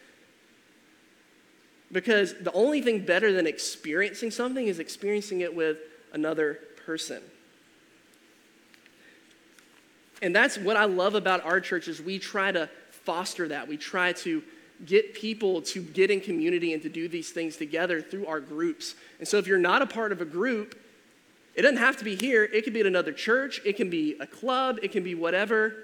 Because 1.92 2.34
the 2.40 2.52
only 2.52 2.80
thing 2.80 3.04
better 3.04 3.32
than 3.32 3.48
experiencing 3.48 4.30
something 4.30 4.68
is 4.68 4.78
experiencing 4.78 5.40
it 5.40 5.54
with 5.54 5.78
another 6.12 6.60
person. 6.86 7.20
And 10.22 10.34
that's 10.34 10.58
what 10.58 10.76
I 10.76 10.84
love 10.84 11.16
about 11.16 11.44
our 11.44 11.60
church 11.60 11.88
is 11.88 12.00
we 12.00 12.20
try 12.20 12.52
to 12.52 12.68
foster 12.90 13.48
that. 13.48 13.66
We 13.66 13.76
try 13.76 14.12
to 14.12 14.42
get 14.84 15.14
people 15.14 15.62
to 15.62 15.82
get 15.82 16.10
in 16.10 16.20
community 16.20 16.72
and 16.72 16.82
to 16.82 16.88
do 16.88 17.08
these 17.08 17.30
things 17.30 17.56
together 17.56 18.00
through 18.00 18.26
our 18.26 18.40
groups. 18.40 18.94
And 19.18 19.26
so 19.26 19.38
if 19.38 19.46
you're 19.46 19.58
not 19.58 19.82
a 19.82 19.86
part 19.86 20.12
of 20.12 20.20
a 20.20 20.24
group, 20.24 20.79
it 21.54 21.62
doesn't 21.62 21.78
have 21.78 21.96
to 21.98 22.04
be 22.04 22.14
here. 22.14 22.44
It 22.44 22.64
could 22.64 22.72
be 22.72 22.80
at 22.80 22.86
another 22.86 23.12
church, 23.12 23.60
it 23.64 23.76
can 23.76 23.90
be 23.90 24.16
a 24.20 24.26
club, 24.26 24.78
it 24.82 24.92
can 24.92 25.02
be 25.02 25.14
whatever. 25.14 25.74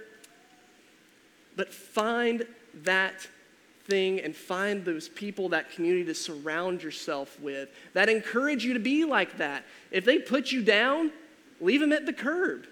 But 1.57 1.73
find 1.73 2.47
that 2.83 3.27
thing 3.87 4.21
and 4.21 4.35
find 4.35 4.85
those 4.85 5.09
people, 5.09 5.49
that 5.51 5.71
community 5.71 6.05
to 6.05 6.15
surround 6.15 6.83
yourself 6.83 7.41
with 7.41 7.69
that 7.95 8.09
encourage 8.09 8.65
you 8.65 8.75
to 8.75 8.81
be 8.81 9.05
like 9.05 9.39
that. 9.39 9.65
If 9.91 10.05
they 10.05 10.19
put 10.19 10.53
you 10.53 10.63
down, 10.63 11.13
leave 11.61 11.81
them 11.81 11.93
at 11.93 12.07
the 12.07 12.13
curb. 12.13 12.67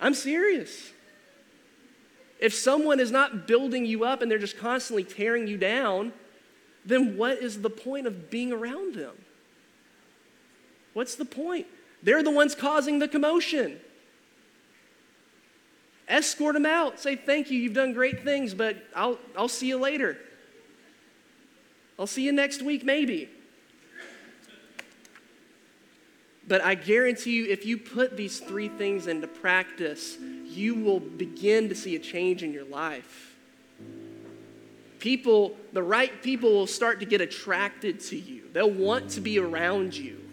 I'm 0.00 0.14
serious. 0.14 0.92
If 2.40 2.54
someone 2.54 3.00
is 3.00 3.10
not 3.10 3.46
building 3.46 3.86
you 3.86 4.04
up 4.04 4.22
and 4.22 4.30
they're 4.30 4.38
just 4.38 4.58
constantly 4.58 5.04
tearing 5.04 5.46
you 5.46 5.56
down, 5.56 6.12
then 6.84 7.16
what 7.16 7.38
is 7.38 7.62
the 7.62 7.70
point 7.70 8.06
of 8.06 8.30
being 8.30 8.52
around 8.52 8.94
them? 8.94 9.16
What's 10.94 11.16
the 11.16 11.24
point? 11.24 11.66
They're 12.02 12.22
the 12.22 12.30
ones 12.30 12.54
causing 12.54 12.98
the 13.00 13.08
commotion. 13.08 13.78
Escort 16.08 16.54
them 16.54 16.66
out. 16.66 17.00
Say, 17.00 17.16
thank 17.16 17.50
you, 17.50 17.58
you've 17.58 17.74
done 17.74 17.92
great 17.92 18.22
things, 18.22 18.54
but 18.54 18.76
I'll, 18.94 19.18
I'll 19.36 19.48
see 19.48 19.66
you 19.66 19.78
later. 19.78 20.18
I'll 21.98 22.06
see 22.06 22.22
you 22.22 22.32
next 22.32 22.62
week, 22.62 22.84
maybe. 22.84 23.28
But 26.46 26.60
I 26.60 26.74
guarantee 26.74 27.32
you, 27.36 27.46
if 27.46 27.64
you 27.64 27.78
put 27.78 28.16
these 28.16 28.38
three 28.38 28.68
things 28.68 29.06
into 29.06 29.26
practice, 29.26 30.18
you 30.44 30.74
will 30.74 31.00
begin 31.00 31.70
to 31.70 31.74
see 31.74 31.96
a 31.96 31.98
change 31.98 32.42
in 32.42 32.52
your 32.52 32.66
life. 32.66 33.34
People, 34.98 35.56
the 35.72 35.82
right 35.82 36.22
people 36.22 36.50
will 36.50 36.66
start 36.66 37.00
to 37.00 37.06
get 37.06 37.22
attracted 37.22 38.00
to 38.00 38.16
you. 38.16 38.42
They'll 38.52 38.70
want 38.70 39.10
to 39.10 39.22
be 39.22 39.38
around 39.38 39.96
you 39.96 40.23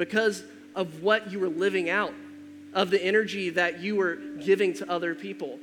because 0.00 0.42
of 0.74 1.02
what 1.02 1.30
you 1.30 1.38
were 1.38 1.50
living 1.50 1.90
out 1.90 2.14
of 2.72 2.88
the 2.88 3.04
energy 3.04 3.50
that 3.50 3.80
you 3.80 3.96
were 3.96 4.16
giving 4.42 4.72
to 4.72 4.90
other 4.90 5.14
people. 5.14 5.58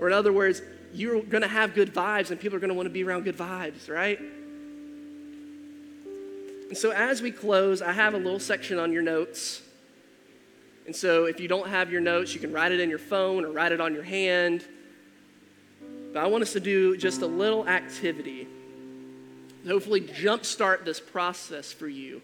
Or, 0.00 0.06
in 0.06 0.14
other 0.14 0.32
words, 0.32 0.62
you're 0.94 1.22
going 1.22 1.42
to 1.42 1.48
have 1.48 1.74
good 1.74 1.92
vibes 1.92 2.30
and 2.30 2.40
people 2.40 2.56
are 2.56 2.60
going 2.60 2.70
to 2.70 2.74
want 2.74 2.86
to 2.86 2.92
be 2.92 3.04
around 3.04 3.24
good 3.24 3.36
vibes, 3.36 3.90
right? 3.90 4.18
And 6.68 6.78
so, 6.78 6.92
as 6.92 7.20
we 7.20 7.30
close, 7.30 7.82
I 7.82 7.92
have 7.92 8.14
a 8.14 8.16
little 8.16 8.40
section 8.40 8.78
on 8.78 8.90
your 8.90 9.02
notes. 9.02 9.60
And 10.86 10.96
so, 10.96 11.26
if 11.26 11.38
you 11.40 11.46
don't 11.46 11.68
have 11.68 11.92
your 11.92 12.00
notes, 12.00 12.32
you 12.32 12.40
can 12.40 12.52
write 12.52 12.72
it 12.72 12.80
in 12.80 12.88
your 12.88 12.98
phone 12.98 13.44
or 13.44 13.50
write 13.50 13.72
it 13.72 13.82
on 13.82 13.92
your 13.92 14.02
hand. 14.02 14.64
But 16.14 16.24
I 16.24 16.26
want 16.28 16.40
us 16.40 16.54
to 16.54 16.60
do 16.60 16.96
just 16.96 17.20
a 17.20 17.26
little 17.26 17.68
activity, 17.68 18.48
hopefully, 19.66 20.00
jumpstart 20.00 20.86
this 20.86 21.00
process 21.00 21.70
for 21.70 21.86
you. 21.86 22.22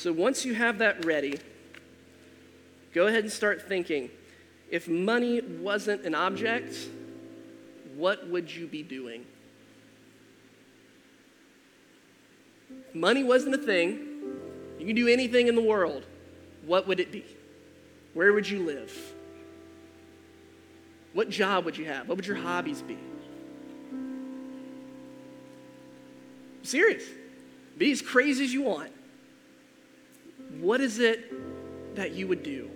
So 0.00 0.14
once 0.14 0.46
you 0.46 0.54
have 0.54 0.78
that 0.78 1.04
ready, 1.04 1.38
go 2.94 3.06
ahead 3.06 3.22
and 3.22 3.30
start 3.30 3.68
thinking 3.68 4.08
if 4.70 4.88
money 4.88 5.42
wasn't 5.42 6.06
an 6.06 6.14
object, 6.14 6.74
what 7.96 8.26
would 8.28 8.50
you 8.50 8.66
be 8.66 8.82
doing? 8.82 9.26
If 12.88 12.94
money 12.94 13.22
wasn't 13.22 13.56
a 13.56 13.58
thing, 13.58 13.98
you 14.78 14.86
can 14.86 14.96
do 14.96 15.06
anything 15.06 15.48
in 15.48 15.54
the 15.54 15.60
world, 15.60 16.06
what 16.64 16.88
would 16.88 16.98
it 16.98 17.12
be? 17.12 17.26
Where 18.14 18.32
would 18.32 18.48
you 18.48 18.64
live? 18.64 18.98
What 21.12 21.28
job 21.28 21.66
would 21.66 21.76
you 21.76 21.84
have? 21.84 22.08
What 22.08 22.16
would 22.16 22.26
your 22.26 22.38
hobbies 22.38 22.80
be? 22.80 22.96
I'm 23.92 24.24
serious. 26.62 27.04
Be 27.76 27.92
as 27.92 28.00
crazy 28.00 28.44
as 28.44 28.54
you 28.54 28.62
want. 28.62 28.92
What 30.58 30.80
is 30.80 30.98
it 30.98 31.96
that 31.96 32.12
you 32.12 32.26
would 32.26 32.42
do? 32.42 32.70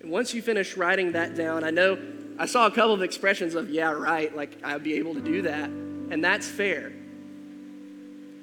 And 0.00 0.10
once 0.10 0.32
you 0.32 0.40
finish 0.40 0.76
writing 0.76 1.12
that 1.12 1.34
down, 1.34 1.64
I 1.64 1.70
know 1.70 1.98
I 2.38 2.46
saw 2.46 2.66
a 2.66 2.70
couple 2.70 2.94
of 2.94 3.02
expressions 3.02 3.54
of, 3.54 3.68
yeah, 3.68 3.90
right, 3.90 4.34
like 4.34 4.56
I'd 4.64 4.82
be 4.82 4.94
able 4.94 5.14
to 5.14 5.20
do 5.20 5.42
that. 5.42 5.68
And 5.68 6.24
that's 6.24 6.48
fair. 6.48 6.92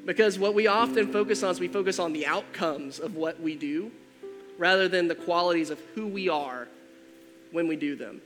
Because 0.05 0.37
what 0.39 0.53
we 0.53 0.67
often 0.67 1.11
focus 1.11 1.43
on 1.43 1.51
is 1.51 1.59
we 1.59 1.67
focus 1.67 1.99
on 1.99 2.13
the 2.13 2.25
outcomes 2.25 2.99
of 2.99 3.15
what 3.15 3.41
we 3.41 3.55
do 3.55 3.91
rather 4.57 4.87
than 4.87 5.07
the 5.07 5.15
qualities 5.15 5.69
of 5.69 5.79
who 5.95 6.07
we 6.07 6.29
are 6.29 6.67
when 7.51 7.67
we 7.67 7.75
do 7.75 7.95
them. 7.95 8.21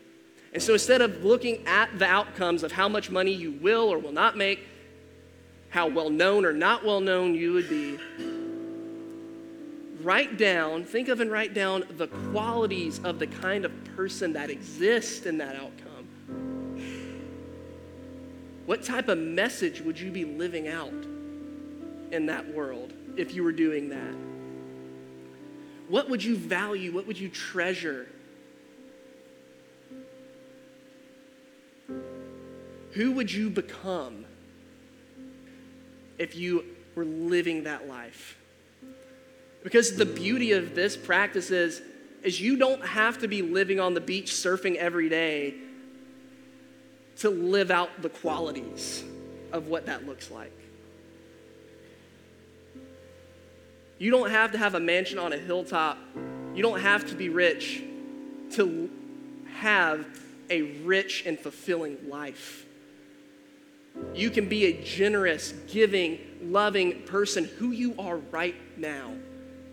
And 0.54 0.62
so 0.62 0.74
instead 0.74 1.02
of 1.02 1.24
looking 1.24 1.66
at 1.66 1.98
the 1.98 2.06
outcomes 2.06 2.64
of 2.64 2.72
how 2.74 2.90
much 2.90 3.10
money 3.10 3.32
you 3.32 3.52
will 3.52 3.92
or 3.92 3.98
will 3.98 4.12
not 4.12 4.36
make, 4.36 4.68
how 5.72 5.88
well 5.88 6.10
known 6.10 6.46
or 6.46 6.54
not 6.54 6.86
well 6.86 7.00
known 7.00 7.34
you 7.34 7.54
would 7.54 7.70
be, 7.70 7.98
write 10.02 10.38
down, 10.38 10.84
think 10.84 11.08
of 11.08 11.22
and 11.22 11.32
write 11.32 11.54
down 11.54 11.84
the 11.98 12.08
qualities 12.08 13.00
of 13.04 13.20
the 13.20 13.28
kind 13.28 13.64
of 13.64 13.72
person 13.96 14.34
that 14.34 14.50
exists 14.50 15.26
in 15.26 15.38
that 15.38 15.56
outcome. 15.56 16.08
What 18.66 18.84
type 18.84 19.08
of 19.08 19.18
message 19.18 19.82
would 19.82 20.00
you 20.00 20.12
be 20.12 20.26
living 20.26 20.68
out 20.68 20.94
in 22.12 22.26
that 22.26 22.54
world 22.54 22.94
if 23.16 23.34
you 23.34 23.44
were 23.44 23.54
doing 23.54 23.90
that? 23.90 24.16
What 25.88 26.10
would 26.10 26.24
you 26.24 26.36
value? 26.36 26.94
What 26.94 27.08
would 27.08 27.20
you 27.20 27.30
treasure? 27.30 28.08
Who 32.92 33.14
would 33.14 33.32
you 33.32 33.50
become 33.50 34.26
if 36.22 36.36
you 36.36 36.64
were 36.94 37.04
living 37.04 37.64
that 37.64 37.88
life? 37.88 38.38
Because 39.64 39.96
the 39.96 40.06
beauty 40.06 40.52
of 40.52 40.76
this 40.76 40.96
practice 40.96 41.50
is, 41.50 41.82
is 42.22 42.40
you 42.40 42.58
don't 42.58 42.86
have 42.86 43.20
to 43.20 43.28
be 43.28 43.42
living 43.42 43.80
on 43.80 43.96
the 43.96 44.02
beach 44.02 44.32
surfing 44.32 44.76
every 44.76 45.10
day 45.10 45.56
to 47.18 47.30
live 47.30 47.72
out 47.72 47.90
the 48.04 48.10
qualities 48.10 49.04
of 49.52 49.68
what 49.68 49.88
that 49.88 50.06
looks 50.06 50.30
like. 50.30 50.54
You 53.98 54.12
don't 54.12 54.30
have 54.30 54.52
to 54.52 54.58
have 54.60 54.76
a 54.76 54.80
mansion 54.80 55.18
on 55.18 55.34
a 55.34 55.38
hilltop. 55.38 55.98
You 56.54 56.62
don't 56.62 56.82
have 56.82 57.08
to 57.10 57.16
be 57.16 57.30
rich 57.30 57.82
to 58.52 58.90
have 59.56 60.06
a 60.50 60.62
rich 60.84 61.24
and 61.26 61.40
fulfilling 61.40 61.98
life. 62.10 62.66
You 64.14 64.30
can 64.30 64.48
be 64.48 64.66
a 64.66 64.84
generous, 64.84 65.54
giving, 65.68 66.20
loving 66.42 67.04
person 67.04 67.46
who 67.46 67.72
you 67.72 67.96
are 67.98 68.18
right 68.18 68.56
now. 68.78 69.12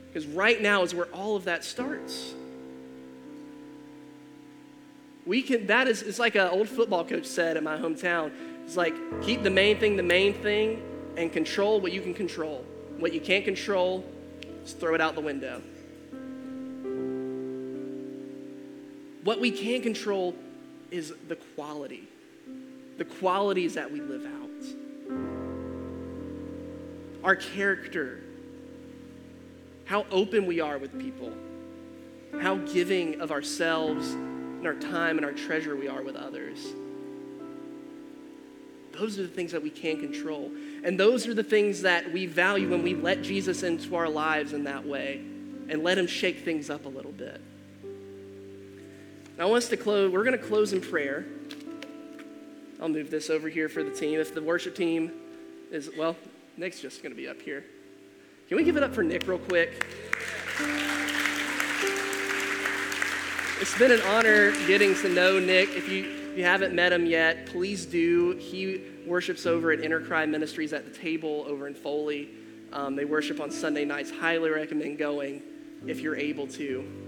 Because 0.09 0.27
right 0.27 0.61
now 0.61 0.83
is 0.83 0.95
where 0.95 1.07
all 1.07 1.37
of 1.37 1.45
that 1.45 1.64
starts. 1.64 2.35
We 5.27 5.43
can, 5.43 5.66
that 5.66 5.89
is, 5.89 6.03
it's 6.03 6.19
like 6.19 6.37
an 6.37 6.49
old 6.49 6.69
football 6.69 7.05
coach 7.05 7.27
said 7.27 7.57
in 7.57 7.64
my 7.64 7.77
hometown. 7.77 8.33
It's 8.64 8.77
like, 8.77 8.95
keep 9.23 9.43
the 9.43 9.51
main 9.51 9.79
thing 9.79 9.97
the 9.97 10.03
main 10.03 10.35
thing 10.35 10.83
and 11.16 11.33
control 11.33 11.81
what 11.81 11.93
you 11.93 12.01
can 12.01 12.14
control. 12.14 12.64
What 12.99 13.12
you 13.12 13.21
can't 13.21 13.45
control, 13.45 14.05
just 14.62 14.81
throw 14.81 14.95
it 14.95 15.01
out 15.01 15.14
the 15.14 15.21
window. 15.21 15.61
What 19.25 19.41
we 19.41 19.51
can 19.51 19.83
control 19.83 20.35
is 20.91 21.12
the 21.29 21.37
quality, 21.55 22.09
the 22.99 23.05
qualities 23.05 23.74
that 23.74 23.90
we 23.90 24.01
live 24.01 24.26
out. 24.26 24.34
Our 27.24 27.36
character, 27.36 28.20
how 29.86 30.05
open 30.11 30.46
we 30.46 30.61
are 30.61 30.78
with 30.78 30.99
people, 31.01 31.32
how 32.40 32.57
giving 32.57 33.20
of 33.20 33.30
ourselves 33.30 34.11
and 34.11 34.66
our 34.66 34.74
time 34.74 35.16
and 35.16 35.24
our 35.24 35.32
treasure 35.32 35.74
we 35.76 35.88
are 35.88 36.03
with 36.03 36.16
others. 36.16 36.59
Those 38.92 39.18
are 39.18 39.22
the 39.22 39.28
things 39.28 39.53
that 39.53 39.62
we 39.62 39.70
can't 39.70 40.01
control. 40.01 40.51
And 40.82 40.99
those 40.99 41.28
are 41.28 41.34
the 41.34 41.44
things 41.44 41.82
that 41.82 42.12
we 42.12 42.26
value 42.26 42.68
when 42.68 42.82
we 42.82 42.96
let 42.96 43.22
Jesus 43.22 43.62
into 43.62 43.94
our 43.94 44.09
lives 44.09 44.53
in 44.53 44.64
that 44.64 44.84
way 44.84 45.18
and 45.68 45.84
let 45.84 45.96
him 45.96 46.09
shake 46.09 46.44
things 46.44 46.68
up 46.68 46.84
a 46.84 46.88
little 46.88 47.12
bit. 47.12 47.40
Now, 49.36 49.44
I 49.44 49.46
want 49.46 49.62
us 49.62 49.68
to 49.68 49.76
close. 49.76 50.11
We're 50.11 50.24
going 50.24 50.36
to 50.36 50.44
close 50.44 50.72
in 50.72 50.80
prayer. 50.80 51.24
I'll 52.81 52.89
move 52.89 53.11
this 53.11 53.29
over 53.29 53.49
here 53.49 53.68
for 53.68 53.83
the 53.83 53.91
team. 53.91 54.20
If 54.20 54.35
the 54.35 54.43
worship 54.43 54.76
team 54.76 55.12
is, 55.70 55.91
well, 55.99 56.16
Nick's 56.57 56.81
just 56.81 57.03
going 57.03 57.12
to 57.12 57.16
be 57.16 57.29
up 57.29 57.43
here. 57.43 57.64
Can 58.49 58.57
we 58.57 58.64
give 58.64 58.76
it 58.76 58.83
up 58.83 58.95
for 58.95 59.03
Nick 59.03 59.26
real 59.26 59.39
quick? 59.39 59.85
It's 63.61 63.76
been 63.76 63.91
an 63.91 64.01
honor 64.03 64.53
getting 64.68 64.95
to 64.97 65.09
know 65.09 65.41
Nick. 65.41 65.70
If 65.70 65.89
you, 65.89 66.05
if 66.31 66.39
you 66.39 66.45
haven't 66.45 66.72
met 66.72 66.93
him 66.93 67.05
yet, 67.05 67.47
please 67.47 67.85
do. 67.85 68.37
He 68.37 68.83
worships 69.07 69.45
over 69.47 69.72
at 69.72 69.81
Intercry 69.81 70.29
Ministries 70.29 70.72
at 70.72 70.85
the 70.85 70.97
table 70.97 71.45
over 71.49 71.66
in 71.66 71.74
Foley. 71.74 72.31
Um, 72.72 72.95
they 72.95 73.05
worship 73.05 73.41
on 73.41 73.51
Sunday 73.51 73.85
nights. 73.85 74.12
Highly 74.12 74.51
recommend 74.51 74.99
going 74.99 75.43
if 75.87 76.01
you're 76.01 76.16
able 76.16 76.47
to. 76.49 77.07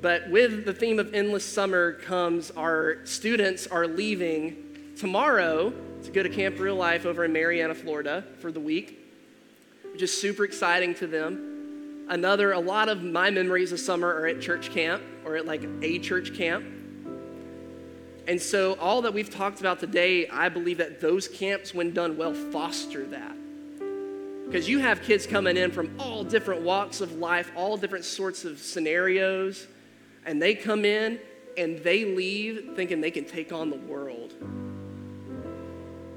But 0.00 0.30
with 0.30 0.64
the 0.64 0.72
theme 0.72 0.98
of 0.98 1.14
endless 1.14 1.44
summer 1.44 1.92
comes 1.92 2.50
our 2.52 3.04
students 3.04 3.66
are 3.66 3.86
leaving 3.86 4.94
tomorrow 4.96 5.72
to 6.04 6.10
go 6.10 6.22
to 6.22 6.28
Camp 6.28 6.58
Real 6.58 6.76
Life 6.76 7.04
over 7.06 7.24
in 7.24 7.32
Marianna, 7.32 7.74
Florida 7.74 8.24
for 8.38 8.52
the 8.52 8.60
week 8.60 8.98
which 9.98 10.04
is 10.04 10.16
super 10.16 10.44
exciting 10.44 10.94
to 10.94 11.08
them. 11.08 12.06
Another, 12.08 12.52
a 12.52 12.60
lot 12.60 12.88
of 12.88 13.02
my 13.02 13.30
memories 13.30 13.72
of 13.72 13.80
summer 13.80 14.06
are 14.06 14.28
at 14.28 14.40
church 14.40 14.70
camp 14.70 15.02
or 15.24 15.34
at 15.34 15.44
like 15.44 15.64
a 15.82 15.98
church 15.98 16.34
camp. 16.34 16.64
And 18.28 18.40
so, 18.40 18.74
all 18.74 19.02
that 19.02 19.12
we've 19.12 19.28
talked 19.28 19.58
about 19.58 19.80
today, 19.80 20.28
I 20.28 20.50
believe 20.50 20.78
that 20.78 21.00
those 21.00 21.26
camps, 21.26 21.74
when 21.74 21.92
done 21.92 22.16
well, 22.16 22.32
foster 22.32 23.06
that. 23.06 23.34
Because 24.46 24.68
you 24.68 24.78
have 24.78 25.02
kids 25.02 25.26
coming 25.26 25.56
in 25.56 25.72
from 25.72 25.90
all 25.98 26.22
different 26.22 26.62
walks 26.62 27.00
of 27.00 27.14
life, 27.14 27.50
all 27.56 27.76
different 27.76 28.04
sorts 28.04 28.44
of 28.44 28.60
scenarios, 28.60 29.66
and 30.28 30.42
they 30.42 30.54
come 30.54 30.84
in 30.84 31.18
and 31.56 31.78
they 31.78 32.04
leave 32.04 32.72
thinking 32.76 33.00
they 33.00 33.10
can 33.10 33.24
take 33.24 33.50
on 33.50 33.70
the 33.70 33.78
world. 33.78 34.34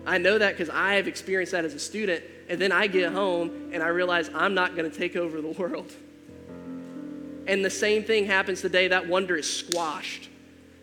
I 0.06 0.18
know 0.18 0.38
that 0.38 0.52
because 0.52 0.70
I 0.70 0.96
have 0.96 1.08
experienced 1.08 1.54
that 1.54 1.64
as 1.64 1.74
a 1.74 1.80
student 1.80 2.22
and 2.50 2.60
then 2.60 2.74
I 2.74 2.88
get 2.88 3.14
home 3.14 3.70
and 3.72 3.82
I 3.82 3.88
realize 3.88 4.30
I'm 4.36 4.54
not 4.54 4.76
going 4.76 4.92
to 4.92 4.96
take 4.96 5.16
over 5.16 5.40
the 5.40 5.48
world. 5.58 5.94
And 7.48 7.64
the 7.64 7.70
same 7.70 8.04
thing 8.04 8.26
happens 8.26 8.60
today. 8.60 8.90
That 8.90 9.08
wonder 9.08 9.38
is 9.38 9.50
squashed. 9.50 10.28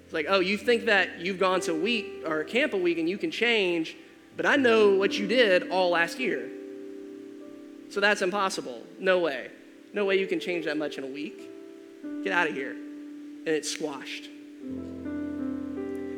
It's 0.06 0.14
like, 0.14 0.24
oh, 0.30 0.40
you 0.40 0.56
think 0.56 0.86
that 0.86 1.20
you've 1.20 1.38
gone 1.38 1.60
to 1.62 1.72
a 1.72 1.78
week 1.78 2.22
or 2.24 2.40
a 2.40 2.46
camp 2.46 2.72
a 2.72 2.78
week 2.78 2.96
and 2.96 3.06
you 3.06 3.18
can 3.18 3.30
change, 3.30 3.94
but 4.38 4.46
I 4.46 4.56
know 4.56 4.94
what 4.94 5.18
you 5.18 5.26
did 5.26 5.70
all 5.70 5.90
last 5.90 6.18
year. 6.18 6.48
So 7.90 8.00
that's 8.00 8.22
impossible. 8.22 8.82
No 8.98 9.18
way. 9.18 9.50
No 9.92 10.06
way 10.06 10.18
you 10.18 10.26
can 10.26 10.40
change 10.40 10.64
that 10.64 10.78
much 10.78 10.96
in 10.96 11.04
a 11.04 11.08
week. 11.08 11.42
Get 12.24 12.32
out 12.32 12.48
of 12.48 12.54
here. 12.54 12.87
And 13.48 13.56
it's 13.56 13.70
squashed. 13.70 14.26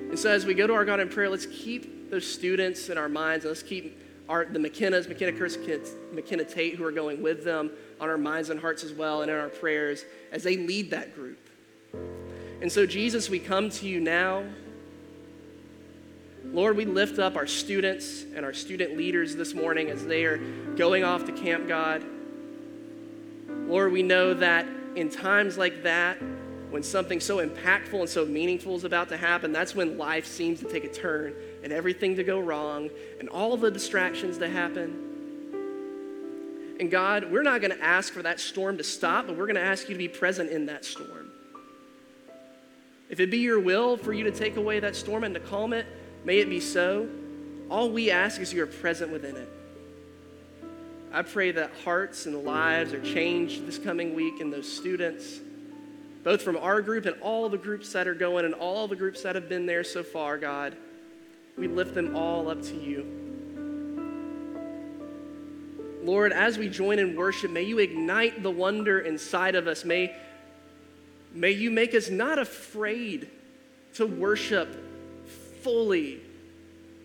And 0.09 0.19
so 0.19 0.33
as 0.33 0.45
we 0.45 0.53
go 0.53 0.67
to 0.67 0.73
our 0.75 0.85
God 0.85 0.99
in 0.99 1.09
prayer, 1.09 1.29
let's 1.29 1.47
keep 1.47 2.11
those 2.11 2.27
students 2.27 2.89
in 2.89 2.99
our 2.99 3.09
minds 3.09 3.45
and 3.45 3.51
let's 3.51 3.63
keep 3.63 4.03
our, 4.29 4.47
the 4.47 4.59
McKennas, 4.59 5.07
McKenna 5.07 5.31
Curtis 5.31 5.57
kids, 5.65 5.93
McKenna 6.13 6.43
Tate, 6.43 6.75
who 6.75 6.85
are 6.85 6.91
going 6.91 7.23
with 7.23 7.45
them 7.45 7.71
on 8.01 8.09
our 8.09 8.19
minds 8.19 8.51
and 8.51 8.59
hearts 8.59 8.83
as 8.83 8.93
well 8.93 9.23
and 9.23 9.31
in 9.31 9.37
our 9.37 9.49
prayers 9.49 10.05
as 10.33 10.43
they 10.43 10.57
lead 10.57 10.91
that 10.91 11.15
group. 11.15 11.39
And 12.61 12.73
so, 12.73 12.85
Jesus, 12.85 13.31
we 13.31 13.39
come 13.39 13.71
to 13.71 13.87
you 13.87 14.01
now. 14.01 14.43
Lord, 16.47 16.77
we 16.77 16.85
lift 16.85 17.21
up 17.21 17.37
our 17.37 17.47
students 17.47 18.25
and 18.35 18.45
our 18.45 18.53
student 18.53 18.97
leaders 18.97 19.37
this 19.37 19.55
morning 19.55 19.89
as 19.89 20.05
they 20.05 20.25
are 20.25 20.39
going 20.75 21.05
off 21.05 21.27
to 21.27 21.33
Camp 21.33 21.69
God. 21.69 22.05
Lord, 23.69 23.93
we 23.93 24.03
know 24.03 24.35
that 24.35 24.67
in 24.97 25.09
times 25.11 25.57
like 25.57 25.85
that, 25.85 26.19
when 26.71 26.83
something 26.83 27.21
so 27.21 27.45
impactful 27.45 27.99
and 27.99 28.09
so 28.09 28.25
meaningful 28.25 28.77
is 28.77 28.85
about 28.85 29.09
to 29.09 29.17
happen, 29.17 29.53
that's 29.53 29.75
when 29.75 29.99
life 29.99 30.25
seems 30.25 30.61
to 30.61 30.67
take 30.67 30.85
a 30.85 30.93
turn 30.93 31.35
and 31.63 31.73
everything 31.73 32.17
to 32.17 32.25
go 32.25 32.39
wrong 32.39 32.89
and 33.19 33.29
all 33.29 33.57
the 33.57 33.71
distractions 33.71 34.39
to 34.39 34.49
happen. 34.49 35.07
And 36.79 36.91
God, 36.91 37.31
we're 37.31 37.43
not 37.43 37.61
going 37.61 37.77
to 37.77 37.85
ask 37.85 38.13
for 38.13 38.23
that 38.23 38.41
storm 38.41 38.79
to 38.79 38.85
stop, 38.85 39.27
but 39.27 39.37
we're 39.37 39.47
going 39.47 39.57
to 39.57 39.63
ask 39.63 39.89
you 39.89 39.95
to 39.95 39.99
be 39.99 40.09
present 40.09 40.51
in 40.51 40.67
that 40.67 40.85
storm. 40.85 41.31
If 43.11 43.19
it 43.19 43.31
be 43.31 43.39
your 43.39 43.59
will 43.61 43.97
for 43.97 44.13
you 44.13 44.25
to 44.25 44.31
take 44.31 44.57
away 44.57 44.81
that 44.81 44.95
storm 44.95 45.25
and 45.25 45.35
to 45.35 45.41
calm 45.41 45.73
it, 45.73 45.85
may 46.25 46.39
it 46.39 46.49
be 46.49 46.61
so. 46.61 47.09
All 47.69 47.91
we 47.91 48.11
ask 48.11 48.41
is 48.41 48.53
you 48.53 48.63
are 48.63 48.67
present 48.67 49.13
within 49.13 49.37
it. 49.37 49.49
I 51.13 51.23
pray 51.23 51.51
that 51.51 51.73
hearts 51.85 52.27
and 52.27 52.45
lives 52.45 52.93
are 52.93 53.03
changed 53.03 53.67
this 53.67 53.79
coming 53.79 54.15
week 54.15 54.41
in 54.41 54.51
those 54.51 54.71
students, 54.73 55.41
both 56.23 56.43
from 56.43 56.57
our 56.57 56.83
group 56.83 57.07
and 57.07 57.21
all 57.23 57.49
the 57.49 57.59
groups 57.59 57.93
that 57.93 58.07
are 58.07 58.15
going 58.15 58.45
and 58.45 58.55
all 58.55 58.87
the 58.87 58.97
groups 58.97 59.23
that 59.23 59.35
have 59.35 59.49
been 59.49 59.67
there 59.67 59.85
so 59.85 60.03
far, 60.03 60.39
God. 60.39 60.77
We 61.57 61.69
lift 61.69 61.95
them 61.95 62.17
all 62.17 62.49
up 62.49 62.63
to 62.63 62.75
you. 62.75 63.07
Lord, 66.03 66.33
as 66.33 66.57
we 66.57 66.69
join 66.69 66.99
in 66.99 67.17
worship, 67.17 67.51
may 67.51 67.63
you 67.63 67.79
ignite 67.79 68.43
the 68.43 68.51
wonder 68.51 69.01
inside 69.01 69.55
of 69.55 69.67
us. 69.67 69.85
May, 69.85 70.15
may 71.33 71.51
you 71.51 71.71
make 71.71 71.95
us 71.95 72.09
not 72.09 72.39
afraid 72.39 73.29
to 73.95 74.07
worship 74.07 74.69
fully 75.63 76.21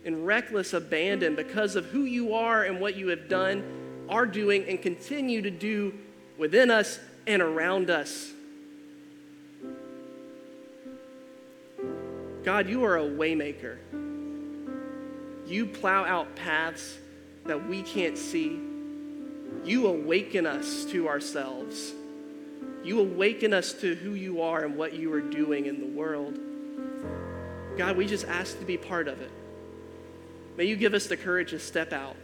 in 0.05 0.24
reckless 0.24 0.74
abandon 0.74 1.36
because 1.36 1.76
of 1.76 1.86
who 1.88 2.03
you 2.03 2.36
are 2.36 2.63
and 2.63 2.80
what 2.80 2.95
you 2.95 3.09
have 3.09 3.28
done, 3.28 4.05
are 4.07 4.26
doing, 4.26 4.63
and 4.70 4.82
continue 4.82 5.41
to 5.41 5.51
do 5.51 5.93
within 6.38 6.72
us 6.72 6.99
and 7.28 7.41
around 7.41 7.89
us. 7.89 8.32
God, 12.46 12.70
you 12.70 12.84
are 12.86 12.98
a 13.00 13.04
waymaker. 13.04 13.78
You 15.48 15.66
plow 15.66 16.06
out 16.06 16.36
paths 16.36 16.96
that 17.46 17.68
we 17.68 17.82
can't 17.82 18.16
see. 18.16 18.60
You 19.64 19.88
awaken 19.88 20.46
us 20.46 20.86
to 20.86 21.08
ourselves. 21.08 21.91
You 22.84 23.00
awaken 23.00 23.52
us 23.52 23.74
to 23.74 23.96
who 23.96 24.12
you 24.12 24.43
are 24.43 24.64
and 24.64 24.78
what 24.78 24.93
you 24.93 25.12
are 25.12 25.22
doing 25.22 25.66
in 25.66 25.80
the 25.80 25.88
world. 25.88 26.38
God, 27.78 27.98
we 27.98 28.06
just 28.06 28.28
ask 28.28 28.60
to 28.60 28.66
be 28.66 28.78
part 28.78 29.08
of 29.08 29.22
it. 29.22 29.32
May 30.56 30.66
you 30.66 30.76
give 30.76 30.93
us 30.93 31.08
the 31.08 31.18
courage 31.18 31.50
to 31.50 31.60
step 31.60 31.93
out, 31.93 32.16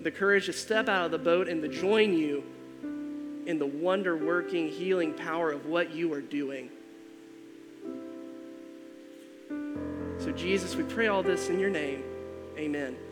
the 0.00 0.12
courage 0.12 0.46
to 0.46 0.52
step 0.52 0.88
out 0.88 1.06
of 1.06 1.10
the 1.10 1.18
boat 1.18 1.48
and 1.48 1.60
to 1.62 1.68
join 1.68 2.14
you 2.14 2.44
in 3.44 3.58
the 3.58 3.66
wonder 3.66 4.16
working, 4.16 4.68
healing 4.68 5.14
power 5.14 5.50
of 5.50 5.66
what 5.66 5.90
you 5.92 6.12
are 6.12 6.20
doing. 6.20 6.70
So, 10.28 10.34
Jesus, 10.34 10.76
we 10.76 10.82
pray 10.82 11.06
all 11.06 11.22
this 11.22 11.48
in 11.48 11.58
your 11.58 11.70
name. 11.70 12.04
Amen. 12.58 13.07